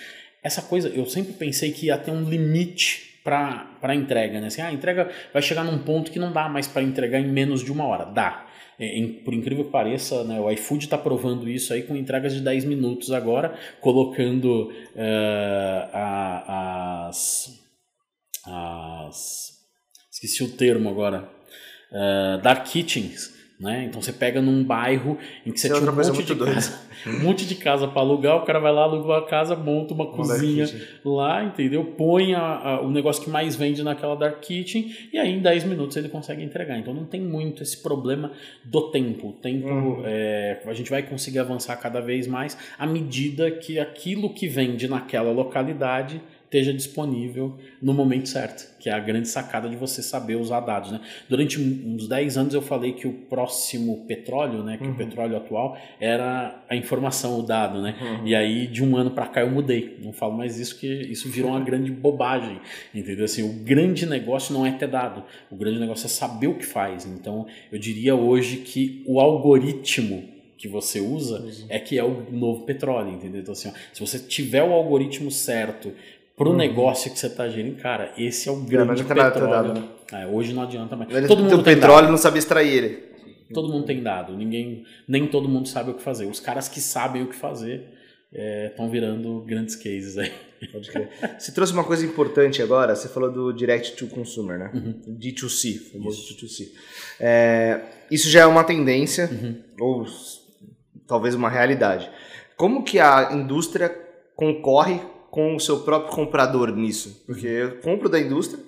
Essa 0.45 0.63
coisa, 0.63 0.89
eu 0.89 1.05
sempre 1.07 1.33
pensei 1.33 1.73
que 1.73 1.87
ia 1.87 1.99
ter 1.99 2.13
um 2.13 2.23
limite 2.23 3.19
para 3.25 3.67
a 3.83 3.95
entrega, 3.95 4.41
né? 4.41 4.47
Assim, 4.47 4.63
ah, 4.63 4.69
a 4.69 4.73
entrega 4.73 5.11
vai 5.33 5.43
chegar 5.43 5.65
num 5.65 5.79
ponto 5.79 6.11
que 6.11 6.19
não 6.19 6.33
dá 6.33 6.49
mais 6.49 6.67
para 6.69 6.83
entregar 6.83 7.19
em 7.19 7.29
menos 7.29 7.63
de 7.63 7.73
uma 7.73 7.85
hora. 7.85 8.05
Dá 8.05 8.47
em, 8.81 9.13
por 9.25 9.35
incrível 9.35 9.65
que 9.65 9.71
pareça, 9.71 10.25
né, 10.25 10.41
o 10.41 10.51
iFood 10.51 10.85
está 10.85 10.97
provando 10.97 11.49
isso 11.49 11.73
aí 11.73 11.83
com 11.83 11.97
entregas 11.97 12.33
de 12.33 12.41
10 12.41 12.65
minutos 12.65 13.13
agora, 13.13 13.59
colocando 13.81 14.71
uh, 14.71 15.91
a, 15.93 17.09
as, 17.09 17.61
as. 18.47 19.51
Esqueci 20.11 20.43
o 20.43 20.57
termo 20.57 20.89
agora. 20.89 21.29
Uh, 21.93 22.41
dark 22.43 22.67
kitchens 22.67 23.40
né? 23.61 23.85
Então 23.85 24.01
você 24.01 24.13
pega 24.13 24.41
num 24.41 24.65
bairro 24.65 25.19
em 25.45 25.53
que 25.53 25.61
você 25.61 25.69
Isso 25.69 25.77
tinha 25.79 25.93
um 25.93 25.95
monte, 25.95 26.25
de 26.25 26.35
casa, 26.35 26.81
um 27.07 27.19
monte 27.21 27.47
de 27.47 27.55
casa 27.55 27.87
para 27.87 28.01
alugar, 28.01 28.37
o 28.39 28.47
cara 28.47 28.59
vai 28.59 28.73
lá, 28.73 28.85
aluga 28.85 29.05
uma 29.07 29.27
casa, 29.27 29.55
monta 29.55 29.93
uma, 29.93 30.05
uma 30.05 30.13
cozinha 30.15 30.67
lá, 31.05 31.45
entendeu? 31.45 31.85
Põe 31.85 32.35
a, 32.35 32.41
a, 32.41 32.81
o 32.81 32.91
negócio 32.91 33.23
que 33.23 33.29
mais 33.29 33.55
vende 33.55 33.83
naquela 33.83 34.15
dark 34.15 34.41
kitchen 34.41 34.91
e 35.13 35.19
aí 35.19 35.31
em 35.31 35.41
10 35.41 35.65
minutos 35.65 35.95
ele 35.99 36.09
consegue 36.09 36.43
entregar. 36.43 36.79
Então 36.79 36.95
não 36.95 37.05
tem 37.05 37.21
muito 37.21 37.63
esse 37.63 37.77
problema 37.83 38.33
do 38.65 38.91
tempo. 38.91 39.29
O 39.29 39.33
tempo 39.33 39.69
uhum. 39.69 40.03
é, 40.07 40.63
a 40.65 40.73
gente 40.73 40.89
vai 40.89 41.03
conseguir 41.03 41.41
avançar 41.41 41.77
cada 41.77 42.01
vez 42.01 42.27
mais 42.27 42.57
à 42.79 42.87
medida 42.87 43.51
que 43.51 43.79
aquilo 43.79 44.33
que 44.33 44.49
vende 44.49 44.89
naquela 44.89 45.31
localidade 45.31 46.19
esteja 46.51 46.75
disponível 46.75 47.57
no 47.81 47.95
momento 47.95 48.29
certo, 48.29 48.77
que 48.81 48.91
é 48.91 48.93
a 48.93 48.99
grande 48.99 49.29
sacada 49.29 49.69
de 49.69 49.77
você 49.77 50.03
saber 50.03 50.35
usar 50.35 50.59
dados. 50.61 50.91
Né? 50.91 51.01
Durante 51.29 51.61
uns 51.61 52.09
10 52.09 52.37
anos 52.37 52.55
eu 52.55 52.61
falei 52.61 52.93
que 52.93 53.07
o 53.07 53.13
próximo 53.13 54.05
petróleo, 54.09 54.65
né, 54.65 54.77
que 54.77 54.85
uhum. 54.85 54.91
o 54.91 54.97
petróleo 54.97 55.37
atual, 55.37 55.79
era 56.01 56.61
a 56.69 56.75
informação, 56.75 57.39
o 57.39 57.43
dado. 57.43 57.81
Né? 57.81 57.95
Uhum. 58.01 58.27
E 58.27 58.35
aí 58.35 58.67
de 58.67 58.83
um 58.83 58.97
ano 58.97 59.13
para 59.13 59.29
cá 59.29 59.43
eu 59.43 59.51
mudei. 59.51 59.97
Não 60.03 60.13
falo 60.13 60.37
mais 60.37 60.59
isso, 60.59 60.77
que 60.77 60.89
isso 60.89 61.29
virou 61.29 61.53
uma 61.53 61.61
grande 61.61 61.93
bobagem. 61.93 62.61
Entendeu? 62.93 63.25
Assim, 63.25 63.49
o 63.49 63.53
grande 63.63 64.05
negócio 64.05 64.53
não 64.53 64.67
é 64.67 64.73
ter 64.73 64.89
dado, 64.89 65.23
o 65.51 65.57
grande 65.57 65.79
negócio 65.79 66.07
é 66.07 66.09
saber 66.09 66.49
o 66.49 66.55
que 66.55 66.67
faz. 66.67 67.07
Então 67.07 67.47
eu 67.71 67.79
diria 67.79 68.17
hoje 68.17 68.57
que 68.57 69.05
o 69.07 69.21
algoritmo 69.21 70.41
que 70.61 70.69
você 70.69 71.01
usa 71.01 71.49
é 71.71 71.79
que 71.79 71.99
é 71.99 72.05
o 72.05 72.31
novo 72.31 72.67
petróleo, 72.67 73.15
entendeu? 73.15 73.41
Então, 73.41 73.53
assim, 73.53 73.71
ó, 73.71 73.73
se 73.95 73.99
você 73.99 74.19
tiver 74.19 74.63
o 74.63 74.75
algoritmo 74.75 75.31
certo 75.31 75.91
pro 76.41 76.53
uhum. 76.53 76.57
negócio 76.57 77.13
que 77.13 77.19
você 77.19 77.27
está 77.27 77.51
gerindo, 77.51 77.77
cara, 77.83 78.15
esse 78.17 78.49
é 78.49 78.53
o 78.53 78.57
grande 78.57 79.03
não 79.03 79.09
petróleo. 79.09 79.75
Né? 79.75 79.85
é, 80.15 80.27
hoje 80.27 80.55
não 80.55 80.63
adianta 80.63 80.97
mais. 80.97 81.11
Todo 81.29 81.43
mundo 81.43 81.63
tem 81.63 81.75
petróleo 81.75 82.01
dado. 82.05 82.11
não 82.13 82.17
sabe 82.17 82.39
extrair 82.39 82.73
ele. 82.73 83.11
Todo 83.53 83.69
mundo 83.69 83.85
tem 83.85 84.03
dado, 84.03 84.35
ninguém, 84.35 84.87
nem 85.07 85.27
todo 85.27 85.47
mundo 85.51 85.69
sabe 85.69 85.91
o 85.91 85.95
que 85.95 86.03
fazer. 86.03 86.25
Os 86.25 86.41
caras 86.41 86.67
que 86.67 86.81
sabem 86.81 87.23
o 87.23 87.27
que 87.27 87.37
fazer 87.37 87.91
estão 88.33 88.87
é, 88.87 88.89
virando 88.89 89.43
grandes 89.43 89.77
cases 89.77 90.17
aí. 90.17 90.33
Pode 90.73 90.91
crer. 90.91 91.11
Você 91.39 91.53
trouxe 91.53 91.75
uma 91.75 91.85
coisa 91.85 92.07
importante 92.07 92.63
agora, 92.63 92.97
você 92.97 93.09
falou 93.09 93.31
do 93.31 93.53
Direct 93.53 93.97
to 93.97 94.07
Consumer, 94.07 94.59
né? 94.59 94.71
Uhum. 94.73 95.19
D2C, 95.19 95.93
famoso 95.93 96.23
isso. 96.23 96.47
D2C. 96.47 96.69
É, 97.21 97.83
isso 98.11 98.31
já 98.31 98.41
é 98.41 98.47
uma 98.47 98.65
tendência, 98.65 99.29
uhum. 99.31 99.57
ou 99.79 100.07
talvez 101.07 101.35
uma 101.35 101.51
realidade. 101.51 102.11
Como 102.57 102.83
que 102.83 102.99
a 102.99 103.31
indústria 103.35 103.95
concorre 104.35 105.03
com 105.31 105.55
o 105.55 105.61
seu 105.61 105.81
próprio 105.81 106.13
comprador 106.13 106.75
nisso? 106.75 107.23
Porque 107.27 107.47
eu 107.47 107.81
compro 107.81 108.09
da 108.09 108.19
indústria 108.19 108.63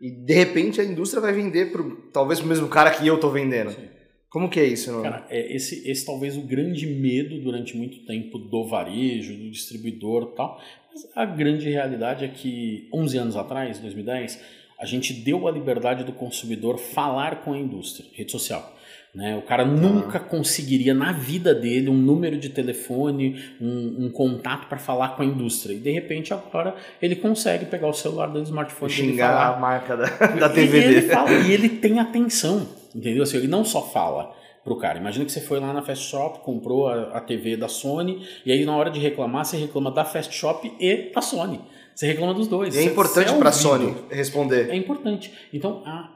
e 0.00 0.10
de 0.10 0.34
repente 0.34 0.80
a 0.80 0.84
indústria 0.84 1.20
vai 1.20 1.32
vender 1.32 1.72
pro, 1.72 1.96
talvez 2.12 2.40
pro 2.40 2.48
mesmo 2.48 2.68
cara 2.68 2.90
que 2.90 3.06
eu 3.06 3.18
tô 3.18 3.30
vendendo. 3.30 3.70
Sim. 3.70 3.88
Como 4.28 4.50
que 4.50 4.58
é 4.58 4.64
isso? 4.64 4.90
Não? 4.90 5.02
Cara, 5.02 5.24
é 5.30 5.54
esse, 5.54 5.88
esse 5.88 6.04
talvez 6.04 6.36
o 6.36 6.42
grande 6.42 6.88
medo 6.88 7.40
durante 7.40 7.76
muito 7.76 8.04
tempo 8.04 8.36
do 8.36 8.66
varejo, 8.66 9.32
do 9.32 9.48
distribuidor 9.48 10.30
e 10.32 10.36
tal. 10.36 10.60
Mas 10.92 11.08
a 11.14 11.24
grande 11.24 11.70
realidade 11.70 12.24
é 12.24 12.28
que 12.28 12.88
11 12.92 13.16
anos 13.16 13.36
atrás, 13.36 13.78
2010, 13.78 14.40
a 14.76 14.84
gente 14.84 15.12
deu 15.12 15.46
a 15.46 15.52
liberdade 15.52 16.02
do 16.02 16.12
consumidor 16.12 16.78
falar 16.78 17.44
com 17.44 17.52
a 17.52 17.58
indústria, 17.58 18.08
rede 18.12 18.32
social. 18.32 18.76
Né? 19.14 19.36
O 19.36 19.42
cara 19.42 19.64
nunca 19.64 20.18
conseguiria 20.18 20.92
na 20.92 21.12
vida 21.12 21.54
dele 21.54 21.88
um 21.88 21.96
número 21.96 22.36
de 22.36 22.48
telefone, 22.48 23.40
um, 23.60 24.06
um 24.06 24.10
contato 24.10 24.66
para 24.66 24.76
falar 24.76 25.10
com 25.10 25.22
a 25.22 25.24
indústria. 25.24 25.74
E 25.74 25.78
de 25.78 25.90
repente 25.92 26.34
agora 26.34 26.74
ele 27.00 27.14
consegue 27.14 27.66
pegar 27.66 27.86
o 27.86 27.92
celular 27.92 28.26
do 28.26 28.42
smartphone 28.42 28.90
e 28.90 28.94
xingar 28.94 29.54
a 29.54 29.60
marca 29.60 29.96
da, 29.96 30.06
da 30.34 30.48
TV 30.48 30.78
e 30.78 30.80
dele. 30.80 30.96
Ele 30.96 31.08
fala, 31.08 31.30
e 31.30 31.52
ele 31.52 31.68
tem 31.68 32.00
atenção, 32.00 32.66
entendeu? 32.92 33.22
Assim, 33.22 33.36
ele 33.36 33.46
não 33.46 33.64
só 33.64 33.82
fala 33.82 34.34
pro 34.64 34.76
cara. 34.76 34.98
Imagina 34.98 35.24
que 35.24 35.30
você 35.30 35.40
foi 35.40 35.60
lá 35.60 35.72
na 35.72 35.82
Fast 35.82 36.10
Shop, 36.10 36.40
comprou 36.40 36.88
a, 36.88 37.16
a 37.16 37.20
TV 37.20 37.56
da 37.56 37.68
Sony, 37.68 38.26
e 38.44 38.50
aí 38.50 38.64
na 38.64 38.74
hora 38.76 38.90
de 38.90 38.98
reclamar, 38.98 39.44
você 39.44 39.56
reclama 39.56 39.92
da 39.92 40.04
Fast 40.04 40.34
Shop 40.34 40.72
e 40.80 41.12
da 41.14 41.22
Sony. 41.22 41.60
Você 41.94 42.08
reclama 42.08 42.34
dos 42.34 42.48
dois. 42.48 42.74
E 42.74 42.80
é 42.80 42.84
importante 42.84 43.32
para 43.34 43.50
a 43.50 43.52
Sony 43.52 43.94
responder. 44.10 44.70
É 44.70 44.74
importante. 44.74 45.32
Então, 45.52 45.82
a 45.86 46.10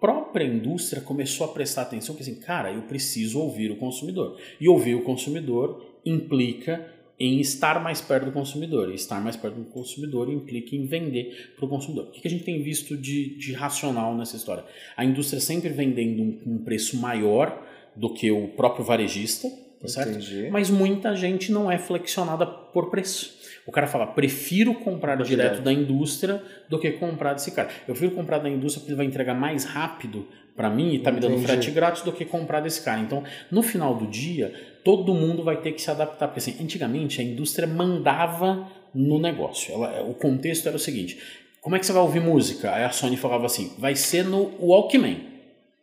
própria 0.00 0.44
indústria 0.44 1.02
começou 1.02 1.46
a 1.46 1.52
prestar 1.52 1.82
atenção 1.82 2.14
que 2.14 2.22
assim, 2.22 2.36
cara, 2.36 2.72
eu 2.72 2.82
preciso 2.82 3.40
ouvir 3.40 3.70
o 3.70 3.76
consumidor. 3.76 4.38
E 4.60 4.68
ouvir 4.68 4.94
o 4.94 5.02
consumidor 5.02 5.84
implica 6.04 6.92
em 7.20 7.40
estar 7.40 7.82
mais 7.82 8.00
perto 8.00 8.26
do 8.26 8.32
consumidor. 8.32 8.90
E 8.90 8.94
estar 8.94 9.20
mais 9.20 9.36
perto 9.36 9.56
do 9.56 9.64
consumidor 9.64 10.30
implica 10.30 10.76
em 10.76 10.86
vender 10.86 11.52
para 11.56 11.64
o 11.64 11.68
consumidor. 11.68 12.06
O 12.06 12.10
que 12.12 12.26
a 12.26 12.30
gente 12.30 12.44
tem 12.44 12.62
visto 12.62 12.96
de, 12.96 13.36
de 13.36 13.52
racional 13.52 14.16
nessa 14.16 14.36
história? 14.36 14.64
A 14.96 15.04
indústria 15.04 15.40
sempre 15.40 15.68
vendendo 15.70 16.22
um, 16.22 16.54
um 16.54 16.58
preço 16.58 16.96
maior 16.96 17.66
do 17.96 18.12
que 18.14 18.30
o 18.30 18.48
próprio 18.48 18.84
varejista, 18.84 19.50
tá 19.80 19.88
certo? 19.88 20.10
Entendi. 20.10 20.48
Mas 20.50 20.70
muita 20.70 21.16
gente 21.16 21.50
não 21.50 21.70
é 21.70 21.76
flexionada 21.76 22.46
por 22.46 22.88
preço. 22.90 23.37
O 23.68 23.70
cara 23.70 23.86
fala, 23.86 24.06
prefiro 24.06 24.72
comprar 24.72 25.14
direto, 25.16 25.28
direto 25.28 25.60
da 25.60 25.70
indústria 25.70 26.42
do 26.70 26.78
que 26.78 26.90
comprar 26.92 27.34
desse 27.34 27.50
cara. 27.50 27.68
Eu 27.86 27.92
prefiro 27.92 28.12
comprar 28.12 28.38
da 28.38 28.48
indústria 28.48 28.80
porque 28.80 28.92
ele 28.92 28.96
vai 28.96 29.04
entregar 29.04 29.34
mais 29.34 29.66
rápido 29.66 30.26
para 30.56 30.70
mim 30.70 30.94
e 30.94 31.00
tá 31.00 31.12
me 31.12 31.20
dando 31.20 31.36
frete 31.42 31.70
grátis 31.70 32.02
do 32.02 32.10
que 32.10 32.24
comprar 32.24 32.60
desse 32.60 32.80
cara. 32.82 32.98
Então, 32.98 33.22
no 33.50 33.60
final 33.60 33.94
do 33.94 34.06
dia, 34.06 34.54
todo 34.82 35.12
mundo 35.12 35.44
vai 35.44 35.60
ter 35.60 35.72
que 35.72 35.82
se 35.82 35.90
adaptar. 35.90 36.28
Porque 36.28 36.38
assim, 36.38 36.56
antigamente 36.64 37.20
a 37.20 37.24
indústria 37.24 37.68
mandava 37.68 38.66
no 38.94 39.18
negócio. 39.18 39.74
Ela, 39.74 40.02
o 40.02 40.14
contexto 40.14 40.66
era 40.66 40.76
o 40.76 40.80
seguinte: 40.80 41.18
como 41.60 41.76
é 41.76 41.78
que 41.78 41.84
você 41.84 41.92
vai 41.92 42.00
ouvir 42.00 42.20
música? 42.20 42.72
Aí 42.72 42.84
a 42.84 42.90
Sony 42.90 43.18
falava 43.18 43.44
assim: 43.44 43.74
vai 43.76 43.94
ser 43.94 44.24
no 44.24 44.50
Walkman. 44.58 45.18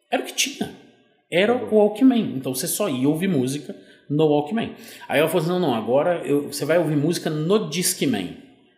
Era 0.10 0.24
o 0.24 0.26
que 0.26 0.34
tinha 0.34 0.72
era 1.32 1.54
o 1.54 1.76
Walkman. 1.76 2.34
Então 2.36 2.54
você 2.54 2.68
só 2.68 2.90
ia 2.90 3.10
ouvir 3.10 3.28
música 3.28 3.76
no 4.10 4.28
Walkman. 4.28 4.74
Aí 5.08 5.20
ela 5.20 5.28
falou 5.28 5.44
assim: 5.44 5.52
não, 5.52 5.60
não, 5.60 5.74
agora 5.74 6.22
eu, 6.26 6.52
você 6.52 6.66
vai 6.66 6.78
ouvir 6.78 6.96
música 6.96 7.30
no 7.30 7.70
Discman. 7.70 8.38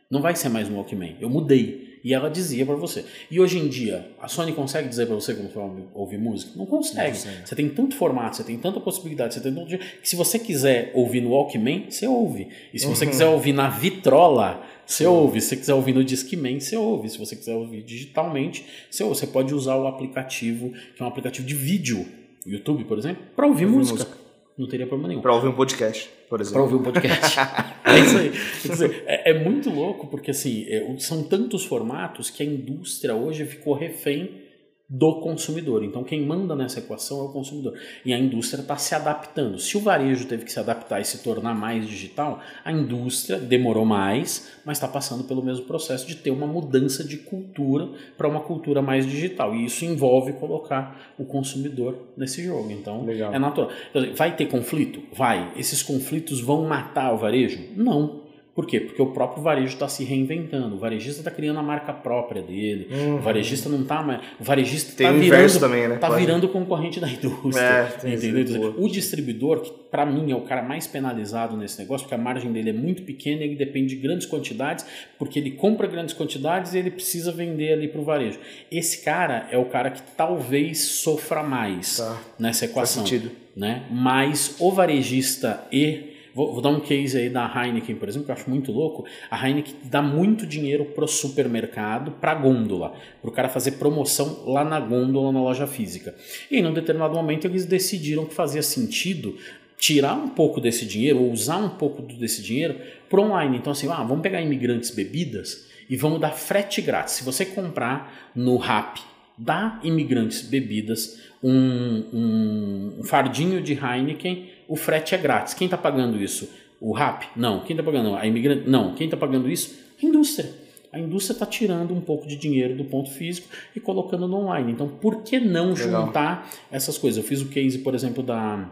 Não 0.10 0.22
vai 0.22 0.36
ser 0.36 0.50
mais 0.50 0.70
no 0.70 0.76
Walkman. 0.76 1.18
Eu 1.20 1.30
mudei. 1.30 1.88
E 2.04 2.14
ela 2.14 2.30
dizia 2.30 2.66
para 2.66 2.76
você. 2.76 3.04
E 3.30 3.38
hoje 3.38 3.58
em 3.58 3.68
dia, 3.68 4.12
a 4.22 4.30
Sony 4.30 4.54
consegue 4.54 4.88
dizer 4.88 5.08
para 5.08 5.16
você 5.16 5.34
como 5.34 5.50
você 5.50 5.56
vai 5.56 5.84
ouvir 5.94 6.18
música? 6.18 6.54
Não 6.56 6.66
consegue. 6.66 7.18
Não 7.18 7.46
você 7.46 7.56
tem 7.56 7.68
tanto 7.68 7.96
formato, 7.96 8.38
você 8.38 8.44
tem 8.46 8.58
tanta 8.58 8.80
possibilidade, 8.80 9.34
você 9.34 9.42
tem 9.42 9.54
tanto 9.54 9.78
que 9.78 10.08
se 10.08 10.16
você 10.16 10.40
quiser 10.40 10.92
ouvir 10.94 11.20
no 11.20 11.32
Walkman, 11.32 11.88
você 11.90 12.08
ouve. 12.08 12.48
E 12.74 12.80
se 12.80 12.88
você 12.88 13.04
uhum. 13.04 13.12
quiser 13.12 13.26
ouvir 13.26 13.52
na 13.52 13.68
vitrola, 13.70 14.64
você 14.86 15.04
Sim. 15.04 15.10
ouve. 15.10 15.42
Se 15.42 15.50
você 15.50 15.58
quiser 15.58 15.74
ouvir 15.74 15.94
no 15.94 16.04
Discman, 16.04 16.62
você 16.62 16.78
ouve. 16.78 17.10
Se 17.10 17.18
você 17.18 17.36
quiser 17.36 17.56
ouvir 17.56 17.84
digitalmente, 17.84 18.66
você 18.90 19.04
ouve. 19.04 19.18
Você 19.18 19.28
pode 19.28 19.54
usar 19.54 19.76
o 19.76 19.88
aplicativo, 19.88 20.72
que 20.96 21.02
é 21.02 21.04
um 21.04 21.10
aplicativo 21.10 21.46
de 21.46 21.56
vídeo 21.56 22.06
YouTube, 22.46 22.86
por 22.86 22.98
exemplo, 22.98 23.22
para 23.36 23.46
ouvir, 23.46 23.66
ouvir 23.66 23.78
música. 23.78 24.06
música. 24.06 24.27
Não 24.58 24.68
teria 24.68 24.88
problema 24.88 25.10
nenhum. 25.10 25.22
Para 25.22 25.36
ouvir 25.36 25.50
um 25.50 25.54
podcast, 25.54 26.10
por 26.28 26.42
exemplo. 26.42 26.54
Para 26.54 26.64
ouvir 26.64 26.76
um 26.76 26.84
podcast. 26.84 27.40
é 27.86 28.00
isso 28.00 28.18
aí. 28.18 28.32
Quer 28.62 28.70
dizer, 28.70 29.04
é, 29.06 29.32
é 29.32 29.34
muito 29.44 29.70
louco 29.70 30.08
porque 30.08 30.32
assim, 30.32 30.66
é, 30.68 30.96
são 30.98 31.24
tantos 31.24 31.64
formatos 31.64 32.30
que 32.32 32.42
a 32.42 32.46
indústria 32.46 33.16
hoje 33.16 33.46
ficou 33.46 33.74
refém 33.74 34.47
do 34.90 35.20
consumidor. 35.20 35.84
Então, 35.84 36.02
quem 36.02 36.26
manda 36.26 36.56
nessa 36.56 36.80
equação 36.80 37.20
é 37.20 37.24
o 37.24 37.30
consumidor. 37.30 37.78
E 38.06 38.14
a 38.14 38.18
indústria 38.18 38.62
está 38.62 38.78
se 38.78 38.96
adaptando. 38.96 39.60
Se 39.60 39.76
o 39.76 39.82
varejo 39.82 40.26
teve 40.28 40.46
que 40.46 40.52
se 40.52 40.60
adaptar 40.60 41.02
e 41.02 41.06
se 41.06 41.22
tornar 41.22 41.54
mais 41.54 41.86
digital, 41.86 42.40
a 42.64 42.72
indústria 42.72 43.38
demorou 43.38 43.86
mais, 43.86 44.50
mas 44.64 44.78
está 44.78 44.88
passando 44.88 45.26
pelo 45.26 45.44
mesmo 45.44 45.66
processo 45.66 46.08
de 46.08 46.16
ter 46.16 46.32
uma 46.32 46.48
mudança 46.48 47.04
de 47.04 47.18
cultura 47.18 47.90
para 48.18 48.30
uma 48.30 48.40
cultura 48.40 48.82
mais 48.82 49.06
digital. 49.06 49.54
E 49.54 49.66
isso 49.66 49.84
envolve 49.84 50.32
colocar 50.34 51.14
o 51.18 51.26
consumidor 51.26 52.08
nesse 52.16 52.42
jogo. 52.44 52.72
Então, 52.72 53.04
Legal. 53.04 53.34
é 53.34 53.40
natural. 53.40 53.70
Vai 54.16 54.38
ter 54.38 54.46
conflito? 54.46 55.02
Vai. 55.14 55.52
Esses 55.58 55.84
conflitos 55.84 56.40
vão 56.40 56.66
matar 56.66 57.14
o 57.14 57.18
varejo? 57.18 57.60
Não. 57.76 58.27
Por 58.58 58.66
quê? 58.66 58.80
Porque 58.80 59.00
o 59.00 59.06
próprio 59.12 59.44
varejo 59.44 59.68
está 59.68 59.88
se 59.88 60.04
reinventando. 60.04 60.78
O 60.78 60.80
varejista 60.80 61.22
está 61.22 61.30
criando 61.30 61.60
a 61.60 61.62
marca 61.62 61.94
própria 61.94 62.42
dele. 62.42 62.88
Uhum. 62.90 63.18
O 63.18 63.20
varejista 63.20 63.70
não 63.70 63.84
está 63.84 64.02
mais. 64.02 64.20
O 64.40 64.44
varejista 64.44 64.90
está 64.90 65.12
virando, 65.12 65.60
também, 65.60 65.88
né? 65.88 65.98
tá 65.98 66.10
virando 66.10 66.50
concorrente 66.50 67.00
da 67.00 67.08
indústria. 67.08 67.88
É, 68.04 68.16
entendeu? 68.16 68.74
O 68.76 68.90
distribuidor, 68.90 69.62
que 69.62 69.72
para 69.92 70.08
mim 70.08 70.32
é 70.32 70.36
o 70.36 70.42
cara 70.42 70.64
mais 70.64 70.88
penalizado 70.88 71.56
nesse 71.56 71.78
negócio, 71.78 72.06
porque 72.06 72.16
a 72.16 72.18
margem 72.18 72.52
dele 72.52 72.72
é 72.72 72.74
muito 72.74 73.04
pequena, 73.04 73.44
ele 73.44 73.56
depende 73.56 73.96
de 73.96 74.02
grandes 74.02 74.26
quantidades, 74.26 74.84
porque 75.20 75.38
ele 75.38 75.52
compra 75.52 75.86
grandes 75.86 76.16
quantidades 76.16 76.74
e 76.74 76.80
ele 76.80 76.90
precisa 76.90 77.32
vender 77.32 77.74
ali 77.74 77.88
para 77.88 78.02
o 78.02 78.04
varejo. 78.04 78.40
Esse 78.72 79.04
cara 79.06 79.48
é 79.52 79.58
o 79.60 79.66
cara 79.66 79.92
que 79.92 80.02
talvez 80.18 80.80
sofra 80.80 81.44
mais 81.44 81.98
tá. 81.98 82.20
nessa 82.40 82.66
equação. 82.66 83.04
Faz 83.04 83.10
sentido. 83.12 83.32
Né? 83.56 83.84
Mas 83.92 84.56
o 84.60 84.72
varejista 84.72 85.64
e 85.72 86.07
Vou, 86.38 86.54
vou, 86.54 86.62
dar 86.62 86.70
um 86.70 86.80
case 86.80 87.18
aí 87.18 87.32
da 87.32 87.52
Heineken, 87.52 87.96
por 87.96 88.08
exemplo, 88.08 88.26
que 88.26 88.32
eu 88.32 88.36
acho 88.36 88.48
muito 88.48 88.72
louco. 88.72 89.06
A 89.32 89.44
Heineken 89.44 89.74
dá 89.86 90.04
muito 90.04 90.46
dinheiro 90.46 90.86
pro 90.86 91.08
supermercado, 91.08 92.12
pra 92.12 92.36
gôndola, 92.36 92.94
para 93.20 93.28
o 93.28 93.34
cara 93.34 93.50
fazer 93.50 93.72
promoção 93.72 94.44
lá 94.46 94.64
na 94.64 94.80
gôndola, 94.80 95.32
na 95.32 95.42
loja 95.42 95.66
física. 95.66 96.14
E 96.52 96.60
em 96.60 96.66
um 96.68 96.74
determinado 96.76 97.16
momento 97.16 97.48
eles 97.48 97.66
decidiram 97.66 98.24
que 98.24 98.36
fazia 98.36 98.62
sentido 98.62 99.36
tirar 99.80 100.14
um 100.14 100.30
pouco 100.30 100.62
desse 100.62 100.86
dinheiro, 100.86 101.24
ou 101.24 101.32
usar 101.32 101.58
um 101.58 101.70
pouco 101.70 102.04
desse 102.04 102.44
dinheiro 102.44 102.76
para 103.10 103.20
online. 103.20 103.58
Então, 103.58 103.72
assim, 103.72 103.88
ah, 103.90 104.04
vamos 104.04 104.22
pegar 104.22 104.40
imigrantes 104.40 104.92
bebidas 104.92 105.68
e 105.90 105.98
vamos 105.98 106.22
dar 106.22 106.34
frete 106.34 106.84
grátis. 106.84 107.16
Se 107.16 107.24
você 107.24 107.46
comprar 107.46 108.32
no 108.36 108.58
RAP 108.58 109.00
da 109.36 109.80
imigrantes 109.84 110.44
bebidas 110.44 111.20
um, 111.44 113.00
um 113.00 113.04
fardinho 113.04 113.60
de 113.60 113.74
Heineken 113.74 114.57
o 114.68 114.76
frete 114.76 115.16
é 115.16 115.18
grátis. 115.18 115.54
Quem 115.54 115.66
está 115.66 115.78
pagando 115.78 116.22
isso? 116.22 116.50
O 116.80 116.92
RAP? 116.92 117.24
Não. 117.36 117.62
Quem 117.62 117.76
está 117.76 117.84
pagando? 117.84 118.16
A 118.16 118.26
imigrante? 118.26 118.70
Não. 118.70 118.94
Quem 118.94 119.06
está 119.06 119.18
pagando 119.18 119.50
isso? 119.50 119.78
A 120.02 120.06
indústria. 120.06 120.52
A 120.92 121.00
indústria 121.00 121.34
está 121.34 121.46
tirando 121.46 121.94
um 121.94 122.02
pouco 122.02 122.28
de 122.28 122.36
dinheiro 122.36 122.76
do 122.76 122.86
ponto 122.86 123.12
físico 123.12 123.48
e 123.76 123.80
colocando 123.80 124.28
no 124.28 124.38
online. 124.38 124.72
Então, 124.72 124.88
por 124.88 125.22
que 125.24 125.40
não 125.40 125.74
Legal. 125.74 126.06
juntar 126.06 126.50
essas 126.72 126.98
coisas? 126.98 127.22
Eu 127.22 127.28
fiz 127.28 127.42
o 127.42 127.50
case, 127.50 127.80
por 127.80 127.94
exemplo, 127.94 128.24
da 128.24 128.70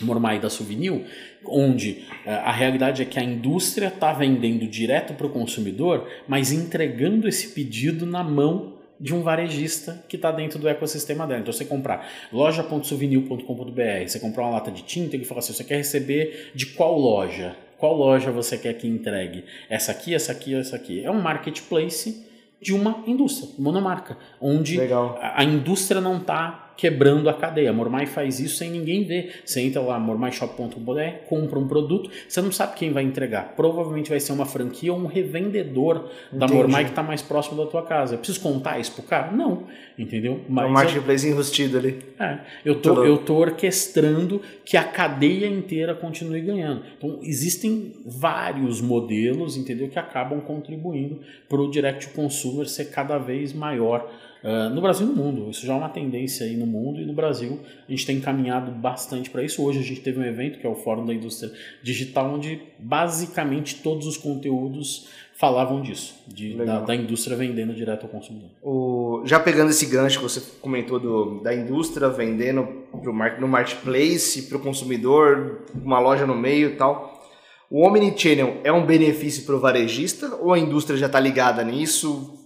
Mormai 0.00 0.38
da 0.38 0.48
Souvenir, 0.48 1.04
onde 1.44 2.04
eh, 2.24 2.30
a 2.30 2.52
realidade 2.52 3.02
é 3.02 3.04
que 3.04 3.18
a 3.18 3.22
indústria 3.22 3.88
está 3.88 4.12
vendendo 4.12 4.66
direto 4.66 5.14
para 5.14 5.26
o 5.26 5.30
consumidor, 5.30 6.08
mas 6.28 6.52
entregando 6.52 7.26
esse 7.26 7.48
pedido 7.48 8.06
na 8.06 8.22
mão 8.22 8.77
de 9.00 9.14
um 9.14 9.22
varejista 9.22 10.04
que 10.08 10.16
está 10.16 10.30
dentro 10.32 10.58
do 10.58 10.68
ecossistema 10.68 11.26
dela. 11.26 11.40
Então, 11.40 11.52
você 11.52 11.64
comprar 11.64 12.08
loja.souvenir.com.br, 12.32 14.06
você 14.06 14.18
comprar 14.18 14.44
uma 14.44 14.52
lata 14.52 14.70
de 14.70 14.82
tinta, 14.82 15.16
ele 15.16 15.24
fala 15.24 15.38
assim: 15.40 15.52
você 15.52 15.64
quer 15.64 15.76
receber 15.76 16.50
de 16.54 16.66
qual 16.66 16.98
loja? 16.98 17.56
Qual 17.78 17.96
loja 17.96 18.32
você 18.32 18.58
quer 18.58 18.74
que 18.74 18.88
entregue? 18.88 19.44
Essa 19.70 19.92
aqui, 19.92 20.14
essa 20.14 20.32
aqui, 20.32 20.54
essa 20.54 20.74
aqui. 20.74 21.04
É 21.04 21.10
um 21.10 21.20
marketplace 21.20 22.26
de 22.60 22.74
uma 22.74 23.04
indústria, 23.06 23.50
monomarca, 23.56 24.18
onde 24.40 24.80
a, 24.80 25.40
a 25.40 25.44
indústria 25.44 26.00
não 26.00 26.16
está 26.16 26.67
quebrando 26.78 27.28
a 27.28 27.34
cadeia. 27.34 27.70
A 27.70 27.72
Mormai 27.72 28.06
faz 28.06 28.38
isso 28.38 28.56
sem 28.56 28.70
ninguém 28.70 29.02
ver. 29.02 29.40
Você 29.44 29.60
entra 29.60 29.82
lá, 29.82 29.98
mormaishop.com.br, 29.98 31.26
compra 31.26 31.58
um 31.58 31.66
produto, 31.66 32.08
você 32.26 32.40
não 32.40 32.52
sabe 32.52 32.76
quem 32.76 32.92
vai 32.92 33.02
entregar. 33.02 33.54
Provavelmente 33.56 34.08
vai 34.08 34.20
ser 34.20 34.32
uma 34.32 34.46
franquia 34.46 34.92
ou 34.92 34.98
um 35.00 35.06
revendedor 35.06 36.08
Entendi. 36.28 36.38
da 36.38 36.46
Mormai 36.46 36.84
que 36.84 36.90
está 36.90 37.02
mais 37.02 37.20
próximo 37.20 37.56
da 37.56 37.68
tua 37.68 37.82
casa. 37.82 38.14
Eu 38.14 38.18
preciso 38.18 38.40
contar 38.40 38.78
isso 38.78 38.92
pro 38.92 39.02
cara? 39.02 39.32
Não. 39.32 39.64
Entendeu? 39.98 40.40
Mas 40.48 40.64
é 40.64 40.68
um 40.68 40.72
marketplace 40.72 41.26
eu, 41.26 41.32
enrustido 41.32 41.78
ali. 41.78 41.98
É. 42.20 42.38
Eu 42.64 42.80
tô, 42.80 43.04
eu 43.04 43.18
tô 43.18 43.34
orquestrando 43.34 44.40
que 44.64 44.76
a 44.76 44.84
cadeia 44.84 45.48
inteira 45.48 45.96
continue 45.96 46.40
ganhando. 46.40 46.84
Então, 46.96 47.18
existem 47.24 47.94
vários 48.06 48.80
modelos, 48.80 49.56
entendeu? 49.56 49.88
Que 49.88 49.98
acabam 49.98 50.40
contribuindo 50.40 51.18
para 51.48 51.60
o 51.60 51.68
direct 51.68 52.10
consumer 52.10 52.68
ser 52.68 52.84
cada 52.84 53.18
vez 53.18 53.52
maior 53.52 54.08
Uh, 54.42 54.72
no 54.72 54.80
Brasil 54.80 55.06
e 55.06 55.10
no 55.10 55.16
mundo. 55.16 55.50
Isso 55.50 55.66
já 55.66 55.74
é 55.74 55.76
uma 55.76 55.88
tendência 55.88 56.46
aí 56.46 56.56
no 56.56 56.66
mundo 56.66 57.00
e 57.00 57.04
no 57.04 57.12
Brasil 57.12 57.58
a 57.88 57.90
gente 57.90 58.06
tem 58.06 58.20
caminhado 58.20 58.70
bastante 58.70 59.30
para 59.30 59.42
isso. 59.42 59.62
Hoje 59.62 59.80
a 59.80 59.82
gente 59.82 60.00
teve 60.00 60.20
um 60.20 60.24
evento 60.24 60.58
que 60.58 60.66
é 60.66 60.70
o 60.70 60.76
Fórum 60.76 61.04
da 61.04 61.12
Indústria 61.12 61.52
Digital, 61.82 62.34
onde 62.34 62.62
basicamente 62.78 63.82
todos 63.82 64.06
os 64.06 64.16
conteúdos 64.16 65.08
falavam 65.38 65.80
disso, 65.80 66.16
de, 66.26 66.54
da, 66.54 66.80
da, 66.80 66.96
indústria 66.96 67.36
vendendo 67.36 67.72
direto 67.72 68.02
ao 68.02 68.08
consumidor. 68.08 68.50
O, 68.60 69.22
já 69.24 69.38
pegando 69.38 69.70
esse 69.70 69.86
gancho 69.86 70.18
que 70.18 70.24
você 70.24 70.42
comentou 70.60 70.98
do, 70.98 71.40
da 71.40 71.54
indústria 71.54 72.08
vendendo 72.08 72.66
pro, 73.00 73.12
no 73.40 73.46
marketplace, 73.46 74.42
para 74.48 74.58
o 74.58 74.60
consumidor, 74.60 75.62
uma 75.74 76.00
loja 76.00 76.26
no 76.26 76.34
meio 76.34 76.70
e 76.70 76.76
tal, 76.76 77.22
o 77.70 77.86
Omnichannel 77.86 78.60
é 78.64 78.72
um 78.72 78.84
benefício 78.84 79.44
para 79.44 79.54
o 79.54 79.60
varejista 79.60 80.34
ou 80.40 80.52
a 80.52 80.58
indústria 80.58 80.98
já 80.98 81.06
está 81.06 81.20
ligada 81.20 81.62
nisso? 81.62 82.37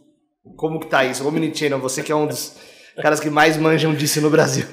Como 0.56 0.80
que 0.80 0.86
tá 0.86 1.04
isso? 1.04 1.26
Omnichannel, 1.26 1.78
você 1.78 2.02
que 2.02 2.10
é 2.10 2.16
um 2.16 2.26
dos 2.26 2.56
caras 3.00 3.20
que 3.20 3.30
mais 3.30 3.56
manjam 3.56 3.94
disso 3.94 4.20
no 4.20 4.30
Brasil. 4.30 4.66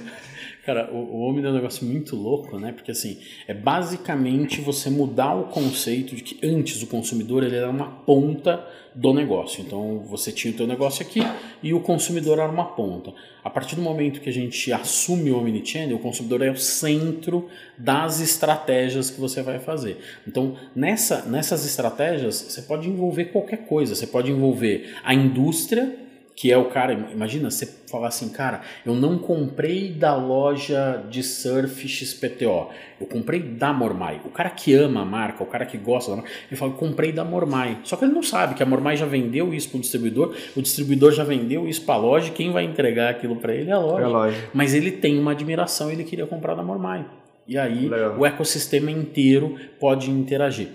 Cara, 0.65 0.89
o, 0.91 0.97
o 0.97 1.21
Omni 1.21 1.45
é 1.45 1.49
um 1.49 1.53
negócio 1.53 1.85
muito 1.85 2.15
louco, 2.15 2.59
né? 2.59 2.71
Porque 2.71 2.91
assim, 2.91 3.17
é 3.47 3.53
basicamente 3.53 4.61
você 4.61 4.89
mudar 4.89 5.33
o 5.35 5.45
conceito 5.45 6.15
de 6.15 6.21
que 6.21 6.45
antes 6.45 6.83
o 6.83 6.87
consumidor 6.87 7.43
ele 7.43 7.55
era 7.55 7.69
uma 7.69 7.89
ponta 7.89 8.65
do 8.93 9.13
negócio. 9.13 9.61
Então 9.61 9.99
você 9.99 10.31
tinha 10.31 10.53
o 10.53 10.57
teu 10.57 10.67
negócio 10.67 11.05
aqui 11.05 11.21
e 11.63 11.73
o 11.73 11.79
consumidor 11.79 12.39
era 12.39 12.51
uma 12.51 12.65
ponta. 12.65 13.13
A 13.43 13.49
partir 13.49 13.75
do 13.75 13.81
momento 13.81 14.19
que 14.19 14.29
a 14.29 14.33
gente 14.33 14.71
assume 14.73 15.31
o 15.31 15.37
Omnichannel, 15.37 15.95
o 15.95 15.99
consumidor 15.99 16.41
é 16.41 16.51
o 16.51 16.57
centro 16.57 17.47
das 17.77 18.19
estratégias 18.19 19.09
que 19.09 19.19
você 19.19 19.41
vai 19.41 19.59
fazer. 19.59 19.97
Então, 20.27 20.55
nessa, 20.75 21.25
nessas 21.25 21.65
estratégias, 21.65 22.35
você 22.35 22.61
pode 22.61 22.89
envolver 22.89 23.25
qualquer 23.25 23.65
coisa. 23.65 23.95
Você 23.95 24.07
pode 24.07 24.29
envolver 24.29 24.93
a 25.03 25.13
indústria, 25.13 25.95
que 26.39 26.49
é 26.49 26.57
o 26.57 26.69
cara, 26.69 26.93
imagina 26.93 27.51
você 27.51 27.65
falar 27.65 28.07
assim, 28.07 28.29
cara, 28.29 28.61
eu 28.85 28.95
não 28.95 29.17
comprei 29.17 29.89
da 29.91 30.15
loja 30.15 31.03
de 31.09 31.21
surf 31.21 31.85
XPTO, 31.85 32.69
eu 32.97 33.05
comprei 33.05 33.41
da 33.41 33.73
Mormai. 33.73 34.21
O 34.23 34.29
cara 34.29 34.49
que 34.49 34.73
ama 34.73 35.01
a 35.01 35.05
marca, 35.05 35.43
o 35.43 35.45
cara 35.45 35.65
que 35.65 35.77
gosta 35.77 36.11
da 36.11 36.15
marca, 36.15 36.31
ele 36.49 36.55
fala, 36.55 36.71
comprei 36.71 37.11
da 37.11 37.25
Mormai. 37.25 37.79
Só 37.83 37.97
que 37.97 38.05
ele 38.05 38.13
não 38.13 38.23
sabe 38.23 38.53
que 38.53 38.63
a 38.63 38.65
Mormai 38.65 38.95
já 38.95 39.05
vendeu 39.05 39.53
isso 39.53 39.67
para 39.67 39.79
o 39.79 39.81
distribuidor, 39.81 40.33
o 40.55 40.61
distribuidor 40.61 41.11
já 41.11 41.25
vendeu 41.25 41.67
isso 41.67 41.81
para 41.81 41.95
a 41.95 41.97
loja, 41.97 42.31
quem 42.31 42.53
vai 42.53 42.63
entregar 42.63 43.09
aquilo 43.09 43.35
para 43.35 43.53
ele 43.53 43.69
é 43.69 43.73
a 43.73 43.79
loja. 43.79 44.01
É 44.01 44.05
a 44.05 44.07
loja. 44.07 44.49
Mas 44.53 44.73
ele 44.73 44.91
tem 44.91 45.19
uma 45.19 45.31
admiração, 45.31 45.91
ele 45.91 46.05
queria 46.05 46.25
comprar 46.25 46.55
da 46.55 46.63
Mormai. 46.63 47.05
E 47.45 47.57
aí 47.57 47.89
Legal. 47.89 48.17
o 48.17 48.25
ecossistema 48.25 48.89
inteiro 48.89 49.57
pode 49.77 50.09
interagir. 50.09 50.69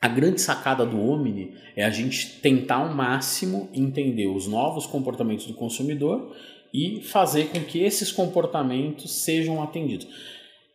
A 0.00 0.08
grande 0.08 0.40
sacada 0.40 0.86
do 0.86 0.98
Omni 0.98 1.52
é 1.76 1.84
a 1.84 1.90
gente 1.90 2.40
tentar 2.40 2.76
ao 2.76 2.94
máximo 2.94 3.68
entender 3.74 4.28
os 4.28 4.46
novos 4.46 4.86
comportamentos 4.86 5.44
do 5.44 5.52
consumidor 5.52 6.34
e 6.72 7.02
fazer 7.02 7.48
com 7.48 7.60
que 7.60 7.80
esses 7.82 8.10
comportamentos 8.10 9.10
sejam 9.22 9.62
atendidos. 9.62 10.06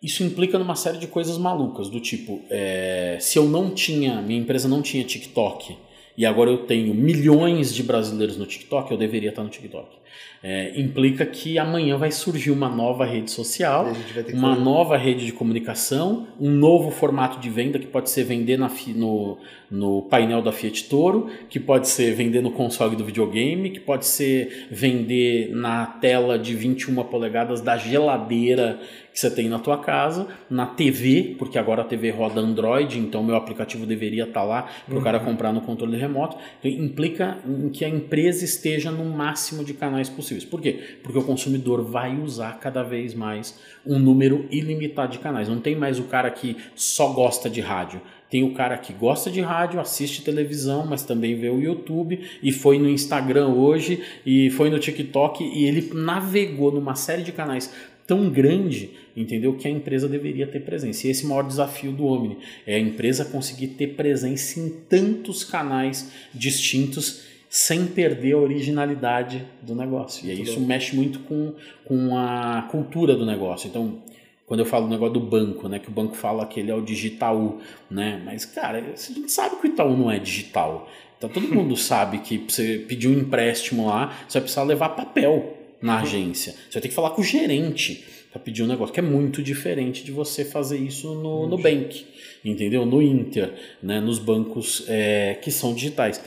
Isso 0.01 0.23
implica 0.23 0.59
numa 0.59 0.75
série 0.75 0.99
de 0.99 1.07
coisas 1.07 1.39
malucas, 1.39 1.89
do 1.89 1.99
tipo, 1.99 2.43
é, 2.51 3.17
se 3.19 3.39
eu 3.39 3.45
não 3.45 3.71
tinha, 3.71 4.21
minha 4.21 4.39
empresa 4.39 4.67
não 4.67 4.83
tinha 4.83 5.03
TikTok 5.03 5.75
e 6.15 6.23
agora 6.23 6.51
eu 6.51 6.67
tenho 6.67 6.93
milhões 6.93 7.73
de 7.73 7.81
brasileiros 7.81 8.37
no 8.37 8.45
TikTok, 8.45 8.91
eu 8.91 8.97
deveria 8.97 9.29
estar 9.29 9.43
no 9.43 9.49
TikTok 9.49 10.04
é, 10.43 10.79
implica 10.79 11.25
que 11.25 11.57
amanhã 11.57 11.97
vai 11.97 12.11
surgir 12.11 12.51
uma 12.51 12.69
nova 12.69 13.03
rede 13.03 13.31
social, 13.31 13.91
uma 14.31 14.55
nova 14.55 14.95
rede 14.95 15.25
de 15.25 15.31
comunicação, 15.31 16.27
um 16.39 16.51
novo 16.51 16.91
formato 16.91 17.39
de 17.39 17.49
venda 17.49 17.79
que 17.79 17.87
pode 17.87 18.11
ser 18.11 18.23
vender 18.23 18.57
na, 18.57 18.69
no, 18.95 19.39
no 19.71 20.03
painel 20.03 20.43
da 20.43 20.51
Fiat 20.51 20.83
Toro, 20.83 21.29
que 21.49 21.59
pode 21.59 21.87
ser 21.87 22.13
vender 22.13 22.41
no 22.41 22.51
console 22.51 22.95
do 22.95 23.03
videogame, 23.03 23.71
que 23.71 23.79
pode 23.79 24.05
ser 24.05 24.67
vender 24.69 25.49
na 25.51 25.85
tela 25.85 26.37
de 26.37 26.53
21 26.53 27.03
polegadas 27.05 27.61
da 27.61 27.75
geladeira 27.75 28.79
que 29.15 29.19
você 29.21 29.31
tem 29.31 29.47
na 29.47 29.57
tua 29.57 29.77
casa, 29.77 30.27
na 30.49 30.65
TV, 30.65 31.35
porque 31.39 31.57
agora 31.57 31.83
a 31.83 31.85
TV 31.85 32.09
roda 32.09 32.41
Android, 32.41 32.99
então 32.99 33.23
meu 33.23 33.37
aplicativo 33.37 33.85
deveria 33.85 34.25
estar 34.25 34.43
lá 34.43 34.67
para 34.85 34.93
o 34.93 34.97
uhum. 34.97 35.03
cara 35.03 35.21
comprar 35.21 35.53
no 35.53 35.61
controle 35.61 35.95
remoto. 35.97 36.35
Então, 36.59 36.69
implica 36.69 37.37
em 37.47 37.69
que 37.69 37.85
a 37.85 37.89
empresa 37.89 38.43
esteja 38.43 38.91
no 38.91 39.05
máximo 39.05 39.63
de 39.63 39.73
canais 39.73 40.04
possíveis. 40.09 40.45
Por 40.45 40.61
quê? 40.61 40.97
Porque 41.01 41.17
o 41.17 41.23
consumidor 41.23 41.83
vai 41.83 42.17
usar 42.17 42.59
cada 42.59 42.83
vez 42.83 43.13
mais 43.13 43.59
um 43.85 43.99
número 43.99 44.45
ilimitado 44.51 45.13
de 45.13 45.19
canais. 45.19 45.47
Não 45.47 45.59
tem 45.59 45.75
mais 45.75 45.99
o 45.99 46.03
cara 46.03 46.29
que 46.31 46.57
só 46.75 47.13
gosta 47.13 47.49
de 47.49 47.61
rádio. 47.61 48.01
Tem 48.29 48.43
o 48.43 48.53
cara 48.53 48.77
que 48.77 48.91
gosta 48.91 49.29
de 49.29 49.39
rádio, 49.41 49.79
assiste 49.79 50.23
televisão, 50.23 50.85
mas 50.85 51.03
também 51.03 51.35
vê 51.35 51.49
o 51.49 51.61
YouTube 51.61 52.19
e 52.41 52.51
foi 52.51 52.79
no 52.79 52.89
Instagram 52.89 53.49
hoje 53.49 54.03
e 54.25 54.49
foi 54.49 54.69
no 54.69 54.79
TikTok 54.79 55.43
e 55.43 55.65
ele 55.65 55.91
navegou 55.93 56.71
numa 56.71 56.95
série 56.95 57.23
de 57.23 57.31
canais 57.31 57.71
tão 58.07 58.29
grande, 58.29 58.91
entendeu? 59.15 59.53
Que 59.53 59.67
a 59.67 59.71
empresa 59.71 60.07
deveria 60.07 60.45
ter 60.47 60.59
presença. 60.61 61.07
E 61.07 61.09
esse 61.09 61.23
é 61.23 61.25
o 61.25 61.29
maior 61.29 61.43
desafio 61.43 61.91
do 61.91 62.05
Omni 62.05 62.37
é 62.65 62.75
a 62.75 62.79
empresa 62.79 63.25
conseguir 63.25 63.69
ter 63.69 63.95
presença 63.95 64.59
em 64.59 64.69
tantos 64.69 65.43
canais 65.43 66.11
distintos 66.33 67.23
sem 67.55 67.87
perder 67.87 68.33
a 68.33 68.37
originalidade 68.37 69.45
do 69.61 69.73
negócio. 69.73 70.27
E 70.27 70.31
aí 70.31 70.41
isso 70.41 70.59
mexe 70.59 70.93
muito 70.93 71.19
com, 71.19 71.53
com 71.85 72.17
a 72.17 72.67
cultura 72.69 73.15
do 73.15 73.25
negócio. 73.25 73.69
Então, 73.69 74.03
quando 74.45 74.59
eu 74.59 74.65
falo 74.65 74.87
do 74.87 74.91
negócio 74.91 75.13
do 75.13 75.21
banco, 75.21 75.69
né, 75.69 75.79
que 75.79 75.87
o 75.87 75.91
banco 75.91 76.17
fala 76.17 76.45
que 76.45 76.59
ele 76.59 76.69
é 76.69 76.75
o 76.75 76.81
digital, 76.81 77.57
né? 77.89 78.21
Mas 78.25 78.43
cara, 78.43 78.79
a 78.79 78.97
gente 78.97 79.31
sabe 79.31 79.55
que 79.55 79.67
o 79.67 79.71
Itaú 79.71 79.95
não 79.95 80.11
é 80.11 80.19
digital. 80.19 80.89
Então 81.17 81.29
todo 81.29 81.47
mundo 81.55 81.77
sabe 81.77 82.17
que 82.17 82.39
você 82.39 82.83
pedir 82.89 83.07
um 83.07 83.13
empréstimo 83.13 83.87
lá, 83.87 84.07
você 84.27 84.33
vai 84.33 84.41
precisar 84.41 84.63
levar 84.63 84.89
papel 84.89 85.57
na 85.81 86.01
agência. 86.01 86.51
Você 86.51 86.73
vai 86.73 86.81
ter 86.81 86.89
que 86.89 86.93
falar 86.93 87.11
com 87.11 87.21
o 87.21 87.23
gerente 87.23 88.03
para 88.35 88.41
pedir 88.41 88.63
um 88.63 88.67
negócio, 88.67 88.93
que 88.93 88.99
é 88.99 89.03
muito 89.03 89.41
diferente 89.41 90.03
de 90.03 90.11
você 90.11 90.43
fazer 90.43 90.77
isso 90.77 91.15
no, 91.15 91.47
no 91.47 91.57
Bank, 91.57 92.05
entendeu? 92.43 92.85
No 92.85 93.01
Inter, 93.01 93.53
né? 93.81 94.01
nos 94.01 94.19
bancos 94.19 94.83
é, 94.89 95.35
que 95.41 95.49
são 95.49 95.73
digitais. 95.73 96.21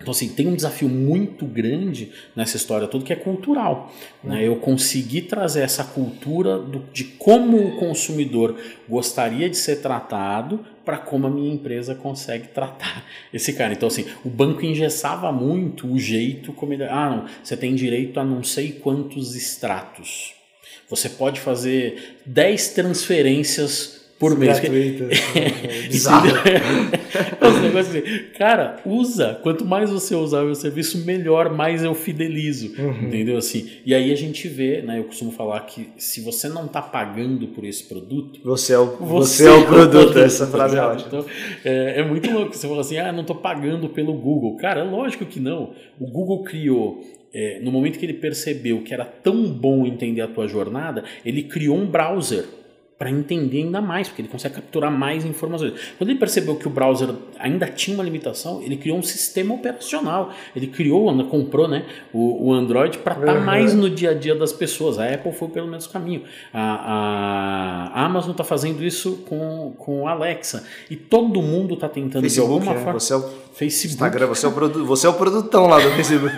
Então, 0.00 0.12
assim, 0.12 0.30
tem 0.30 0.48
um 0.48 0.56
desafio 0.56 0.88
muito 0.88 1.44
grande 1.44 2.10
nessa 2.34 2.56
história 2.56 2.88
toda 2.88 3.04
que 3.04 3.12
é 3.12 3.16
cultural. 3.16 3.92
Né? 4.24 4.48
Eu 4.48 4.56
consegui 4.56 5.20
trazer 5.20 5.60
essa 5.60 5.84
cultura 5.84 6.58
do, 6.58 6.78
de 6.90 7.04
como 7.04 7.58
o 7.58 7.76
consumidor 7.76 8.56
gostaria 8.88 9.50
de 9.50 9.58
ser 9.58 9.76
tratado 9.82 10.64
para 10.86 10.96
como 10.96 11.26
a 11.26 11.30
minha 11.30 11.52
empresa 11.52 11.94
consegue 11.94 12.48
tratar 12.48 13.04
esse 13.32 13.52
cara. 13.52 13.74
Então, 13.74 13.88
assim, 13.88 14.06
o 14.24 14.30
banco 14.30 14.64
engessava 14.64 15.30
muito 15.30 15.86
o 15.86 15.98
jeito 15.98 16.50
como 16.54 16.72
ele. 16.72 16.84
Ah, 16.84 17.10
não, 17.10 17.26
você 17.44 17.54
tem 17.54 17.74
direito 17.74 18.18
a 18.18 18.24
não 18.24 18.42
sei 18.42 18.72
quantos 18.72 19.36
extratos. 19.36 20.32
Você 20.88 21.10
pode 21.10 21.40
fazer 21.40 22.16
10 22.24 22.68
transferências 22.70 23.99
por 24.20 24.38
mês. 24.38 24.60
Gratuito. 24.60 25.04
É, 25.30 25.88
bizarro. 25.88 26.28
Assim, 27.78 28.02
cara, 28.36 28.76
usa. 28.84 29.38
Quanto 29.42 29.64
mais 29.64 29.90
você 29.90 30.14
usar 30.14 30.42
o 30.42 30.46
meu 30.46 30.54
serviço, 30.54 30.98
melhor, 31.04 31.54
mais 31.54 31.82
eu 31.82 31.94
fidelizo. 31.94 32.74
Uhum. 32.78 33.06
Entendeu? 33.06 33.38
Assim, 33.38 33.70
e 33.86 33.94
aí 33.94 34.12
a 34.12 34.16
gente 34.16 34.46
vê, 34.48 34.82
né? 34.82 34.98
Eu 34.98 35.04
costumo 35.04 35.30
falar 35.30 35.60
que 35.60 35.88
se 35.96 36.20
você 36.20 36.48
não 36.48 36.66
está 36.66 36.82
pagando 36.82 37.48
por 37.48 37.64
esse 37.64 37.84
produto. 37.84 38.40
Você 38.44 38.74
é 38.74 38.78
o, 38.78 38.96
você, 38.96 39.44
você 39.44 39.48
é 39.48 39.52
o 39.52 39.66
produto. 39.66 39.90
produto 39.90 40.18
essa 40.18 40.46
frase 40.48 40.76
é 40.76 40.80
ótima. 40.80 41.06
Então, 41.06 41.26
é, 41.64 42.00
é, 42.00 42.04
muito 42.04 42.30
louco. 42.30 42.54
Você 42.54 42.68
fala 42.68 42.80
assim, 42.80 42.98
ah, 42.98 43.12
não 43.12 43.22
estou 43.22 43.36
pagando 43.36 43.88
pelo 43.88 44.12
Google. 44.12 44.56
Cara, 44.56 44.80
é 44.80 44.84
lógico 44.84 45.24
que 45.24 45.40
não. 45.40 45.72
O 45.98 46.06
Google 46.06 46.42
criou 46.42 47.02
é, 47.32 47.60
no 47.62 47.70
momento 47.70 47.98
que 47.98 48.04
ele 48.04 48.14
percebeu 48.14 48.82
que 48.82 48.92
era 48.92 49.04
tão 49.04 49.44
bom 49.44 49.86
entender 49.86 50.20
a 50.20 50.28
tua 50.28 50.46
jornada, 50.46 51.04
ele 51.24 51.44
criou 51.44 51.76
um 51.76 51.86
browser 51.86 52.44
para 53.00 53.10
entender 53.10 53.62
ainda 53.62 53.80
mais, 53.80 54.08
porque 54.08 54.20
ele 54.20 54.28
consegue 54.28 54.56
capturar 54.56 54.92
mais 54.92 55.24
informações. 55.24 55.72
Quando 55.96 56.10
ele 56.10 56.18
percebeu 56.18 56.54
que 56.56 56.66
o 56.66 56.70
browser 56.70 57.08
ainda 57.38 57.66
tinha 57.66 57.96
uma 57.96 58.04
limitação, 58.04 58.60
ele 58.60 58.76
criou 58.76 58.98
um 58.98 59.02
sistema 59.02 59.54
operacional. 59.54 60.30
Ele 60.54 60.66
criou, 60.66 61.10
comprou 61.24 61.66
né, 61.66 61.86
o, 62.12 62.48
o 62.48 62.52
Android 62.52 62.98
para 62.98 63.14
estar 63.14 63.26
tá 63.26 63.38
uhum. 63.38 63.40
mais 63.46 63.72
no 63.72 63.88
dia 63.88 64.10
a 64.10 64.14
dia 64.14 64.34
das 64.34 64.52
pessoas. 64.52 64.98
A 64.98 65.14
Apple 65.14 65.32
foi 65.32 65.48
pelo 65.48 65.66
mesmo 65.66 65.90
caminho. 65.90 66.24
A, 66.52 67.90
a 67.94 68.04
Amazon 68.04 68.32
está 68.32 68.44
fazendo 68.44 68.84
isso 68.84 69.24
com, 69.26 69.72
com 69.78 70.06
a 70.06 70.10
Alexa. 70.10 70.66
E 70.90 70.94
todo 70.94 71.40
mundo 71.40 71.72
está 71.72 71.88
tentando 71.88 72.20
Facebook, 72.20 72.50
de 72.50 72.68
alguma 72.68 72.74
né? 72.74 72.84
forma. 72.84 73.00
Você 73.00 73.14
é 73.14 73.16
o 73.16 73.22
Facebook. 73.52 73.94
Instagram, 73.94 74.26
você 74.26 74.46
é 74.46 74.48
o, 74.48 74.52
produ 74.52 74.86
você 74.86 75.06
é 75.06 75.10
o 75.10 75.14
produtão 75.14 75.66
lá 75.66 75.78
do 75.78 75.90
Facebook. 75.96 76.34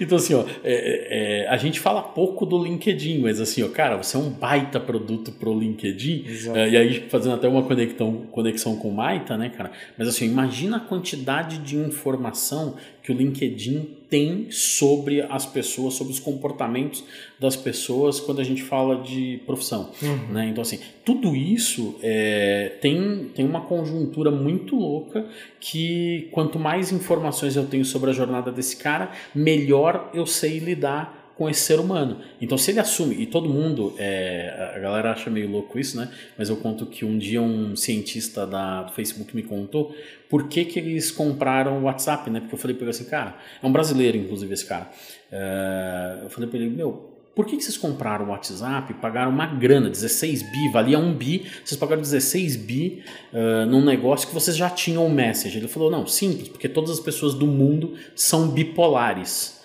então, 0.00 0.16
assim, 0.16 0.34
ó, 0.34 0.44
é, 0.62 1.44
é, 1.44 1.48
a 1.48 1.56
gente 1.56 1.80
fala 1.80 2.02
pouco 2.02 2.46
do 2.46 2.62
LinkedIn, 2.62 3.20
mas 3.20 3.40
assim, 3.40 3.62
ó, 3.62 3.68
cara, 3.68 3.96
você 3.96 4.16
é 4.16 4.20
um 4.20 4.30
baita 4.30 4.78
produto 4.78 5.32
pro 5.32 5.58
LinkedIn. 5.58 6.24
É, 6.54 6.68
e 6.70 6.76
aí, 6.76 7.04
fazendo 7.08 7.34
até 7.34 7.48
uma 7.48 7.62
conexão, 7.62 8.26
conexão 8.30 8.76
com 8.76 8.88
o 8.88 8.94
Maita, 8.94 9.36
né, 9.36 9.50
cara? 9.50 9.72
Mas 9.98 10.08
assim, 10.08 10.26
imagina 10.26 10.78
a 10.78 10.80
quantidade 10.80 11.58
de 11.58 11.76
informação 11.76 12.76
que 13.02 13.12
o 13.12 13.14
LinkedIn 13.14 13.88
tem 14.14 14.46
sobre 14.48 15.22
as 15.22 15.44
pessoas, 15.44 15.94
sobre 15.94 16.12
os 16.12 16.20
comportamentos 16.20 17.02
das 17.36 17.56
pessoas 17.56 18.20
quando 18.20 18.40
a 18.40 18.44
gente 18.44 18.62
fala 18.62 19.02
de 19.02 19.42
profissão. 19.44 19.90
Uhum. 20.00 20.32
Né? 20.32 20.50
Então, 20.50 20.62
assim, 20.62 20.78
tudo 21.04 21.34
isso 21.34 21.96
é, 22.00 22.76
tem, 22.80 23.32
tem 23.34 23.44
uma 23.44 23.62
conjuntura 23.62 24.30
muito 24.30 24.76
louca 24.76 25.26
que 25.58 26.28
quanto 26.30 26.60
mais 26.60 26.92
informações 26.92 27.56
eu 27.56 27.66
tenho 27.66 27.84
sobre 27.84 28.10
a 28.10 28.12
jornada 28.12 28.52
desse 28.52 28.76
cara, 28.76 29.10
melhor 29.34 30.10
eu 30.14 30.26
sei 30.26 30.60
lidar 30.60 31.23
com 31.36 31.48
esse 31.48 31.60
ser 31.60 31.80
humano. 31.80 32.20
Então, 32.40 32.56
se 32.56 32.70
ele 32.70 32.80
assume, 32.80 33.16
e 33.16 33.26
todo 33.26 33.48
mundo, 33.48 33.94
é, 33.98 34.72
a 34.76 34.78
galera 34.78 35.12
acha 35.12 35.28
meio 35.28 35.50
louco 35.50 35.78
isso, 35.78 35.96
né? 35.96 36.10
Mas 36.38 36.48
eu 36.48 36.56
conto 36.56 36.86
que 36.86 37.04
um 37.04 37.18
dia 37.18 37.42
um 37.42 37.74
cientista 37.74 38.46
da, 38.46 38.82
do 38.84 38.92
Facebook 38.92 39.34
me 39.34 39.42
contou 39.42 39.94
por 40.28 40.48
que, 40.48 40.64
que 40.64 40.78
eles 40.78 41.10
compraram 41.10 41.78
o 41.78 41.82
WhatsApp, 41.82 42.30
né? 42.30 42.40
Porque 42.40 42.54
eu 42.54 42.58
falei 42.58 42.76
para 42.76 42.84
ele 42.84 42.90
assim, 42.90 43.04
cara, 43.04 43.36
é 43.62 43.66
um 43.66 43.72
brasileiro, 43.72 44.16
inclusive, 44.16 44.52
esse 44.54 44.66
cara. 44.66 44.90
É, 45.30 46.20
eu 46.22 46.30
falei 46.30 46.48
para 46.48 46.58
ele, 46.58 46.70
meu, 46.70 47.14
por 47.34 47.46
que, 47.46 47.56
que 47.56 47.64
vocês 47.64 47.76
compraram 47.76 48.26
o 48.26 48.28
WhatsApp, 48.28 48.94
pagaram 48.94 49.32
uma 49.32 49.46
grana, 49.46 49.90
16 49.90 50.42
bi, 50.42 50.70
valia 50.72 50.98
1 50.98 51.14
bi, 51.14 51.44
vocês 51.64 51.78
pagaram 51.78 52.00
16 52.00 52.54
bi 52.56 53.02
uh, 53.32 53.66
num 53.66 53.84
negócio 53.84 54.28
que 54.28 54.34
vocês 54.34 54.56
já 54.56 54.70
tinham 54.70 55.04
o 55.04 55.10
Message? 55.10 55.58
Ele 55.58 55.66
falou, 55.66 55.90
não, 55.90 56.06
simples, 56.06 56.48
porque 56.48 56.68
todas 56.68 56.90
as 56.92 57.00
pessoas 57.00 57.34
do 57.34 57.46
mundo 57.46 57.94
são 58.14 58.48
bipolares. 58.48 59.63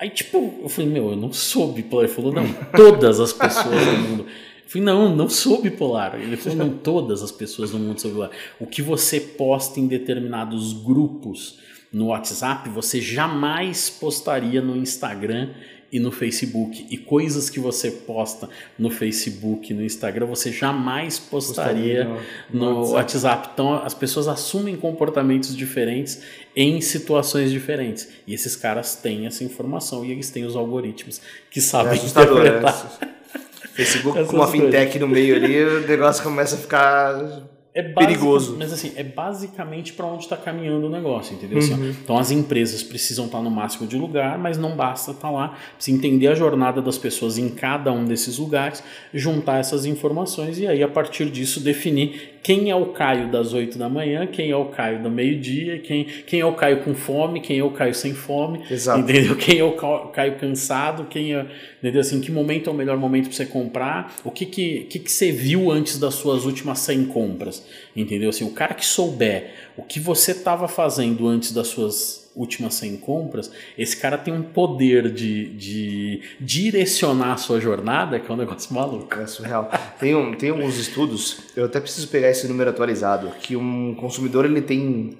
Aí, 0.00 0.08
tipo, 0.08 0.60
eu 0.62 0.68
falei, 0.70 0.90
meu, 0.90 1.10
eu 1.10 1.16
não 1.16 1.30
sou 1.30 1.72
bipolar. 1.72 2.06
Ele 2.06 2.14
falou, 2.14 2.32
não, 2.32 2.50
todas 2.74 3.20
as 3.20 3.34
pessoas 3.34 3.84
do 3.84 3.92
mundo. 3.98 4.26
Eu 4.26 4.66
falei, 4.66 4.84
não, 4.84 5.14
não 5.14 5.28
sou 5.28 5.60
bipolar. 5.60 6.14
Ele 6.14 6.38
falou, 6.38 6.58
não, 6.58 6.70
todas 6.70 7.22
as 7.22 7.30
pessoas 7.30 7.72
do 7.72 7.78
mundo 7.78 8.00
são 8.00 8.10
bipolar. 8.10 8.30
O 8.58 8.66
que 8.66 8.80
você 8.80 9.20
posta 9.20 9.78
em 9.78 9.86
determinados 9.86 10.72
grupos 10.72 11.58
no 11.92 12.06
WhatsApp, 12.06 12.70
você 12.70 12.98
jamais 13.00 13.90
postaria 13.90 14.62
no 14.62 14.76
Instagram 14.76 15.50
e 15.92 15.98
no 15.98 16.12
Facebook. 16.12 16.86
E 16.90 16.96
coisas 16.96 17.50
que 17.50 17.58
você 17.58 17.90
posta 17.90 18.48
no 18.78 18.90
Facebook, 18.90 19.72
no 19.74 19.84
Instagram, 19.84 20.26
você 20.26 20.52
jamais 20.52 21.18
postaria, 21.18 22.06
postaria 22.06 22.26
no, 22.50 22.70
no 22.70 22.90
WhatsApp. 22.92 23.20
WhatsApp. 23.20 23.50
Então 23.54 23.74
as 23.74 23.94
pessoas 23.94 24.28
assumem 24.28 24.76
comportamentos 24.76 25.56
diferentes 25.56 26.22
em 26.54 26.80
situações 26.80 27.50
diferentes. 27.50 28.08
E 28.26 28.34
esses 28.34 28.56
caras 28.56 28.96
têm 28.96 29.26
essa 29.26 29.44
informação 29.44 30.04
e 30.04 30.12
eles 30.12 30.30
têm 30.30 30.44
os 30.44 30.56
algoritmos 30.56 31.20
que 31.50 31.60
sabem 31.60 31.98
é 31.98 32.04
interpretar. 32.04 32.98
Né? 33.00 33.08
Facebook 33.72 34.24
com 34.26 34.36
uma 34.36 34.48
fintech 34.48 34.98
no 34.98 35.08
meio 35.08 35.36
ali, 35.36 35.62
o 35.62 35.86
negócio 35.86 36.22
começa 36.22 36.56
a 36.56 36.58
ficar 36.58 37.42
é 37.72 37.82
perigoso. 37.82 38.56
Mas 38.58 38.72
assim, 38.72 38.92
é 38.96 39.04
basicamente 39.04 39.92
para 39.92 40.06
onde 40.06 40.24
está 40.24 40.36
caminhando 40.36 40.86
o 40.86 40.90
negócio, 40.90 41.34
entendeu? 41.34 41.58
Assim, 41.58 41.74
uhum. 41.74 41.90
então 41.90 42.18
as 42.18 42.30
empresas 42.30 42.82
precisam 42.82 43.26
estar 43.26 43.38
tá 43.38 43.44
no 43.44 43.50
máximo 43.50 43.86
de 43.86 43.96
lugar, 43.96 44.38
mas 44.38 44.58
não 44.58 44.74
basta 44.74 45.12
estar 45.12 45.28
tá 45.28 45.30
lá, 45.30 45.56
precisa 45.76 45.96
entender 45.96 46.28
a 46.28 46.34
jornada 46.34 46.82
das 46.82 46.98
pessoas 46.98 47.38
em 47.38 47.48
cada 47.48 47.92
um 47.92 48.04
desses 48.04 48.38
lugares, 48.38 48.82
juntar 49.14 49.58
essas 49.58 49.86
informações 49.86 50.58
e 50.58 50.66
aí 50.66 50.82
a 50.82 50.88
partir 50.88 51.30
disso 51.30 51.60
definir 51.60 52.40
quem 52.42 52.70
é 52.70 52.74
o 52.74 52.86
Caio 52.86 53.30
das 53.30 53.52
8 53.52 53.76
da 53.76 53.88
manhã, 53.88 54.26
quem 54.26 54.50
é 54.50 54.56
o 54.56 54.66
Caio 54.66 55.02
do 55.02 55.10
meio-dia, 55.10 55.78
quem, 55.78 56.04
quem 56.04 56.40
é 56.40 56.44
o 56.44 56.54
Caio 56.54 56.82
com 56.82 56.94
fome, 56.94 57.40
quem 57.40 57.58
é 57.58 57.62
o 57.62 57.70
Caio 57.70 57.94
sem 57.94 58.14
fome, 58.14 58.62
Exato. 58.70 59.00
entendeu? 59.00 59.36
Quem 59.36 59.58
é 59.58 59.64
o 59.64 59.72
Caio 60.08 60.36
cansado, 60.38 61.04
quem 61.04 61.34
é, 61.34 61.46
entendeu? 61.78 62.00
Assim, 62.00 62.20
que 62.20 62.32
momento 62.32 62.70
é 62.70 62.72
o 62.72 62.76
melhor 62.76 62.96
momento 62.96 63.28
para 63.28 63.36
você 63.36 63.46
comprar, 63.46 64.14
o 64.24 64.30
que 64.30 64.46
que, 64.46 64.80
que 64.84 64.98
que 64.98 65.12
você 65.12 65.30
viu 65.30 65.70
antes 65.70 65.98
das 65.98 66.14
suas 66.14 66.44
últimas 66.46 66.78
100 66.80 67.06
compras, 67.06 67.59
entendeu? 67.94 68.30
Assim, 68.30 68.44
o 68.44 68.50
cara 68.50 68.74
que 68.74 68.84
souber 68.84 69.54
o 69.76 69.82
que 69.82 69.98
você 69.98 70.32
estava 70.32 70.68
fazendo 70.68 71.26
antes 71.26 71.52
das 71.52 71.68
suas 71.68 72.30
últimas 72.34 72.74
100 72.74 72.98
compras, 72.98 73.50
esse 73.76 73.96
cara 73.96 74.16
tem 74.16 74.32
um 74.32 74.42
poder 74.42 75.10
de, 75.10 75.46
de 75.54 76.22
direcionar 76.40 77.34
a 77.34 77.36
sua 77.36 77.60
jornada 77.60 78.20
que 78.20 78.30
é 78.30 78.34
um 78.34 78.36
negócio 78.36 78.72
maluco. 78.74 79.18
É 79.18 79.26
surreal. 79.26 79.70
Tem, 79.98 80.14
um, 80.14 80.34
tem 80.34 80.50
alguns 80.50 80.78
estudos, 80.78 81.38
eu 81.56 81.64
até 81.64 81.80
preciso 81.80 82.08
pegar 82.08 82.30
esse 82.30 82.46
número 82.46 82.70
atualizado, 82.70 83.30
que 83.40 83.56
um 83.56 83.94
consumidor 83.94 84.44
ele 84.44 84.62
tem. 84.62 85.16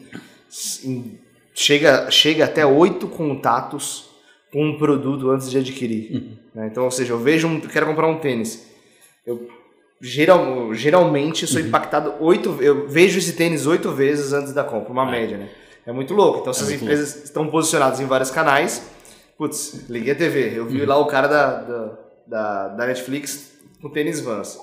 Chega, 1.54 2.10
chega 2.10 2.44
até 2.44 2.64
oito 2.64 3.08
contatos 3.08 4.10
com 4.52 4.64
um 4.66 4.78
produto 4.78 5.30
antes 5.30 5.50
de 5.50 5.58
adquirir. 5.58 6.12
Uhum. 6.12 6.36
Né? 6.54 6.68
Então, 6.70 6.84
ou 6.84 6.90
seja, 6.90 7.12
eu 7.12 7.18
vejo 7.18 7.46
um, 7.46 7.60
quero 7.60 7.86
comprar 7.86 8.08
um 8.08 8.18
tênis. 8.18 8.68
Eu 9.26 9.48
geral, 10.00 10.72
geralmente 10.72 11.46
sou 11.46 11.60
uhum. 11.60 11.66
impactado 11.66 12.14
oito. 12.20 12.56
Eu 12.60 12.88
vejo 12.88 13.18
esse 13.18 13.34
tênis 13.34 13.66
oito 13.66 13.92
vezes 13.92 14.32
antes 14.32 14.52
da 14.52 14.64
compra, 14.64 14.92
uma 14.92 15.06
é. 15.08 15.10
média, 15.10 15.36
né? 15.36 15.48
É 15.86 15.92
muito 15.92 16.14
louco. 16.14 16.40
Então, 16.40 16.52
se 16.52 16.62
é 16.62 16.64
as 16.64 16.70
empresas 16.72 17.08
louco. 17.10 17.24
estão 17.24 17.48
posicionadas 17.48 18.00
em 18.00 18.06
vários 18.06 18.30
canais, 18.30 18.82
putz, 19.36 19.88
liguei 19.88 20.12
a 20.12 20.16
TV, 20.16 20.52
eu 20.56 20.66
vi 20.66 20.80
uhum. 20.80 20.88
lá 20.88 20.98
o 20.98 21.06
cara 21.06 21.26
da, 21.26 21.60
da, 21.60 21.98
da, 22.26 22.68
da, 22.68 22.86
Netflix 22.86 23.52
com 23.80 23.90
tênis 23.90 24.20
Vans. 24.20 24.58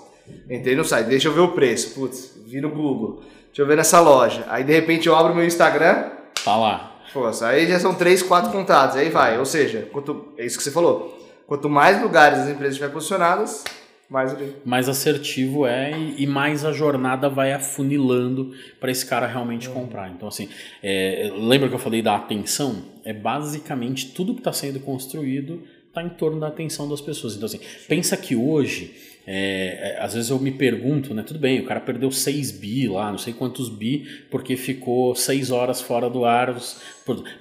Entrei 0.49 0.75
no 0.75 0.83
site, 0.83 1.07
deixa 1.07 1.27
eu 1.27 1.33
ver 1.33 1.41
o 1.41 1.49
preço. 1.49 1.93
Putz, 1.99 2.33
vi 2.45 2.59
no 2.59 2.69
Google, 2.69 3.21
deixa 3.47 3.61
eu 3.61 3.67
ver 3.67 3.77
nessa 3.77 3.99
loja. 3.99 4.45
Aí, 4.49 4.63
de 4.63 4.73
repente, 4.73 5.07
eu 5.07 5.15
abro 5.15 5.35
meu 5.35 5.45
Instagram. 5.45 6.11
Tá 6.43 6.55
lá. 6.55 6.93
Aí 7.41 7.67
já 7.67 7.79
são 7.79 7.95
três, 7.95 8.21
quatro 8.21 8.51
contatos, 8.51 8.95
aí 8.95 9.09
vai. 9.09 9.39
Ou 9.39 9.45
seja, 9.45 9.87
quanto, 9.91 10.33
é 10.37 10.45
isso 10.45 10.57
que 10.57 10.63
você 10.63 10.71
falou. 10.71 11.17
Quanto 11.47 11.69
mais 11.69 12.01
lugares 12.01 12.39
as 12.39 12.49
empresas 12.49 12.73
estiverem 12.73 12.93
posicionadas, 12.93 13.63
mais, 14.09 14.35
mais 14.63 14.89
assertivo 14.89 15.65
é 15.65 15.91
e, 15.91 16.23
e, 16.23 16.27
mais 16.27 16.63
a 16.63 16.71
jornada 16.71 17.29
vai 17.29 17.51
afunilando 17.51 18.53
para 18.79 18.89
esse 18.89 19.05
cara 19.05 19.27
realmente 19.27 19.67
uhum. 19.67 19.73
comprar. 19.73 20.09
Então, 20.09 20.27
assim, 20.27 20.47
é, 20.81 21.31
lembra 21.35 21.67
que 21.67 21.75
eu 21.75 21.79
falei 21.79 22.01
da 22.01 22.15
atenção? 22.15 22.85
É 23.03 23.11
basicamente 23.13 24.11
tudo 24.11 24.33
que 24.33 24.39
está 24.39 24.53
sendo 24.53 24.79
construído 24.79 25.63
está 25.87 26.03
em 26.03 26.09
torno 26.09 26.39
da 26.39 26.47
atenção 26.47 26.87
das 26.87 27.01
pessoas. 27.01 27.35
Então, 27.35 27.47
assim, 27.47 27.59
pensa 27.87 28.15
que 28.15 28.35
hoje 28.35 28.93
é, 29.29 29.95
é, 29.97 30.01
às 30.01 30.13
vezes 30.13 30.29
eu 30.29 30.39
me 30.39 30.51
pergunto, 30.51 31.13
né? 31.13 31.21
Tudo 31.21 31.37
bem, 31.37 31.59
o 31.59 31.65
cara 31.65 31.81
perdeu 31.81 32.09
6 32.09 32.51
bi 32.51 32.87
lá, 32.87 33.11
não 33.11 33.17
sei 33.17 33.33
quantos 33.33 33.67
bi, 33.67 34.07
porque 34.31 34.55
ficou 34.55 35.13
6 35.13 35.51
horas 35.51 35.81
fora 35.81 36.09
do 36.09 36.23
ar. 36.23 36.55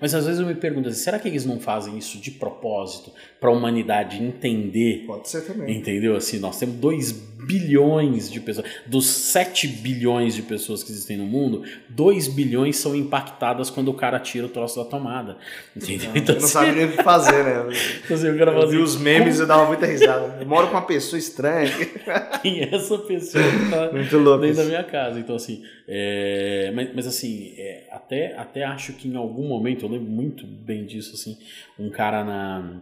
Mas 0.00 0.14
às 0.14 0.26
vezes 0.26 0.40
eu 0.40 0.46
me 0.46 0.54
pergunto, 0.54 0.88
assim, 0.88 1.00
será 1.00 1.18
que 1.18 1.28
eles 1.28 1.44
não 1.44 1.58
fazem 1.58 1.96
isso 1.98 2.18
de 2.18 2.30
propósito 2.30 3.10
para 3.40 3.50
a 3.50 3.52
humanidade 3.52 4.22
entender? 4.22 5.04
Pode 5.06 5.28
ser 5.28 5.42
também. 5.42 5.76
Entendeu? 5.76 6.16
Assim, 6.16 6.38
nós 6.38 6.58
temos 6.58 6.76
2 6.76 7.36
bilhões 7.46 8.30
de 8.30 8.40
pessoas. 8.40 8.66
Dos 8.86 9.06
7 9.06 9.68
bilhões 9.68 10.34
de 10.34 10.42
pessoas 10.42 10.82
que 10.82 10.90
existem 10.90 11.16
no 11.16 11.24
mundo, 11.24 11.62
2 11.88 12.28
bilhões 12.28 12.76
são 12.76 12.94
impactadas 12.94 13.70
quando 13.70 13.88
o 13.88 13.94
cara 13.94 14.18
tira 14.18 14.46
o 14.46 14.48
troço 14.48 14.82
da 14.82 14.84
tomada. 14.84 15.36
Entendeu? 15.74 16.10
Não, 16.10 16.16
então, 16.16 16.34
não 16.34 16.44
assim, 16.44 16.52
sabe 16.52 16.72
nem 16.72 16.86
o 16.86 16.92
que 16.92 17.02
fazer, 17.02 17.44
né? 17.44 17.56
Então, 18.06 18.16
assim, 18.16 18.26
eu, 18.26 18.68
vi 18.68 18.76
os 18.78 18.96
memes 18.96 19.38
e 19.38 19.42
eu 19.42 19.46
dava 19.46 19.66
muita 19.66 19.86
risada. 19.86 20.38
Eu 20.40 20.46
moro 20.46 20.66
com 20.66 20.74
uma 20.74 20.82
pessoa 20.82 21.18
estranha. 21.18 21.70
Quem 22.42 22.62
é 22.62 22.74
essa 22.74 22.98
pessoa 22.98 23.44
que 23.44 23.70
tá 23.70 23.92
Muito 23.92 24.18
louco 24.18 24.42
dentro 24.42 24.60
isso. 24.60 24.62
da 24.62 24.68
minha 24.68 24.84
casa? 24.84 25.18
Então, 25.18 25.36
assim, 25.36 25.62
é, 25.88 26.72
mas, 26.74 26.88
mas, 26.94 27.06
assim, 27.06 27.54
é, 27.56 27.84
até, 27.90 28.36
até 28.36 28.64
acho 28.64 28.92
que 28.94 29.08
em 29.08 29.16
algum 29.16 29.48
momento, 29.56 29.84
eu 29.84 29.90
lembro 29.90 30.10
muito 30.10 30.46
bem 30.46 30.84
disso, 30.84 31.14
assim, 31.14 31.36
um 31.78 31.90
cara 31.90 32.24
na 32.24 32.80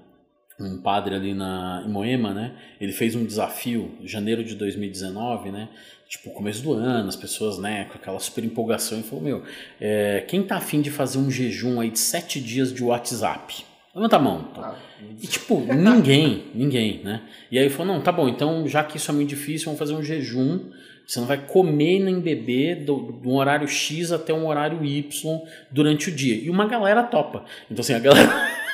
um 0.59 0.79
padre 0.79 1.15
ali 1.15 1.35
na, 1.35 1.83
em 1.85 1.91
Moema, 1.91 2.33
né? 2.33 2.55
Ele 2.81 2.93
fez 2.93 3.17
um 3.17 3.25
desafio, 3.25 3.91
janeiro 4.05 4.45
de 4.45 4.55
2019, 4.55 5.51
né? 5.51 5.69
Tipo, 6.09 6.31
começo 6.31 6.63
do 6.63 6.73
ano, 6.75 7.09
as 7.09 7.17
pessoas, 7.17 7.59
né, 7.59 7.87
com 7.87 7.95
aquela 7.95 8.21
super 8.21 8.45
empolgação, 8.45 9.01
e 9.01 9.03
falou: 9.03 9.25
Meu, 9.25 9.43
é, 9.81 10.25
quem 10.29 10.43
tá 10.43 10.57
afim 10.57 10.81
de 10.81 10.91
fazer 10.91 11.19
um 11.19 11.31
jejum 11.31 11.81
aí 11.81 11.91
de 11.91 11.99
sete 11.99 12.41
dias 12.41 12.73
de 12.73 12.85
WhatsApp? 12.85 13.65
Levanta 13.95 14.17
a 14.17 14.19
mão. 14.19 14.49
Ah, 14.57 14.75
e 15.23 15.27
tipo, 15.27 15.61
ninguém, 15.61 16.45
ninguém, 16.55 17.03
né? 17.03 17.23
E 17.51 17.59
aí 17.59 17.65
ele 17.65 17.75
falou: 17.75 17.95
Não, 17.95 18.01
tá 18.01 18.13
bom, 18.13 18.29
então 18.29 18.67
já 18.69 18.85
que 18.85 18.97
isso 18.97 19.11
é 19.11 19.15
muito 19.15 19.29
difícil, 19.29 19.67
vamos 19.67 19.79
fazer 19.79 19.95
um 19.95 20.03
jejum. 20.03 20.71
Você 21.07 21.21
não 21.21 21.27
vai 21.27 21.47
comer 21.47 21.99
nem 22.01 22.21
beber 22.21 22.85
do, 22.85 23.13
do 23.13 23.33
horário 23.33 23.69
X 23.69 24.11
até 24.13 24.33
um 24.33 24.47
horário 24.47 24.85
Y 24.85 25.43
durante 25.71 26.09
o 26.09 26.13
dia. 26.13 26.35
E 26.35 26.49
uma 26.49 26.67
galera 26.67 27.03
topa. 27.03 27.45
Então, 27.71 27.83
assim, 27.83 27.95
a 27.95 27.99
galera. 27.99 28.29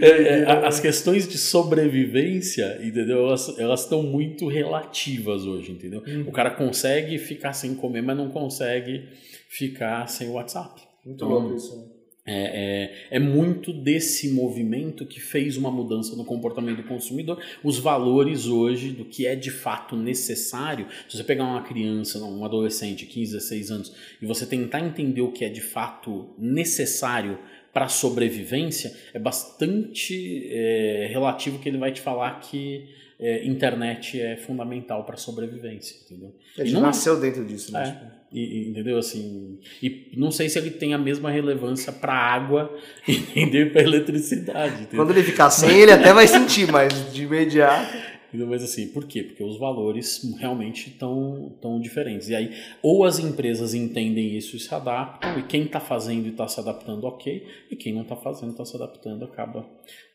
É, 0.00 0.40
é, 0.40 0.66
as 0.66 0.78
questões 0.80 1.28
de 1.28 1.36
sobrevivência, 1.38 2.78
entendeu? 2.82 3.26
Elas 3.58 3.80
estão 3.80 4.02
muito 4.02 4.46
relativas 4.46 5.44
hoje, 5.44 5.72
entendeu? 5.72 6.02
Uhum. 6.06 6.28
O 6.28 6.32
cara 6.32 6.50
consegue 6.50 7.18
ficar 7.18 7.52
sem 7.52 7.74
comer, 7.74 8.02
mas 8.02 8.16
não 8.16 8.30
consegue 8.30 9.08
ficar 9.48 10.06
sem 10.08 10.28
o 10.28 10.32
WhatsApp. 10.32 10.82
Muito 11.04 11.24
então, 11.24 11.28
louco 11.28 11.54
isso. 11.54 11.76
Né? 11.76 11.93
É, 12.26 13.10
é, 13.10 13.16
é, 13.16 13.18
muito 13.18 13.70
desse 13.70 14.32
movimento 14.32 15.04
que 15.04 15.20
fez 15.20 15.58
uma 15.58 15.70
mudança 15.70 16.16
no 16.16 16.24
comportamento 16.24 16.78
do 16.78 16.88
consumidor. 16.88 17.38
Os 17.62 17.78
valores 17.78 18.46
hoje 18.46 18.92
do 18.92 19.04
que 19.04 19.26
é 19.26 19.36
de 19.36 19.50
fato 19.50 19.94
necessário. 19.94 20.86
Se 21.06 21.18
você 21.18 21.24
pegar 21.24 21.44
uma 21.44 21.62
criança, 21.62 22.18
um 22.24 22.42
adolescente, 22.42 23.04
15, 23.04 23.32
16 23.32 23.70
anos, 23.70 23.92
e 24.22 24.26
você 24.26 24.46
tentar 24.46 24.80
entender 24.80 25.20
o 25.20 25.32
que 25.32 25.44
é 25.44 25.50
de 25.50 25.60
fato 25.60 26.30
necessário 26.38 27.38
para 27.74 27.88
sobrevivência, 27.88 28.96
é 29.12 29.18
bastante 29.18 30.48
é, 30.50 31.08
relativo 31.10 31.58
que 31.58 31.68
ele 31.68 31.76
vai 31.76 31.92
te 31.92 32.00
falar 32.00 32.40
que 32.40 32.88
é, 33.18 33.44
internet 33.46 34.20
é 34.20 34.36
fundamental 34.36 35.04
para 35.04 35.16
sobrevivência, 35.16 35.96
entendeu? 36.04 36.34
Ele 36.56 36.72
não 36.72 36.80
nasceu 36.80 37.20
dentro 37.20 37.44
disso, 37.44 37.72
né? 37.72 38.12
E, 38.34 38.68
entendeu? 38.68 38.98
Assim, 38.98 39.60
e 39.80 40.10
não 40.16 40.32
sei 40.32 40.48
se 40.48 40.58
ele 40.58 40.72
tem 40.72 40.92
a 40.92 40.98
mesma 40.98 41.30
relevância 41.30 41.92
para 41.92 42.12
água 42.12 42.76
e 43.06 43.66
para 43.66 43.82
eletricidade. 43.82 44.82
Entendeu? 44.82 44.96
Quando 44.96 45.10
ele 45.10 45.22
ficar 45.22 45.50
sem, 45.50 45.82
ele 45.82 45.92
até 45.92 46.12
vai 46.12 46.26
sentir, 46.26 46.70
mas 46.70 47.12
de 47.12 47.22
imediato. 47.22 47.96
Mas 48.32 48.64
assim, 48.64 48.88
por 48.88 49.06
quê? 49.06 49.22
Porque 49.22 49.44
os 49.44 49.58
valores 49.58 50.20
realmente 50.40 50.88
estão 50.88 51.56
tão 51.62 51.80
diferentes. 51.80 52.28
E 52.28 52.34
aí, 52.34 52.50
ou 52.82 53.04
as 53.04 53.20
empresas 53.20 53.74
entendem 53.74 54.36
isso 54.36 54.56
e 54.56 54.58
se 54.58 54.74
adaptam, 54.74 55.38
e 55.38 55.44
quem 55.44 55.62
está 55.62 55.78
fazendo 55.78 56.26
e 56.26 56.30
está 56.30 56.48
se 56.48 56.58
adaptando, 56.58 57.04
ok, 57.04 57.46
e 57.70 57.76
quem 57.76 57.92
não 57.92 58.02
está 58.02 58.16
fazendo 58.16 58.50
está 58.50 58.64
se 58.64 58.74
adaptando, 58.74 59.24
acaba 59.24 59.64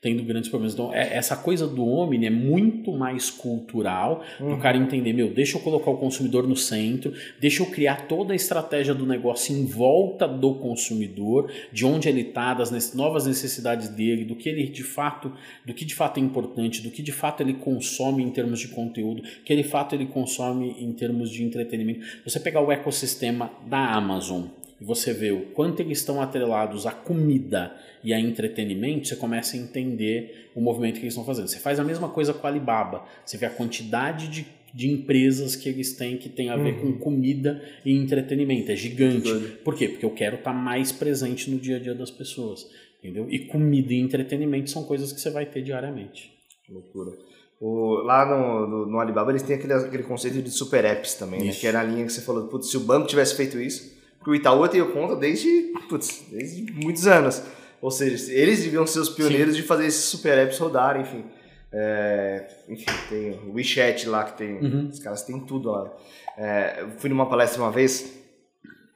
tendo 0.01 0.23
grandes 0.23 0.49
problemas. 0.49 0.73
Então, 0.73 0.93
é, 0.93 1.15
essa 1.15 1.35
coisa 1.35 1.67
do 1.67 1.85
homem 1.85 2.25
é 2.25 2.29
muito 2.29 2.91
mais 2.93 3.29
cultural, 3.29 4.23
uhum. 4.39 4.53
o 4.53 4.57
cara 4.59 4.77
entender, 4.77 5.11
meu, 5.11 5.33
deixa 5.33 5.57
eu 5.57 5.61
colocar 5.61 5.91
o 5.91 5.97
consumidor 5.97 6.47
no 6.47 6.55
centro, 6.55 7.13
deixa 7.39 7.61
eu 7.61 7.67
criar 7.67 8.07
toda 8.07 8.31
a 8.31 8.35
estratégia 8.35 8.93
do 8.93 9.05
negócio 9.05 9.53
em 9.53 9.65
volta 9.65 10.27
do 10.27 10.55
consumidor, 10.55 11.51
de 11.71 11.85
onde 11.85 12.07
ele 12.07 12.21
está, 12.21 12.53
das 12.53 12.93
novas 12.93 13.25
necessidades 13.25 13.89
dele, 13.89 14.23
do 14.23 14.35
que 14.35 14.47
ele 14.47 14.69
de 14.69 14.83
fato, 14.83 15.33
do 15.65 15.73
que 15.73 15.83
de 15.83 15.95
fato 15.95 16.17
é 16.19 16.23
importante, 16.23 16.81
do 16.81 16.91
que 16.91 17.01
de 17.01 17.11
fato 17.11 17.43
ele 17.43 17.55
consome 17.55 18.23
em 18.23 18.29
termos 18.29 18.59
de 18.59 18.69
conteúdo, 18.69 19.21
que 19.43 19.55
de 19.55 19.63
fato 19.63 19.95
ele 19.95 20.05
consome 20.05 20.77
em 20.79 20.93
termos 20.93 21.29
de 21.29 21.43
entretenimento. 21.43 22.05
Você 22.23 22.39
pegar 22.39 22.61
o 22.61 22.71
ecossistema 22.71 23.51
da 23.67 23.93
Amazon, 23.93 24.45
e 24.79 24.85
você 24.85 25.13
vê 25.13 25.31
o 25.31 25.47
quanto 25.51 25.81
eles 25.81 25.99
estão 25.99 26.21
atrelados 26.21 26.85
à 26.85 26.91
comida 26.91 27.75
e 28.03 28.13
a 28.13 28.19
entretenimento, 28.19 29.07
você 29.07 29.15
começa 29.15 29.57
a 29.57 29.59
entender 29.59 30.49
o 30.55 30.61
movimento 30.61 30.95
que 30.95 31.01
eles 31.01 31.13
estão 31.13 31.25
fazendo. 31.25 31.47
Você 31.47 31.59
faz 31.59 31.79
a 31.79 31.83
mesma 31.83 32.09
coisa 32.09 32.33
com 32.33 32.47
a 32.47 32.49
Alibaba. 32.49 33.03
Você 33.25 33.37
vê 33.37 33.45
a 33.45 33.49
quantidade 33.49 34.29
de, 34.29 34.47
de 34.73 34.89
empresas 34.89 35.55
que 35.55 35.67
eles 35.67 35.93
têm 35.93 36.17
que 36.17 36.29
tem 36.29 36.49
a 36.49 36.55
ver 36.55 36.75
uhum. 36.75 36.93
com 36.93 36.99
comida 36.99 37.61
e 37.85 37.91
entretenimento. 37.91 38.71
É 38.71 38.75
gigante. 38.75 39.29
Por 39.63 39.75
quê? 39.75 39.89
Porque 39.89 40.05
eu 40.05 40.11
quero 40.11 40.37
estar 40.37 40.53
mais 40.53 40.91
presente 40.91 41.51
no 41.51 41.59
dia 41.59 41.75
a 41.75 41.79
dia 41.79 41.93
das 41.93 42.09
pessoas. 42.09 42.65
Entendeu? 42.99 43.27
E 43.29 43.39
comida 43.47 43.93
e 43.93 43.99
entretenimento 43.99 44.69
são 44.69 44.83
coisas 44.83 45.11
que 45.11 45.19
você 45.19 45.29
vai 45.29 45.45
ter 45.45 45.61
diariamente. 45.61 46.31
Que 46.65 46.71
loucura. 46.71 47.11
O, 47.59 47.95
lá 48.03 48.25
no, 48.25 48.67
no, 48.67 48.85
no, 48.85 48.99
Alibaba 48.99 49.31
eles 49.31 49.41
têm 49.41 49.57
aquele, 49.57 49.73
aquele 49.73 50.03
conceito 50.03 50.41
de 50.41 50.49
super 50.49 50.85
apps 50.85 51.15
também, 51.15 51.43
né? 51.43 51.51
Que 51.51 51.67
era 51.67 51.81
a 51.81 51.83
linha 51.83 52.05
que 52.05 52.13
você 52.13 52.21
falou, 52.21 52.47
putz, 52.47 52.69
se 52.69 52.77
o 52.77 52.81
banco 52.81 53.07
tivesse 53.07 53.35
feito 53.35 53.59
isso, 53.59 53.98
porque 54.19 54.31
o 54.31 54.35
Itaú 54.35 54.67
tenho 54.67 54.91
conta 54.91 55.15
desde, 55.15 55.73
putz, 55.87 56.25
desde 56.29 56.71
muitos 56.73 57.07
anos. 57.07 57.41
Ou 57.81 57.89
seja, 57.89 58.31
eles 58.33 58.61
deviam 58.61 58.85
ser 58.85 58.99
os 58.99 59.09
pioneiros 59.09 59.55
Sim. 59.55 59.61
de 59.61 59.67
fazer 59.67 59.85
esses 59.85 60.03
super 60.03 60.37
apps 60.37 60.57
rodarem, 60.57 61.01
enfim. 61.01 61.23
É, 61.71 62.47
enfim, 62.67 62.85
tem 63.07 63.31
o 63.47 63.53
WeChat 63.53 64.07
lá 64.07 64.25
que 64.25 64.37
tem. 64.37 64.57
Uhum. 64.57 64.89
Os 64.89 64.99
caras 64.99 65.23
têm 65.23 65.39
tudo 65.39 65.71
lá. 65.71 65.89
É, 66.37 66.81
eu 66.81 66.89
fui 66.97 67.09
numa 67.09 67.29
palestra 67.29 67.61
uma 67.61 67.71
vez 67.71 68.13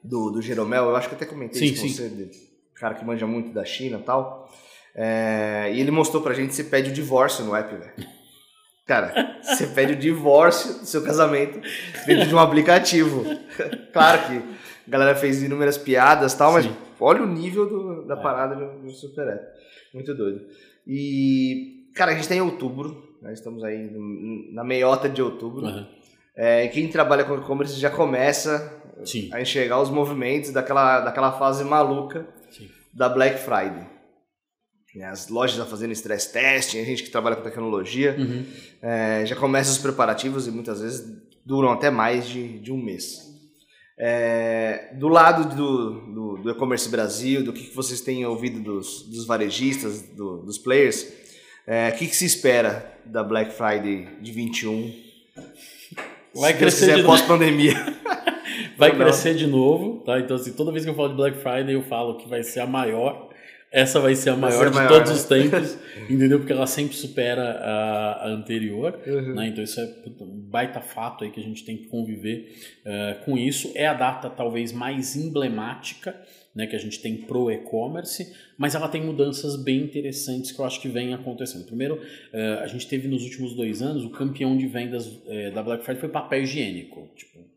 do, 0.03 0.30
do 0.32 0.41
Jeromel, 0.41 0.86
eu 0.86 0.95
acho 0.95 1.07
que 1.07 1.15
até 1.15 1.26
comentei 1.26 1.59
sim, 1.59 1.74
isso 1.74 1.82
com 1.82 1.88
sim. 1.88 1.93
você, 1.93 2.09
dele, 2.09 2.32
cara 2.76 2.93
que 2.93 3.05
manja 3.05 3.26
muito 3.26 3.53
da 3.53 3.63
China 3.63 3.99
e 3.99 4.03
tal. 4.03 4.51
É, 4.93 5.71
e 5.74 5.80
ele 5.80 5.91
mostrou 5.91 6.21
pra 6.21 6.34
gente 6.34 6.49
que 6.49 6.55
você 6.55 6.63
pede 6.65 6.89
o 6.89 6.93
divórcio 6.93 7.45
no 7.45 7.55
app, 7.55 7.74
velho. 7.74 7.93
Cara, 8.86 9.39
você 9.41 9.67
pede 9.67 9.93
o 9.93 9.95
divórcio 9.95 10.80
do 10.80 10.86
seu 10.86 11.01
casamento 11.01 11.61
dentro 12.05 12.28
de 12.28 12.36
um 12.36 12.39
aplicativo. 12.39 13.24
claro 13.93 14.28
que 14.28 14.43
a 14.88 14.92
galera 14.92 15.16
fez 15.16 15.42
inúmeras 15.42 15.78
piadas 15.78 16.34
e 16.34 16.38
tal, 16.38 16.62
Sim. 16.62 16.70
mas 16.70 16.78
olha 17.00 17.24
o 17.24 17.28
nível 17.28 17.68
do, 17.68 18.06
da 18.06 18.16
é. 18.16 18.22
parada 18.22 18.56
do, 18.56 18.82
do 18.82 18.92
Super 18.92 19.28
App. 19.28 19.46
Muito 19.94 20.14
doido. 20.14 20.46
E, 20.86 21.90
cara, 21.96 22.12
a 22.12 22.16
gente 22.16 22.28
tem 22.28 22.40
tá 22.40 22.44
outubro, 22.44 23.18
né? 23.22 23.34
estamos 23.34 23.64
aí 23.64 23.90
na 24.52 24.64
meiota 24.64 25.08
de 25.08 25.22
outubro. 25.22 25.66
Uhum. 25.66 25.86
É, 26.36 26.68
quem 26.68 26.88
trabalha 26.90 27.24
com 27.24 27.36
e-commerce 27.36 27.80
já 27.80 27.90
começa 27.90 28.82
Sim. 29.06 29.30
a 29.32 29.42
enxergar 29.42 29.80
os 29.82 29.90
movimentos 29.90 30.52
daquela, 30.52 31.00
daquela 31.02 31.32
fase 31.32 31.64
maluca 31.64 32.28
Sim. 32.52 32.70
da 32.94 33.08
Black 33.08 33.40
Friday. 33.40 33.94
As 35.10 35.28
lojas 35.28 35.58
já 35.58 35.66
fazendo 35.66 35.92
stress 35.94 36.32
testing, 36.32 36.80
a 36.80 36.84
gente 36.84 37.02
que 37.02 37.10
trabalha 37.10 37.36
com 37.36 37.42
tecnologia, 37.42 38.16
uhum. 38.18 38.46
é, 38.80 39.26
já 39.26 39.36
começa 39.36 39.72
os 39.72 39.80
preparativos 39.80 40.46
e 40.46 40.52
muitas 40.52 40.82
vezes 40.82 41.20
duram 41.44 41.72
até 41.72 41.90
mais 41.90 42.28
de, 42.28 42.60
de 42.60 42.72
um 42.72 42.78
mês. 42.78 43.33
É, 43.98 44.89
do 44.94 45.08
lado 45.08 45.56
do, 45.56 45.91
do, 46.02 46.38
do 46.38 46.50
e-commerce 46.52 46.89
Brasil, 46.89 47.44
do 47.44 47.54
que, 47.54 47.66
que 47.66 47.76
vocês 47.76 48.02
têm 48.02 48.26
ouvido 48.26 48.60
dos, 48.60 49.04
dos 49.04 49.26
varejistas, 49.26 50.02
do, 50.02 50.38
dos 50.38 50.58
players, 50.58 51.12
é, 51.68 51.89
o 51.89 51.98
que, 51.98 52.08
que 52.08 52.16
se 52.16 52.26
espera 52.26 53.00
da 53.06 53.24
Black 53.24 53.54
Friday 53.54 54.08
de 54.22 54.32
21? 54.32 54.94
Vai 56.36 56.58
crescer 56.58 56.96
de 56.96 57.04
pós-pandemia. 57.04 57.76
vai 58.78 58.96
crescer 58.96 59.36
de 59.36 59.46
novo, 59.46 60.02
tá? 60.04 60.20
Então, 60.20 60.36
assim, 60.36 60.54
toda 60.54 60.72
vez 60.72 60.84
que 60.84 60.89
eu 60.89 60.96
falo 60.96 61.10
de 61.10 61.16
Black 61.16 61.38
Friday, 61.38 61.76
eu 61.76 61.84
falo 61.84 62.18
que 62.18 62.28
vai 62.28 62.44
ser 62.44 62.62
a 62.62 62.68
maior 62.68 63.30
essa 63.74 63.99
vai 63.99 64.13
ser 64.13 64.30
a 64.30 64.36
maior 64.36 64.69
de 64.69 64.76
maior, 64.76 64.88
todos 64.88 65.09
né? 65.09 65.15
os 65.15 65.24
tempos, 65.24 65.80
entendeu? 66.07 66.38
Porque 66.38 66.53
ela 66.53 66.67
sempre 66.67 66.95
supera 66.95 67.41
a, 67.41 68.26
a 68.26 68.30
anterior, 68.30 68.99
uhum. 69.03 69.34
né? 69.34 69.47
Então 69.47 69.63
isso 69.63 69.82
é 69.82 69.86
um 70.21 70.39
baita 70.41 70.80
fato 70.80 71.24
aí 71.24 71.32
que 71.32 71.39
a 71.39 71.43
gente 71.43 71.65
tem 71.65 71.76
que 71.76 71.88
conviver 71.88 72.53
uh, 72.86 73.26
com 73.26 73.36
isso. 73.36 73.71
É 73.74 73.88
a 73.88 73.95
data 73.95 74.30
talvez 74.30 74.71
mais 74.71 75.15
emblemática, 75.15 76.15
né, 76.53 76.67
que 76.67 76.76
a 76.76 76.80
gente 76.80 77.01
tem 77.01 77.17
pro 77.17 77.49
e-commerce, 77.49 78.32
mas 78.59 78.76
ela 78.76 78.88
tem 78.88 79.01
mudanças 79.01 79.55
bem 79.55 79.80
interessantes 79.80 80.51
que 80.51 80.59
eu 80.59 80.65
acho 80.65 80.80
que 80.80 80.88
vem 80.88 81.11
acontecendo. 81.11 81.65
Primeiro, 81.65 81.95
uh, 81.95 82.61
a 82.61 82.67
gente 82.67 82.88
teve 82.88 83.07
nos 83.07 83.24
últimos 83.24 83.55
dois 83.55 83.82
anos 83.82 84.05
o 84.05 84.11
campeão 84.11 84.55
de 84.55 84.67
vendas 84.67 85.07
uh, 85.07 85.51
da 85.51 85.63
Black 85.63 85.84
Friday 85.84 85.99
foi 85.99 86.09
papel 86.09 86.43
higiênico, 86.43 87.09
tipo 87.15 87.53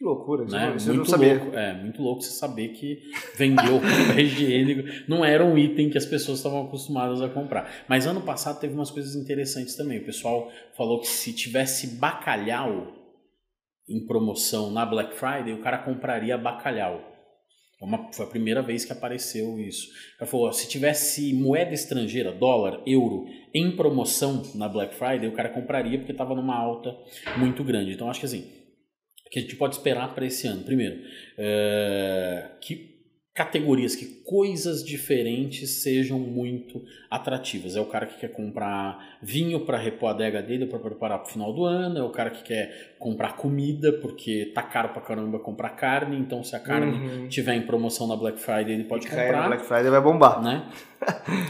que 0.00 0.04
loucura, 0.04 0.46
né? 0.46 0.72
Você 0.72 0.90
muito 0.94 1.14
louco, 1.14 1.54
é, 1.54 1.74
muito 1.74 2.02
louco 2.02 2.22
você 2.22 2.30
saber 2.30 2.68
que 2.68 3.02
vendeu 3.36 3.78
papel 3.78 4.18
higiênico 4.24 4.88
não 5.06 5.22
era 5.22 5.44
um 5.44 5.58
item 5.58 5.90
que 5.90 5.98
as 5.98 6.06
pessoas 6.06 6.38
estavam 6.38 6.64
acostumadas 6.64 7.20
a 7.20 7.28
comprar. 7.28 7.84
Mas 7.86 8.06
ano 8.06 8.22
passado 8.22 8.58
teve 8.58 8.72
umas 8.72 8.90
coisas 8.90 9.14
interessantes 9.14 9.76
também. 9.76 9.98
O 9.98 10.04
pessoal 10.06 10.50
falou 10.74 11.00
que 11.00 11.06
se 11.06 11.34
tivesse 11.34 11.98
bacalhau 11.98 12.96
em 13.86 14.06
promoção 14.06 14.70
na 14.70 14.86
Black 14.86 15.14
Friday, 15.14 15.52
o 15.52 15.60
cara 15.60 15.76
compraria 15.76 16.38
bacalhau. 16.38 17.06
É 17.78 17.84
uma, 17.84 18.10
foi 18.10 18.24
a 18.24 18.28
primeira 18.30 18.62
vez 18.62 18.86
que 18.86 18.92
apareceu 18.92 19.58
isso. 19.58 19.86
Ela 20.18 20.26
falou: 20.26 20.50
se 20.50 20.66
tivesse 20.66 21.34
moeda 21.34 21.74
estrangeira, 21.74 22.32
dólar, 22.32 22.80
euro, 22.86 23.26
em 23.52 23.76
promoção 23.76 24.44
na 24.54 24.66
Black 24.66 24.94
Friday, 24.94 25.28
o 25.28 25.32
cara 25.32 25.50
compraria 25.50 25.98
porque 25.98 26.12
estava 26.12 26.34
numa 26.34 26.56
alta 26.56 26.96
muito 27.36 27.62
grande. 27.62 27.92
Então 27.92 28.08
acho 28.08 28.20
que 28.20 28.26
assim 28.26 28.59
que 29.30 29.38
a 29.38 29.42
gente 29.42 29.56
pode 29.56 29.76
esperar 29.76 30.14
para 30.14 30.26
esse 30.26 30.46
ano? 30.46 30.62
Primeiro, 30.64 31.00
é, 31.38 32.50
que 32.60 32.90
categorias, 33.32 33.94
que 33.94 34.04
coisas 34.24 34.84
diferentes 34.84 35.82
sejam 35.82 36.18
muito 36.18 36.82
atrativas. 37.08 37.76
É 37.76 37.80
o 37.80 37.86
cara 37.86 38.04
que 38.04 38.18
quer 38.18 38.28
comprar 38.32 39.18
vinho 39.22 39.60
para 39.60 39.78
repor 39.78 40.10
a 40.10 40.12
adega 40.12 40.42
dele 40.42 40.66
para 40.66 40.78
preparar 40.78 41.20
para 41.20 41.28
o 41.28 41.32
final 41.32 41.52
do 41.52 41.64
ano, 41.64 41.98
é 41.98 42.02
o 42.02 42.10
cara 42.10 42.30
que 42.30 42.42
quer 42.42 42.96
comprar 42.98 43.36
comida 43.36 43.92
porque 43.94 44.50
tá 44.52 44.62
caro 44.62 44.90
para 44.90 45.00
caramba 45.00 45.38
comprar 45.38 45.70
carne, 45.70 46.18
então 46.18 46.42
se 46.42 46.54
a 46.54 46.60
carne 46.60 46.92
uhum. 46.92 47.28
tiver 47.28 47.54
em 47.54 47.62
promoção 47.62 48.06
na 48.06 48.16
Black 48.16 48.38
Friday 48.38 48.74
ele 48.74 48.84
pode 48.84 49.06
comprar. 49.06 49.32
Na 49.32 49.46
Black 49.46 49.64
Friday 49.64 49.90
vai 49.90 50.00
bombar. 50.02 50.42
Né? 50.42 50.68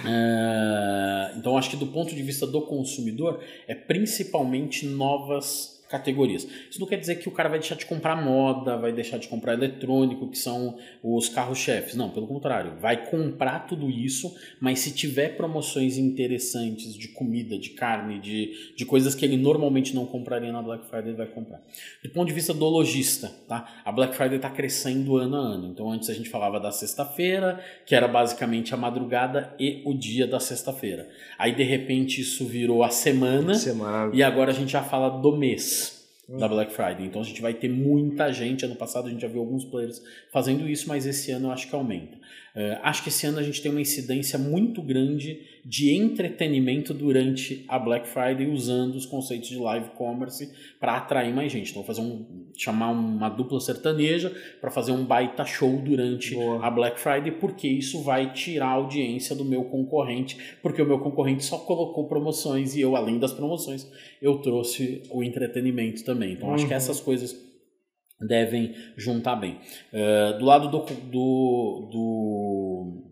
é, 0.06 1.32
então 1.38 1.56
acho 1.56 1.70
que 1.70 1.76
do 1.76 1.86
ponto 1.86 2.14
de 2.14 2.22
vista 2.22 2.46
do 2.46 2.62
consumidor 2.62 3.42
é 3.66 3.74
principalmente 3.74 4.86
novas 4.86 5.79
categorias. 5.90 6.46
Isso 6.70 6.78
não 6.78 6.86
quer 6.86 6.96
dizer 6.96 7.16
que 7.16 7.28
o 7.28 7.32
cara 7.32 7.48
vai 7.48 7.58
deixar 7.58 7.74
de 7.74 7.84
comprar 7.84 8.14
moda, 8.14 8.76
vai 8.76 8.92
deixar 8.92 9.18
de 9.18 9.26
comprar 9.26 9.54
eletrônico, 9.54 10.28
que 10.28 10.38
são 10.38 10.78
os 11.02 11.28
carros-chefes. 11.28 11.96
Não, 11.96 12.10
pelo 12.10 12.28
contrário, 12.28 12.74
vai 12.80 13.10
comprar 13.10 13.66
tudo 13.66 13.90
isso, 13.90 14.34
mas 14.60 14.78
se 14.78 14.94
tiver 14.94 15.36
promoções 15.36 15.98
interessantes 15.98 16.94
de 16.94 17.08
comida, 17.08 17.58
de 17.58 17.70
carne, 17.70 18.20
de, 18.20 18.72
de 18.76 18.86
coisas 18.86 19.14
que 19.14 19.24
ele 19.24 19.36
normalmente 19.36 19.94
não 19.94 20.06
compraria 20.06 20.52
na 20.52 20.62
Black 20.62 20.86
Friday, 20.86 21.08
ele 21.08 21.16
vai 21.16 21.26
comprar. 21.26 21.60
Do 22.02 22.10
ponto 22.10 22.28
de 22.28 22.34
vista 22.34 22.54
do 22.54 22.64
lojista, 22.68 23.32
tá? 23.48 23.82
a 23.84 23.90
Black 23.90 24.14
Friday 24.14 24.36
está 24.36 24.48
crescendo 24.48 25.16
ano 25.16 25.36
a 25.36 25.40
ano. 25.40 25.68
Então 25.68 25.90
antes 25.90 26.08
a 26.08 26.14
gente 26.14 26.28
falava 26.28 26.60
da 26.60 26.70
sexta-feira, 26.70 27.60
que 27.84 27.96
era 27.96 28.06
basicamente 28.06 28.72
a 28.72 28.76
madrugada 28.76 29.52
e 29.58 29.82
o 29.84 29.92
dia 29.92 30.26
da 30.26 30.38
sexta-feira. 30.38 31.08
Aí 31.36 31.52
de 31.52 31.64
repente 31.64 32.20
isso 32.20 32.46
virou 32.46 32.84
a 32.84 32.90
semana, 32.90 33.54
semana. 33.54 34.10
e 34.14 34.22
agora 34.22 34.52
a 34.52 34.54
gente 34.54 34.70
já 34.70 34.82
fala 34.82 35.08
do 35.08 35.36
mês 35.36 35.79
da 36.38 36.48
Black 36.48 36.72
Friday. 36.72 37.06
Então 37.06 37.20
a 37.20 37.24
gente 37.24 37.42
vai 37.42 37.54
ter 37.54 37.68
muita 37.68 38.32
gente. 38.32 38.64
Ano 38.64 38.76
passado 38.76 39.06
a 39.06 39.10
gente 39.10 39.22
já 39.22 39.28
viu 39.28 39.40
alguns 39.40 39.64
players 39.64 40.02
fazendo 40.32 40.68
isso, 40.68 40.88
mas 40.88 41.06
esse 41.06 41.30
ano 41.32 41.48
eu 41.48 41.52
acho 41.52 41.68
que 41.68 41.74
aumenta. 41.74 42.18
Uh, 42.54 42.80
acho 42.82 43.02
que 43.02 43.08
esse 43.08 43.26
ano 43.26 43.38
a 43.38 43.42
gente 43.42 43.62
tem 43.62 43.70
uma 43.70 43.80
incidência 43.80 44.38
muito 44.38 44.82
grande 44.82 45.40
de 45.64 45.94
entretenimento 45.94 46.92
durante 46.92 47.64
a 47.68 47.78
Black 47.78 48.08
Friday 48.08 48.48
usando 48.48 48.94
os 48.94 49.06
conceitos 49.06 49.48
de 49.48 49.56
live 49.56 49.90
commerce 49.90 50.50
para 50.78 50.96
atrair 50.96 51.32
mais 51.34 51.52
gente. 51.52 51.70
Então, 51.70 51.84
fazer 51.84 52.00
um 52.00 52.50
chamar 52.56 52.90
uma 52.90 53.28
dupla 53.28 53.60
sertaneja 53.60 54.34
para 54.60 54.70
fazer 54.70 54.92
um 54.92 55.04
baita 55.04 55.44
show 55.44 55.78
durante 55.78 56.34
Boa. 56.34 56.66
a 56.66 56.70
Black 56.70 56.98
Friday, 56.98 57.32
porque 57.32 57.68
isso 57.68 58.02
vai 58.02 58.32
tirar 58.32 58.66
a 58.66 58.72
audiência 58.72 59.34
do 59.36 59.44
meu 59.44 59.64
concorrente, 59.64 60.36
porque 60.62 60.82
o 60.82 60.86
meu 60.86 60.98
concorrente 60.98 61.44
só 61.44 61.58
colocou 61.58 62.06
promoções 62.06 62.74
e 62.74 62.80
eu, 62.80 62.96
além 62.96 63.18
das 63.18 63.32
promoções, 63.32 63.90
eu 64.20 64.38
trouxe 64.38 65.02
o 65.10 65.22
entretenimento 65.22 66.04
também. 66.04 66.32
Então, 66.32 66.48
uhum. 66.48 66.54
acho 66.54 66.66
que 66.66 66.72
uhum. 66.72 66.76
essas 66.76 67.00
coisas 67.00 67.49
devem 68.20 68.74
juntar 68.96 69.36
bem. 69.36 69.58
Uh, 69.92 70.38
do 70.38 70.44
lado 70.44 70.68
do, 70.68 70.78
do, 71.10 71.88
do 71.90 73.09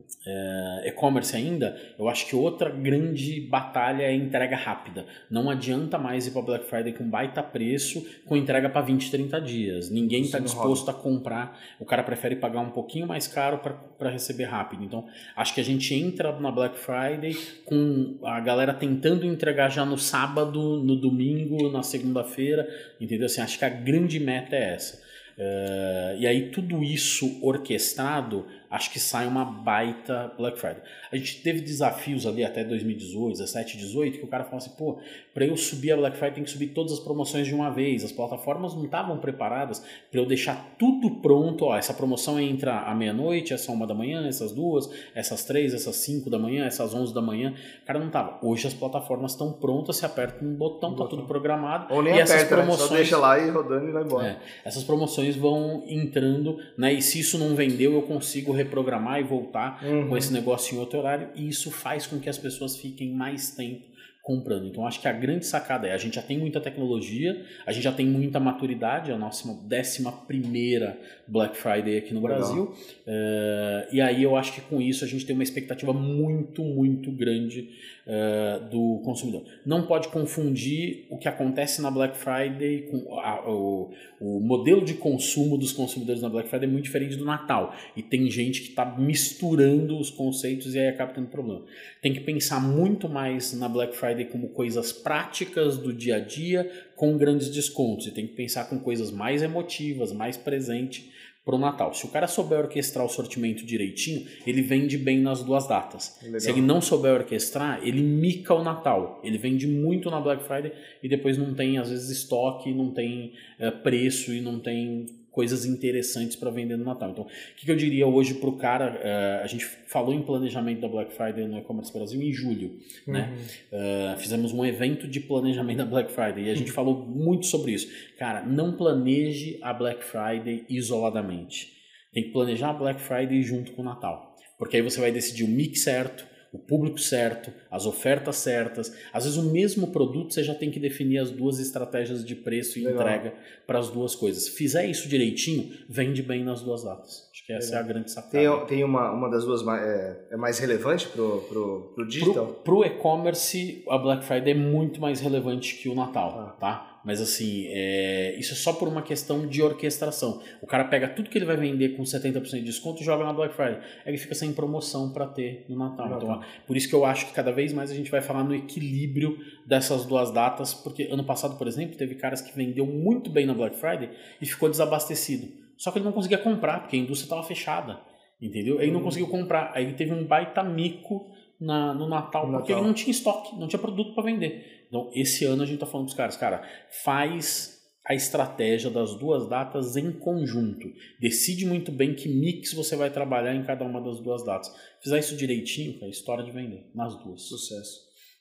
e-commerce 0.84 1.34
ainda, 1.34 1.76
eu 1.98 2.08
acho 2.08 2.26
que 2.26 2.36
outra 2.36 2.70
grande 2.70 3.40
batalha 3.40 4.02
é 4.02 4.14
entrega 4.14 4.56
rápida. 4.56 5.06
Não 5.30 5.48
adianta 5.48 5.98
mais 5.98 6.26
ir 6.26 6.32
para 6.32 6.42
Black 6.42 6.66
Friday 6.66 6.92
com 6.92 7.08
baita 7.08 7.42
preço 7.42 8.06
com 8.26 8.36
entrega 8.36 8.68
para 8.68 8.82
20, 8.82 9.10
30 9.10 9.40
dias. 9.40 9.90
Ninguém 9.90 10.22
está 10.22 10.38
disposto 10.38 10.90
a 10.90 10.94
comprar. 10.94 11.58
O 11.78 11.84
cara 11.84 12.02
prefere 12.02 12.36
pagar 12.36 12.60
um 12.60 12.70
pouquinho 12.70 13.06
mais 13.06 13.26
caro 13.26 13.58
para 13.98 14.10
receber 14.10 14.44
rápido. 14.44 14.84
Então, 14.84 15.06
acho 15.36 15.54
que 15.54 15.60
a 15.60 15.64
gente 15.64 15.94
entra 15.94 16.38
na 16.38 16.50
Black 16.50 16.78
Friday 16.78 17.36
com 17.64 18.18
a 18.22 18.40
galera 18.40 18.74
tentando 18.74 19.24
entregar 19.26 19.70
já 19.70 19.84
no 19.84 19.98
sábado, 19.98 20.82
no 20.82 20.96
domingo, 20.96 21.70
na 21.70 21.82
segunda-feira. 21.82 22.68
Entendeu? 23.00 23.26
Assim, 23.26 23.40
acho 23.40 23.58
que 23.58 23.64
a 23.64 23.70
grande 23.70 24.20
meta 24.20 24.56
é 24.56 24.74
essa. 24.74 25.08
Uh, 25.38 26.18
e 26.18 26.26
aí 26.26 26.50
tudo 26.50 26.82
isso 26.82 27.38
orquestrado 27.40 28.44
acho 28.70 28.90
que 28.90 29.00
sai 29.00 29.26
uma 29.26 29.44
baita 29.44 30.32
Black 30.36 30.58
Friday. 30.58 30.82
A 31.10 31.16
gente 31.16 31.42
teve 31.42 31.60
desafios 31.60 32.26
ali 32.26 32.44
até 32.44 32.62
2018, 32.64 33.38
17, 33.38 33.76
18, 33.76 34.18
que 34.18 34.24
o 34.24 34.28
cara 34.28 34.44
falou 34.44 34.58
assim, 34.58 34.70
pô, 34.76 34.98
para 35.32 35.46
eu 35.46 35.56
subir 35.56 35.92
a 35.92 35.96
Black 35.96 36.16
Friday 36.16 36.34
tem 36.34 36.44
que 36.44 36.50
subir 36.50 36.68
todas 36.68 36.92
as 36.92 37.00
promoções 37.00 37.46
de 37.46 37.54
uma 37.54 37.70
vez. 37.70 38.04
As 38.04 38.12
plataformas 38.12 38.74
não 38.74 38.84
estavam 38.84 39.18
preparadas 39.18 39.82
para 40.10 40.20
eu 40.20 40.26
deixar 40.26 40.74
tudo 40.78 41.10
pronto. 41.22 41.66
Ó, 41.66 41.76
essa 41.76 41.94
promoção 41.94 42.38
entra 42.38 42.80
à 42.80 42.94
meia-noite, 42.94 43.54
essa 43.54 43.72
uma 43.72 43.86
da 43.86 43.94
manhã, 43.94 44.26
essas 44.28 44.52
duas, 44.52 44.90
essas 45.14 45.44
três, 45.44 45.72
essas 45.72 45.96
cinco 45.96 46.28
da 46.28 46.38
manhã, 46.38 46.66
essas 46.66 46.94
onze 46.94 47.14
da 47.14 47.22
manhã. 47.22 47.54
O 47.82 47.86
cara 47.86 47.98
não 47.98 48.10
tava. 48.10 48.38
Hoje 48.42 48.66
as 48.66 48.74
plataformas 48.74 49.32
estão 49.32 49.52
prontas, 49.52 49.96
você 49.96 50.06
aperta 50.06 50.44
um 50.44 50.54
botão, 50.54 50.94
tá 50.94 51.06
tudo 51.06 51.24
programado. 51.24 51.92
Ou 51.94 52.02
nem 52.02 52.14
e 52.14 52.20
aperta, 52.20 52.34
essas 52.34 52.48
promoções, 52.48 52.80
né? 52.80 52.86
Só 52.88 52.94
deixa 52.94 53.18
lá 53.18 53.38
e 53.38 53.50
rodando 53.50 53.88
e 53.88 53.92
vai 53.92 54.02
embora. 54.02 54.26
É, 54.26 54.38
essas 54.64 54.84
promoções 54.84 55.36
vão 55.36 55.84
entrando, 55.86 56.58
né? 56.76 56.92
E 56.92 57.00
se 57.00 57.20
isso 57.20 57.38
não 57.38 57.54
vendeu, 57.54 57.92
eu 57.92 58.02
consigo 58.02 58.52
reprogramar 58.58 59.20
e 59.20 59.22
voltar 59.22 59.82
uhum. 59.84 60.08
com 60.08 60.16
esse 60.16 60.32
negócio 60.32 60.76
em 60.76 60.78
outro 60.78 60.98
horário 60.98 61.28
e 61.34 61.48
isso 61.48 61.70
faz 61.70 62.06
com 62.06 62.18
que 62.18 62.28
as 62.28 62.38
pessoas 62.38 62.76
fiquem 62.76 63.12
mais 63.12 63.50
tempo 63.50 63.88
comprando. 64.28 64.66
Então 64.66 64.86
acho 64.86 65.00
que 65.00 65.08
a 65.08 65.12
grande 65.12 65.46
sacada 65.46 65.88
é, 65.88 65.94
a 65.94 65.96
gente 65.96 66.16
já 66.16 66.22
tem 66.22 66.38
muita 66.38 66.60
tecnologia, 66.60 67.46
a 67.64 67.72
gente 67.72 67.84
já 67.84 67.92
tem 67.92 68.06
muita 68.06 68.38
maturidade, 68.38 69.10
a 69.10 69.16
nossa 69.16 69.50
décima 69.66 70.12
primeira 70.12 71.00
Black 71.28 71.56
Friday 71.56 71.98
aqui 71.98 72.14
no. 72.14 72.28
Brasil, 72.28 72.64
uh, 72.64 73.94
e 73.94 74.00
aí 74.00 74.22
eu 74.22 74.36
acho 74.36 74.52
que 74.52 74.60
com 74.62 74.80
isso 74.80 75.04
a 75.04 75.08
gente 75.08 75.24
tem 75.24 75.34
uma 75.34 75.42
expectativa 75.42 75.92
muito, 75.92 76.62
muito 76.62 77.10
grande 77.10 77.70
uh, 78.06 78.68
do 78.70 79.00
consumidor. 79.04 79.44
Não 79.64 79.86
pode 79.86 80.08
confundir 80.08 81.06
o 81.10 81.18
que 81.18 81.28
acontece 81.28 81.80
na 81.80 81.90
Black 81.90 82.16
Friday 82.16 82.88
com 82.90 83.18
a, 83.18 83.48
o, 83.48 83.92
o 84.20 84.40
modelo 84.40 84.84
de 84.84 84.94
consumo 84.94 85.56
dos 85.56 85.72
consumidores 85.72 86.22
na 86.22 86.28
Black 86.28 86.48
Friday 86.48 86.68
é 86.68 86.72
muito 86.72 86.84
diferente 86.84 87.16
do 87.16 87.24
Natal. 87.24 87.74
E 87.96 88.02
tem 88.02 88.30
gente 88.30 88.62
que 88.62 88.70
está 88.70 88.84
misturando 88.84 89.98
os 89.98 90.10
conceitos 90.10 90.74
e 90.74 90.78
aí 90.78 90.88
acaba 90.88 91.12
tendo 91.12 91.28
problema. 91.28 91.62
Tem 92.00 92.12
que 92.12 92.20
pensar 92.20 92.60
muito 92.60 93.08
mais 93.08 93.52
na 93.52 93.68
Black 93.68 93.96
Friday 93.96 94.24
como 94.24 94.48
coisas 94.48 94.92
práticas 94.92 95.76
do 95.76 95.92
dia 95.92 96.16
a 96.16 96.20
dia 96.20 96.70
com 96.96 97.16
grandes 97.16 97.50
descontos. 97.50 98.06
E 98.06 98.10
tem 98.10 98.26
que 98.26 98.34
pensar 98.34 98.68
com 98.68 98.78
coisas 98.78 99.10
mais 99.10 99.42
emotivas, 99.42 100.12
mais 100.12 100.36
presentes 100.36 101.17
para 101.48 101.56
o 101.56 101.58
Natal. 101.58 101.94
Se 101.94 102.04
o 102.04 102.08
cara 102.08 102.26
souber 102.26 102.58
orquestrar 102.58 103.06
o 103.06 103.08
sortimento 103.08 103.64
direitinho, 103.64 104.26
ele 104.46 104.60
vende 104.60 104.98
bem 104.98 105.18
nas 105.18 105.42
duas 105.42 105.66
datas. 105.66 106.18
Legal. 106.22 106.40
Se 106.40 106.50
ele 106.50 106.60
não 106.60 106.78
souber 106.78 107.14
orquestrar, 107.14 107.80
ele 107.82 108.02
mica 108.02 108.52
o 108.52 108.62
Natal. 108.62 109.18
Ele 109.24 109.38
vende 109.38 109.66
muito 109.66 110.10
na 110.10 110.20
Black 110.20 110.44
Friday 110.44 110.70
e 111.02 111.08
depois 111.08 111.38
não 111.38 111.54
tem, 111.54 111.78
às 111.78 111.88
vezes, 111.88 112.10
estoque, 112.10 112.70
não 112.74 112.90
tem 112.90 113.32
é, 113.58 113.70
preço 113.70 114.30
e 114.30 114.42
não 114.42 114.60
tem 114.60 115.06
coisas 115.38 115.64
interessantes 115.64 116.34
para 116.34 116.50
vender 116.50 116.76
no 116.76 116.84
Natal. 116.84 117.10
Então, 117.10 117.22
o 117.22 117.28
que, 117.54 117.64
que 117.64 117.70
eu 117.70 117.76
diria 117.76 118.08
hoje 118.08 118.34
para 118.34 118.48
o 118.48 118.56
cara? 118.56 119.00
Uh, 119.00 119.44
a 119.44 119.46
gente 119.46 119.64
falou 119.64 120.12
em 120.12 120.20
planejamento 120.20 120.80
da 120.80 120.88
Black 120.88 121.12
Friday 121.12 121.46
no 121.46 121.56
E-Commerce 121.58 121.92
Brasil 121.92 122.20
em 122.20 122.32
julho. 122.32 122.76
Né? 123.06 123.30
Uhum. 123.30 123.78
Né? 123.78 124.14
Uh, 124.16 124.18
fizemos 124.18 124.52
um 124.52 124.66
evento 124.66 125.06
de 125.06 125.20
planejamento 125.20 125.78
da 125.78 125.86
Black 125.86 126.10
Friday 126.10 126.46
e 126.46 126.50
a 126.50 126.56
gente 126.56 126.72
falou 126.74 127.06
muito 127.06 127.46
sobre 127.46 127.70
isso. 127.70 127.88
Cara, 128.18 128.44
não 128.44 128.76
planeje 128.76 129.60
a 129.62 129.72
Black 129.72 130.02
Friday 130.02 130.64
isoladamente. 130.68 131.68
Tem 132.12 132.24
que 132.24 132.30
planejar 132.30 132.70
a 132.70 132.74
Black 132.74 133.00
Friday 133.00 133.40
junto 133.40 133.70
com 133.70 133.82
o 133.82 133.84
Natal. 133.84 134.34
Porque 134.58 134.76
aí 134.76 134.82
você 134.82 135.00
vai 135.00 135.12
decidir 135.12 135.44
o 135.44 135.48
mix 135.48 135.84
certo, 135.84 136.26
o 136.52 136.58
público 136.58 136.98
certo, 136.98 137.52
as 137.70 137.86
ofertas 137.86 138.36
certas. 138.36 138.92
Às 139.12 139.24
vezes, 139.24 139.38
o 139.38 139.50
mesmo 139.50 139.88
produto 139.88 140.32
você 140.32 140.42
já 140.42 140.54
tem 140.54 140.70
que 140.70 140.80
definir 140.80 141.18
as 141.18 141.30
duas 141.30 141.58
estratégias 141.58 142.24
de 142.24 142.34
preço 142.34 142.78
e 142.78 142.84
Legal. 142.84 143.00
entrega 143.00 143.34
para 143.66 143.78
as 143.78 143.90
duas 143.90 144.14
coisas. 144.14 144.44
Se 144.44 144.50
fizer 144.52 144.86
isso 144.86 145.08
direitinho, 145.08 145.72
vende 145.88 146.22
bem 146.22 146.44
nas 146.44 146.62
duas 146.62 146.84
datas. 146.84 147.28
Acho 147.32 147.46
que 147.46 147.52
essa 147.52 147.66
Legal. 147.68 147.80
é 147.80 147.84
a 147.84 147.88
grande 147.88 148.10
sacada. 148.10 148.32
Tem, 148.32 148.66
tem 148.66 148.84
uma, 148.84 149.10
uma 149.10 149.30
das 149.30 149.44
duas 149.44 149.62
mais, 149.62 149.82
é, 149.82 150.26
é 150.30 150.36
mais 150.36 150.58
relevante 150.58 151.08
para 151.08 151.22
o 151.22 151.40
pro, 151.42 151.92
pro 151.94 152.08
digital? 152.08 152.46
Para 152.46 152.74
o 152.74 152.84
e-commerce, 152.84 153.84
a 153.88 153.98
Black 153.98 154.24
Friday 154.24 154.52
é 154.52 154.56
muito 154.56 155.00
mais 155.00 155.20
relevante 155.20 155.76
que 155.76 155.88
o 155.88 155.94
Natal. 155.94 156.38
Ah. 156.38 156.56
Tá? 156.58 156.97
Mas 157.08 157.22
assim, 157.22 157.64
é, 157.68 158.36
isso 158.38 158.52
é 158.52 158.54
só 158.54 158.74
por 158.74 158.86
uma 158.86 159.00
questão 159.00 159.46
de 159.46 159.62
orquestração. 159.62 160.42
O 160.60 160.66
cara 160.66 160.84
pega 160.84 161.08
tudo 161.08 161.30
que 161.30 161.38
ele 161.38 161.46
vai 161.46 161.56
vender 161.56 161.96
com 161.96 162.02
70% 162.02 162.50
de 162.50 162.60
desconto 162.60 163.00
e 163.00 163.04
joga 163.06 163.24
na 163.24 163.32
Black 163.32 163.54
Friday. 163.54 163.78
Aí 164.04 164.10
ele 164.10 164.18
fica 164.18 164.34
sem 164.34 164.52
promoção 164.52 165.10
para 165.10 165.26
ter 165.26 165.64
no 165.70 165.78
Natal. 165.78 166.14
Então, 166.14 166.42
por 166.66 166.76
isso 166.76 166.86
que 166.86 166.94
eu 166.94 167.06
acho 167.06 167.24
que 167.24 167.32
cada 167.32 167.50
vez 167.50 167.72
mais 167.72 167.90
a 167.90 167.94
gente 167.94 168.10
vai 168.10 168.20
falar 168.20 168.44
no 168.44 168.54
equilíbrio 168.54 169.38
dessas 169.66 170.04
duas 170.04 170.30
datas, 170.30 170.74
porque 170.74 171.04
ano 171.04 171.24
passado, 171.24 171.56
por 171.56 171.66
exemplo, 171.66 171.96
teve 171.96 172.14
caras 172.14 172.42
que 172.42 172.54
vendeu 172.54 172.84
muito 172.84 173.30
bem 173.30 173.46
na 173.46 173.54
Black 173.54 173.76
Friday 173.76 174.10
e 174.38 174.44
ficou 174.44 174.68
desabastecido. 174.68 175.48
Só 175.78 175.90
que 175.90 175.96
ele 175.96 176.04
não 176.04 176.12
conseguia 176.12 176.36
comprar, 176.36 176.80
porque 176.80 176.96
a 176.96 176.98
indústria 176.98 177.24
estava 177.24 177.42
fechada. 177.42 177.98
Entendeu? 178.38 178.80
Aí 178.80 178.84
ele 178.84 178.92
não 178.92 179.00
hum. 179.00 179.04
conseguiu 179.04 179.28
comprar. 179.28 179.72
Aí 179.74 179.82
ele 179.82 179.94
teve 179.94 180.12
um 180.12 180.26
baita 180.26 180.62
mico 180.62 181.32
na, 181.60 181.94
no 181.94 182.08
Natal, 182.08 182.46
no 182.46 182.58
porque 182.58 182.72
Natal. 182.72 182.78
ele 182.78 182.86
não 182.86 182.94
tinha 182.94 183.10
estoque, 183.10 183.56
não 183.58 183.68
tinha 183.68 183.80
produto 183.80 184.14
para 184.14 184.24
vender. 184.24 184.86
Então, 184.88 185.10
esse 185.14 185.44
ano 185.44 185.62
a 185.62 185.66
gente 185.66 185.74
está 185.74 185.86
falando 185.86 186.06
para 186.06 186.12
os 186.12 186.16
caras, 186.16 186.36
cara, 186.36 186.68
faz 187.04 187.78
a 188.08 188.14
estratégia 188.14 188.90
das 188.90 189.14
duas 189.18 189.46
datas 189.48 189.94
em 189.96 190.10
conjunto. 190.10 190.88
Decide 191.20 191.66
muito 191.66 191.92
bem 191.92 192.14
que 192.14 192.26
mix 192.26 192.72
você 192.72 192.96
vai 192.96 193.10
trabalhar 193.10 193.54
em 193.54 193.64
cada 193.64 193.84
uma 193.84 194.00
das 194.00 194.18
duas 194.20 194.42
datas. 194.44 194.74
Fizer 195.02 195.18
isso 195.18 195.36
direitinho, 195.36 196.02
é 196.02 196.08
história 196.08 196.42
de 196.42 196.50
vender, 196.50 196.90
nas 196.94 197.14
duas. 197.22 197.42
Sucesso. 197.42 198.00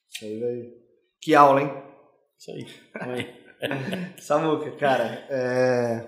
Isso 0.10 0.24
aí, 0.24 0.40
velho. 0.40 0.72
Que 1.22 1.36
aula, 1.36 1.62
hein? 1.62 1.72
Isso 2.40 2.52
aí. 2.52 3.28
Samuca, 4.20 4.72
cara, 4.78 5.26
é... 5.30 6.08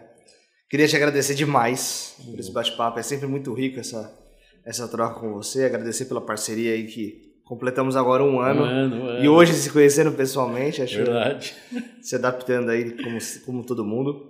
queria 0.69 0.87
te 0.87 0.95
agradecer 0.95 1.35
demais 1.35 2.17
por 2.23 2.39
esse 2.39 2.53
bate-papo. 2.53 2.97
É 2.97 3.03
sempre 3.03 3.27
muito 3.27 3.53
rico 3.53 3.79
essa, 3.79 4.18
essa 4.65 4.87
troca 4.87 5.19
com 5.19 5.33
você. 5.33 5.65
Agradecer 5.65 6.05
pela 6.05 6.21
parceria 6.21 6.73
aí 6.73 6.85
que 6.85 7.29
Completamos 7.49 7.95
agora 7.95 8.23
um 8.23 8.39
ano. 8.39 8.61
Um 8.61 8.65
ano, 8.65 8.95
um 8.95 9.07
ano. 9.07 9.25
E 9.25 9.27
hoje 9.27 9.53
se 9.53 9.71
conhecendo 9.71 10.11
pessoalmente, 10.11 10.83
acho 10.83 10.97
Verdade. 10.97 11.55
se 11.99 12.15
adaptando 12.15 12.69
aí 12.69 12.91
como, 12.91 13.17
como 13.43 13.65
todo 13.65 13.83
mundo. 13.83 14.29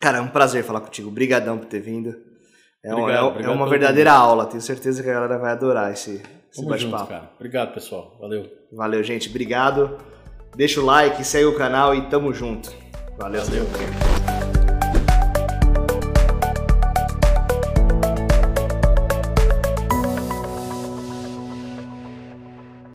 Cara, 0.00 0.16
é 0.16 0.20
um 0.22 0.28
prazer 0.28 0.64
falar 0.64 0.80
contigo. 0.80 1.10
Obrigadão 1.10 1.58
por 1.58 1.66
ter 1.66 1.80
vindo. 1.80 2.16
É, 2.82 2.94
obrigado, 2.94 3.28
uma, 3.28 3.40
é, 3.40 3.44
é 3.44 3.48
uma 3.50 3.68
verdadeira 3.68 4.12
mundo. 4.12 4.22
aula. 4.22 4.46
Tenho 4.46 4.62
certeza 4.62 5.02
que 5.02 5.10
a 5.10 5.12
galera 5.12 5.36
vai 5.36 5.52
adorar 5.52 5.92
esse, 5.92 6.22
esse 6.50 6.64
bate-papo. 6.64 7.14
Obrigado, 7.36 7.74
pessoal. 7.74 8.16
Valeu. 8.18 8.46
Valeu, 8.72 9.02
gente. 9.02 9.28
Obrigado. 9.28 9.98
Deixa 10.56 10.80
o 10.80 10.84
like, 10.86 11.22
segue 11.22 11.44
o 11.44 11.58
canal 11.58 11.94
e 11.94 12.08
tamo 12.08 12.32
junto. 12.32 12.72
Valeu. 13.18 13.44
Valeu. 13.44 14.39